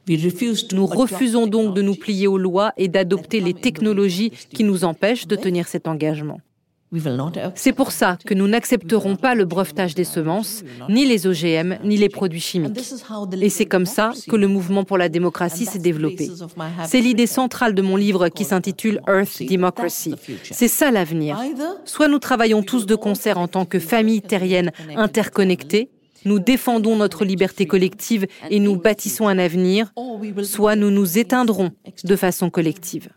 Nous 0.09 0.87
refusons 0.87 1.47
donc 1.47 1.75
de 1.75 1.83
nous 1.83 1.95
plier 1.95 2.27
aux 2.27 2.39
lois 2.39 2.73
et 2.77 2.89
d'adopter 2.89 3.41
les 3.41 3.55
technologies 3.55 4.31
qui 4.31 4.65
nous 4.65 4.85
empêchent 4.85 5.27
de 5.27 5.37
tenir 5.37 5.69
cet 5.69 5.89
engagement. 5.89 6.41
C'est 7.55 7.73
pour 7.73 7.91
ça 7.91 8.17
que 8.25 8.33
nous 8.33 8.47
n'accepterons 8.47 9.17
pas 9.17 9.35
le 9.35 9.45
brevetage 9.45 9.95
des 9.95 10.05
semences, 10.05 10.63
ni 10.89 11.05
les 11.05 11.27
OGM, 11.27 11.79
ni 11.85 11.97
les 11.97 12.09
produits 12.09 12.41
chimiques. 12.41 12.79
Et 13.41 13.49
c'est 13.49 13.67
comme 13.67 13.87
ça 13.87 14.13
que 14.29 14.37
le 14.37 14.47
mouvement 14.47 14.85
pour 14.85 14.97
la 14.97 15.09
démocratie 15.09 15.67
s'est 15.67 15.81
développé. 15.81 16.31
C'est 16.85 17.01
l'idée 17.01 17.27
centrale 17.27 17.75
de 17.75 17.83
mon 17.83 17.97
livre 17.97 18.29
qui 18.29 18.45
s'intitule 18.45 19.01
Earth 19.09 19.43
Democracy. 19.43 20.15
C'est 20.51 20.69
ça 20.69 20.91
l'avenir. 20.91 21.39
Soit 21.85 22.09
nous 22.09 22.21
travaillons 22.21 22.63
tous 22.63 22.87
de 22.87 22.95
concert 22.95 23.39
en 23.39 23.49
tant 23.49 23.65
que 23.65 23.81
famille 23.81 24.23
terrienne 24.23 24.71
interconnectée, 24.97 25.91
nous 26.27 26.39
défendons 26.39 26.97
notre 26.97 27.25
liberté 27.25 27.67
collective 27.67 28.27
et 28.51 28.61
nous 28.61 28.77
bâtissons 28.77 29.29
un 29.29 29.39
avenir, 29.39 29.93
soit 30.43 30.77
nous 30.77 30.91
nous 30.91 31.19
éteindrons 31.19 31.71
de 32.05 32.17
façon 32.17 32.51
collective. 32.51 33.09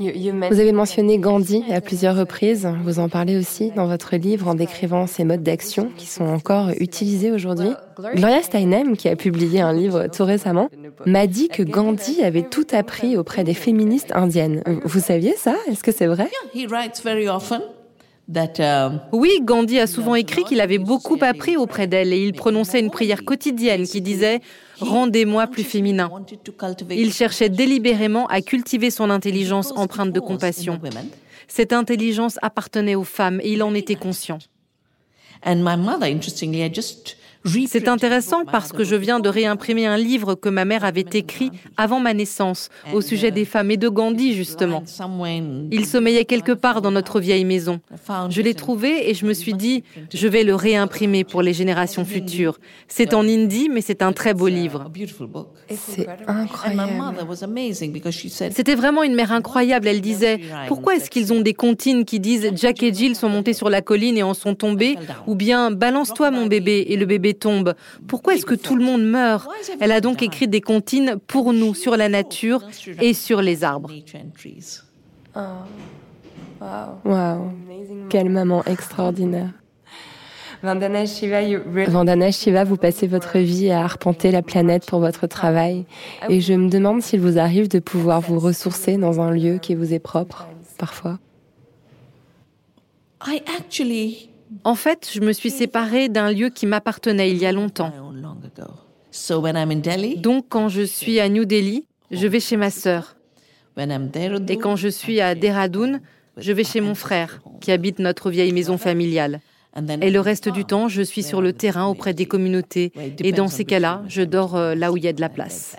Vous 0.00 0.60
avez 0.60 0.72
mentionné 0.72 1.18
Gandhi 1.18 1.62
à 1.70 1.80
plusieurs 1.80 2.16
reprises. 2.16 2.68
Vous 2.82 2.98
en 2.98 3.08
parlez 3.08 3.36
aussi 3.36 3.70
dans 3.70 3.86
votre 3.86 4.16
livre 4.16 4.48
en 4.48 4.54
décrivant 4.54 5.06
ces 5.06 5.22
modes 5.22 5.42
d'action 5.42 5.90
qui 5.96 6.06
sont 6.06 6.24
encore 6.24 6.70
utilisés 6.80 7.30
aujourd'hui. 7.30 7.68
Gloria 8.14 8.42
Steinem, 8.42 8.96
qui 8.96 9.08
a 9.08 9.16
publié 9.16 9.60
un 9.60 9.72
livre 9.72 10.08
tout 10.08 10.24
récemment, 10.24 10.68
m'a 11.06 11.26
dit 11.26 11.48
que 11.48 11.62
Gandhi 11.62 12.22
avait 12.24 12.42
tout 12.42 12.66
appris 12.72 13.16
auprès 13.16 13.44
des 13.44 13.54
féministes 13.54 14.12
indiennes. 14.14 14.62
Vous 14.84 15.00
saviez 15.00 15.36
ça? 15.36 15.54
Est-ce 15.70 15.84
que 15.84 15.92
c'est 15.92 16.06
vrai? 16.06 16.28
Oui, 19.12 19.40
Gandhi 19.42 19.78
a 19.78 19.86
souvent 19.86 20.14
écrit 20.14 20.44
qu'il 20.44 20.60
avait 20.60 20.78
beaucoup 20.78 21.18
appris 21.20 21.56
auprès 21.56 21.86
d'elle 21.86 22.12
et 22.12 22.24
il 22.24 22.32
prononçait 22.32 22.80
une 22.80 22.90
prière 22.90 23.24
quotidienne 23.24 23.84
qui 23.84 24.00
disait⁇ 24.00 24.36
Rendez-moi 24.80 25.46
plus 25.48 25.64
féminin⁇ 25.64 26.10
Il 26.90 27.12
cherchait 27.12 27.48
délibérément 27.48 28.26
à 28.28 28.40
cultiver 28.40 28.90
son 28.90 29.10
intelligence 29.10 29.72
empreinte 29.76 30.12
de 30.12 30.20
compassion. 30.20 30.80
Cette 31.48 31.72
intelligence 31.72 32.38
appartenait 32.42 32.94
aux 32.94 33.04
femmes 33.04 33.40
et 33.42 33.52
il 33.52 33.62
en 33.62 33.74
était 33.74 33.96
conscient. 33.96 34.38
C'est 37.66 37.88
intéressant 37.88 38.44
parce 38.44 38.72
que 38.72 38.84
je 38.84 38.94
viens 38.94 39.20
de 39.20 39.28
réimprimer 39.28 39.86
un 39.86 39.96
livre 39.96 40.34
que 40.34 40.48
ma 40.48 40.64
mère 40.64 40.84
avait 40.84 41.04
écrit 41.12 41.50
avant 41.76 42.00
ma 42.00 42.14
naissance 42.14 42.68
au 42.92 43.00
sujet 43.00 43.30
des 43.30 43.44
femmes 43.44 43.70
et 43.70 43.76
de 43.76 43.88
Gandhi 43.88 44.34
justement. 44.34 44.84
Il 45.70 45.86
sommeillait 45.86 46.24
quelque 46.24 46.52
part 46.52 46.82
dans 46.82 46.90
notre 46.90 47.20
vieille 47.20 47.44
maison. 47.44 47.80
Je 48.28 48.42
l'ai 48.42 48.54
trouvé 48.54 49.10
et 49.10 49.14
je 49.14 49.26
me 49.26 49.32
suis 49.32 49.54
dit, 49.54 49.82
je 50.12 50.28
vais 50.28 50.44
le 50.44 50.54
réimprimer 50.54 51.24
pour 51.24 51.42
les 51.42 51.52
générations 51.52 52.04
futures. 52.04 52.58
C'est 52.88 53.14
en 53.14 53.26
hindi, 53.26 53.68
mais 53.68 53.80
c'est 53.80 54.02
un 54.02 54.12
très 54.12 54.34
beau 54.34 54.48
livre. 54.48 54.90
C'est 55.70 56.06
incroyable. 56.26 57.26
C'était 58.50 58.74
vraiment 58.74 59.02
une 59.02 59.14
mère 59.14 59.32
incroyable. 59.32 59.88
Elle 59.88 60.00
disait, 60.00 60.40
pourquoi 60.68 60.96
est-ce 60.96 61.10
qu'ils 61.10 61.32
ont 61.32 61.40
des 61.40 61.54
comptines 61.54 62.04
qui 62.04 62.20
disent 62.20 62.50
Jack 62.54 62.82
et 62.82 62.92
Jill 62.92 63.16
sont 63.16 63.28
montés 63.28 63.52
sur 63.52 63.70
la 63.70 63.82
colline 63.82 64.16
et 64.16 64.22
en 64.22 64.34
sont 64.34 64.54
tombés 64.54 64.96
Ou 65.26 65.34
bien 65.34 65.70
balance-toi 65.70 66.30
mon 66.30 66.46
bébé 66.46 66.86
et 66.88 66.96
le 66.96 67.06
bébé 67.06 67.31
tombe 67.34 67.74
Pourquoi 68.06 68.34
est-ce 68.34 68.46
que 68.46 68.54
tout 68.54 68.76
le 68.76 68.84
monde 68.84 69.02
meurt 69.02 69.48
Elle 69.80 69.92
a 69.92 70.00
donc 70.00 70.22
écrit 70.22 70.48
des 70.48 70.60
comptines 70.60 71.16
pour 71.26 71.52
nous 71.52 71.74
sur 71.74 71.96
la 71.96 72.08
nature 72.08 72.62
et 73.00 73.14
sur 73.14 73.42
les 73.42 73.64
arbres. 73.64 73.90
Wow. 77.04 77.52
Quelle 78.08 78.30
maman 78.30 78.64
extraordinaire. 78.64 79.50
Vandana 81.88 82.30
Shiva, 82.30 82.62
vous 82.62 82.76
passez 82.76 83.08
votre 83.08 83.38
vie 83.38 83.70
à 83.70 83.82
arpenter 83.82 84.30
la 84.30 84.42
planète 84.42 84.86
pour 84.86 85.00
votre 85.00 85.26
travail. 85.26 85.86
Et 86.28 86.40
je 86.40 86.52
me 86.52 86.68
demande 86.68 87.02
s'il 87.02 87.20
vous 87.20 87.38
arrive 87.38 87.66
de 87.68 87.80
pouvoir 87.80 88.20
vous 88.20 88.38
ressourcer 88.38 88.96
dans 88.96 89.20
un 89.20 89.32
lieu 89.32 89.58
qui 89.58 89.74
vous 89.74 89.92
est 89.92 89.98
propre, 89.98 90.46
parfois. 90.78 91.18
En 94.64 94.74
fait, 94.74 95.10
je 95.12 95.20
me 95.20 95.32
suis 95.32 95.50
séparée 95.50 96.08
d'un 96.08 96.30
lieu 96.30 96.48
qui 96.48 96.66
m'appartenait 96.66 97.30
il 97.30 97.38
y 97.38 97.46
a 97.46 97.52
longtemps. 97.52 97.92
Donc, 100.16 100.46
quand 100.48 100.68
je 100.68 100.82
suis 100.82 101.20
à 101.20 101.28
New 101.28 101.44
Delhi, 101.44 101.86
je 102.10 102.26
vais 102.26 102.40
chez 102.40 102.56
ma 102.56 102.70
sœur. 102.70 103.16
Et 103.76 104.56
quand 104.58 104.76
je 104.76 104.88
suis 104.88 105.20
à 105.20 105.34
Dehradun, 105.34 106.00
je 106.36 106.52
vais 106.52 106.64
chez 106.64 106.80
mon 106.80 106.94
frère, 106.94 107.40
qui 107.60 107.72
habite 107.72 107.98
notre 107.98 108.30
vieille 108.30 108.52
maison 108.52 108.78
familiale. 108.78 109.40
Et 110.02 110.10
le 110.10 110.20
reste 110.20 110.50
du 110.50 110.64
temps, 110.64 110.88
je 110.88 111.02
suis 111.02 111.22
sur 111.22 111.40
le 111.40 111.52
terrain 111.52 111.86
auprès 111.86 112.12
des 112.12 112.26
communautés. 112.26 112.92
Et 113.18 113.32
dans 113.32 113.48
ces 113.48 113.64
cas-là, 113.64 114.02
je 114.06 114.22
dors 114.22 114.56
euh, 114.56 114.74
là 114.74 114.92
où 114.92 114.96
il 114.96 115.04
y 115.04 115.08
a 115.08 115.12
de 115.12 115.20
la 115.20 115.30
place. 115.30 115.76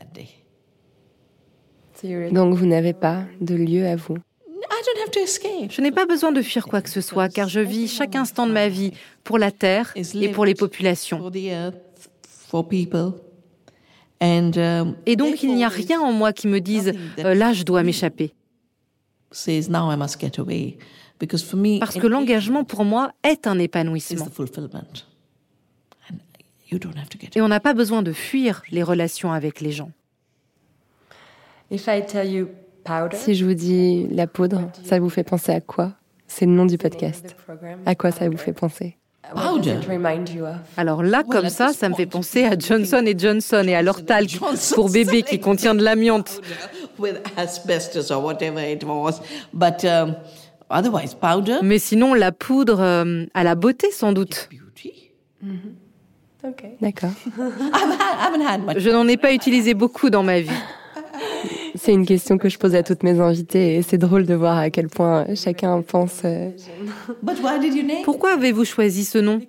Donc 2.31 2.55
vous 2.55 2.65
n'avez 2.65 2.93
pas 2.93 3.23
de 3.39 3.55
lieu 3.55 3.85
à 3.85 3.95
vous 3.95 4.17
je 5.69 5.81
n'ai 5.81 5.91
pas 5.91 6.05
besoin 6.05 6.31
de 6.31 6.41
fuir 6.41 6.65
quoi 6.67 6.81
que 6.81 6.89
ce 6.89 7.01
soit, 7.01 7.29
car 7.29 7.47
je 7.49 7.59
vis 7.59 7.87
chaque 7.87 8.15
instant 8.15 8.47
de 8.47 8.51
ma 8.51 8.69
vie 8.69 8.91
pour 9.23 9.37
la 9.37 9.51
Terre 9.51 9.93
et 9.95 10.29
pour 10.29 10.45
les 10.45 10.55
populations. 10.55 11.31
Um, 14.21 14.95
Et 15.05 15.15
donc, 15.15 15.43
il 15.43 15.53
n'y 15.55 15.65
a 15.65 15.69
rien 15.69 15.99
en 15.99 16.13
moi 16.13 16.31
qui 16.31 16.47
me 16.47 16.61
dise 16.61 16.93
euh, 17.19 17.33
là, 17.33 17.51
je 17.51 17.63
dois 17.63 17.83
m'échapper. 17.83 18.33
Parce 21.79 21.95
que 21.95 22.07
l'engagement, 22.07 22.63
pour 22.63 22.85
moi, 22.85 23.11
est 23.23 23.47
un 23.47 23.59
épanouissement. 23.59 24.27
Et 27.35 27.41
on 27.41 27.47
n'a 27.47 27.59
pas 27.59 27.73
besoin 27.73 28.01
de 28.01 28.13
fuir 28.13 28.63
les 28.71 28.83
relations 28.83 29.31
avec 29.31 29.61
les 29.61 29.71
gens. 29.71 29.91
Si 33.13 33.35
je 33.35 33.45
vous 33.45 33.53
dis 33.53 34.07
la 34.11 34.27
poudre, 34.27 34.69
ça 34.83 34.99
vous 34.99 35.09
fait 35.09 35.23
penser 35.23 35.51
à 35.51 35.61
quoi? 35.61 35.93
C'est 36.27 36.45
le 36.45 36.51
nom 36.51 36.65
du 36.65 36.77
podcast. 36.77 37.35
À 37.85 37.95
quoi 37.95 38.11
ça 38.11 38.27
vous 38.29 38.37
fait 38.37 38.53
penser? 38.53 38.97
Alors 40.77 41.01
là, 41.01 41.23
comme 41.23 41.49
ça, 41.49 41.71
ça 41.73 41.89
me 41.89 41.95
fait 41.95 42.05
penser 42.05 42.43
à 42.43 42.57
Johnson 42.57 43.03
et 43.05 43.17
Johnson 43.17 43.63
et 43.67 43.75
à 43.75 43.81
leur 43.81 44.05
talc 44.05 44.37
pour 44.75 44.89
bébé 44.89 45.23
qui 45.23 45.39
contient 45.39 45.75
de 45.75 45.83
l'amiante. 45.83 46.41
Mais 51.63 51.79
sinon, 51.79 52.13
la 52.13 52.31
poudre 52.31 52.81
euh, 52.81 53.25
à 53.33 53.43
la 53.43 53.55
beauté, 53.55 53.91
sans 53.91 54.11
doute. 54.11 54.49
D'accord. 56.81 57.11
Je 58.77 58.89
n'en 58.89 59.07
ai 59.07 59.17
pas 59.17 59.33
utilisé 59.33 59.73
beaucoup 59.73 60.09
dans 60.09 60.23
ma 60.23 60.41
vie. 60.41 60.49
C'est 61.75 61.93
une 61.93 62.05
question 62.05 62.37
que 62.37 62.49
je 62.49 62.57
pose 62.57 62.75
à 62.75 62.83
toutes 62.83 63.03
mes 63.03 63.19
invitées 63.19 63.75
et 63.75 63.81
c'est 63.81 63.97
drôle 63.97 64.25
de 64.25 64.35
voir 64.35 64.57
à 64.57 64.69
quel 64.69 64.89
point 64.89 65.25
chacun 65.35 65.81
pense. 65.81 66.21
Euh, 66.23 66.51
Pourquoi 68.03 68.33
avez-vous 68.33 68.65
choisi 68.65 69.05
ce 69.05 69.17
nom? 69.17 69.39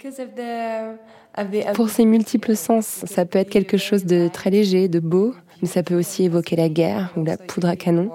Pour 1.75 1.91
ses 1.91 2.05
multiples 2.05 2.57
sens. 2.57 3.05
Ça 3.07 3.25
peut 3.27 3.39
être 3.39 3.51
quelque 3.51 3.77
chose 3.77 4.05
de 4.05 4.29
très 4.29 4.51
léger, 4.51 4.89
de 4.89 5.01
beau, 5.01 5.35
mais 5.61 5.69
ça 5.69 5.83
peut 5.83 5.97
aussi 5.97 6.25
évoquer 6.25 6.57
la 6.57 6.69
guerre 6.69 7.13
ou 7.17 7.25
la 7.25 7.37
poudre 7.37 7.69
à 7.69 7.77
canon. 7.77 8.11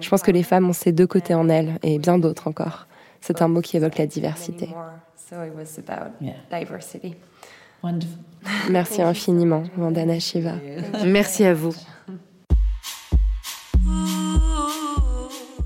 Je 0.00 0.08
pense 0.08 0.22
que 0.22 0.30
les 0.30 0.42
femmes 0.42 0.68
ont 0.68 0.74
ces 0.74 0.92
deux 0.92 1.06
côtés 1.06 1.34
en 1.34 1.48
elles 1.48 1.78
et 1.82 1.98
bien 1.98 2.18
d'autres 2.18 2.48
encore. 2.48 2.86
C'est 3.20 3.40
un 3.40 3.48
mot 3.48 3.62
qui 3.62 3.76
évoque 3.76 3.96
la 3.96 4.06
diversité. 4.06 4.68
Merci 8.70 9.02
infiniment, 9.02 9.62
Vandana 9.76 10.18
Shiva. 10.18 10.54
Merci 11.06 11.44
à 11.44 11.54
vous. 11.54 11.74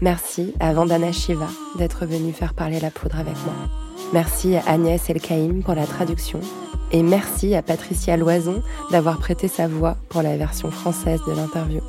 Merci 0.00 0.54
à 0.60 0.72
Vandana 0.72 1.10
Shiva 1.10 1.48
d'être 1.76 2.06
venue 2.06 2.32
faire 2.32 2.54
parler 2.54 2.78
la 2.78 2.90
poudre 2.90 3.18
avec 3.18 3.34
moi. 3.44 3.54
Merci 4.12 4.56
à 4.56 4.62
Agnès 4.68 5.10
Elkaïm 5.10 5.62
pour 5.62 5.74
la 5.74 5.86
traduction. 5.86 6.40
Et 6.92 7.02
merci 7.02 7.54
à 7.54 7.62
Patricia 7.62 8.16
Loison 8.16 8.62
d'avoir 8.90 9.18
prêté 9.18 9.48
sa 9.48 9.66
voix 9.66 9.96
pour 10.08 10.22
la 10.22 10.36
version 10.36 10.70
française 10.70 11.20
de 11.26 11.32
l'interview. 11.32 11.80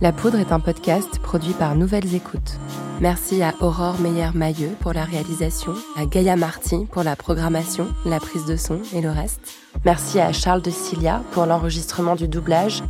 La 0.00 0.12
Poudre 0.12 0.38
est 0.38 0.52
un 0.52 0.60
podcast 0.60 1.18
produit 1.20 1.54
par 1.54 1.74
Nouvelles 1.74 2.14
Écoutes. 2.14 2.58
Merci 3.00 3.42
à 3.42 3.54
Aurore 3.60 3.98
Meyer-Mailleux 4.00 4.74
pour 4.80 4.92
la 4.92 5.04
réalisation, 5.04 5.72
à 5.96 6.04
Gaïa 6.04 6.36
Marty 6.36 6.86
pour 6.92 7.04
la 7.04 7.16
programmation, 7.16 7.86
la 8.04 8.20
prise 8.20 8.44
de 8.44 8.56
son 8.56 8.80
et 8.92 9.00
le 9.00 9.10
reste. 9.10 9.40
Merci 9.84 10.20
à 10.20 10.32
Charles 10.32 10.62
de 10.62 10.70
Cilia 10.70 11.22
pour 11.30 11.46
l'enregistrement 11.46 12.16
du 12.16 12.28
doublage. 12.28 12.82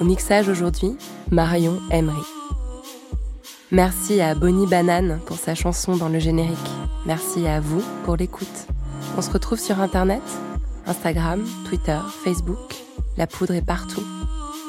Au 0.00 0.04
mixage 0.04 0.48
aujourd'hui, 0.48 0.96
Marion 1.30 1.78
Emery. 1.90 2.37
Merci 3.70 4.22
à 4.22 4.34
Bonnie 4.34 4.66
Banane 4.66 5.20
pour 5.26 5.36
sa 5.36 5.54
chanson 5.54 5.94
dans 5.94 6.08
le 6.08 6.18
générique. 6.18 6.56
Merci 7.04 7.46
à 7.46 7.60
vous 7.60 7.82
pour 8.04 8.16
l'écoute. 8.16 8.66
On 9.18 9.20
se 9.20 9.30
retrouve 9.30 9.60
sur 9.60 9.78
Internet, 9.80 10.22
Instagram, 10.86 11.44
Twitter, 11.68 11.98
Facebook. 12.24 12.76
La 13.18 13.26
poudre 13.26 13.52
est 13.52 13.66
partout. 13.66 14.02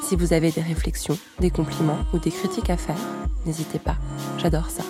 Si 0.04 0.18
vous 0.18 0.34
avez 0.34 0.52
des 0.52 0.62
réflexions, 0.62 1.18
des 1.40 1.50
compliments 1.50 2.00
ou 2.14 2.20
des 2.20 2.30
critiques 2.30 2.70
à 2.70 2.76
faire, 2.76 3.00
n'hésitez 3.46 3.80
pas. 3.80 3.96
J'adore 4.38 4.70
ça. 4.70 4.84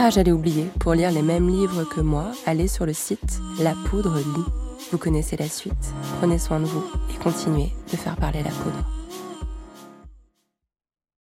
Ah, 0.00 0.08
j'allais 0.08 0.32
oublier, 0.32 0.70
pour 0.80 0.94
lire 0.94 1.12
les 1.12 1.22
mêmes 1.22 1.50
livres 1.50 1.84
que 1.84 2.00
moi, 2.00 2.32
allez 2.46 2.66
sur 2.66 2.86
le 2.86 2.94
site 2.94 3.40
La 3.60 3.74
Poudre 3.90 4.16
lit. 4.16 4.44
Vous 4.90 4.98
connaissez 4.98 5.36
la 5.36 5.50
suite. 5.50 5.92
Prenez 6.18 6.38
soin 6.38 6.60
de 6.60 6.64
vous 6.64 6.84
et 7.10 7.22
continuez 7.22 7.72
de 7.92 7.96
faire 7.98 8.16
parler 8.16 8.42
la 8.42 8.50
poudre. 8.50 9.03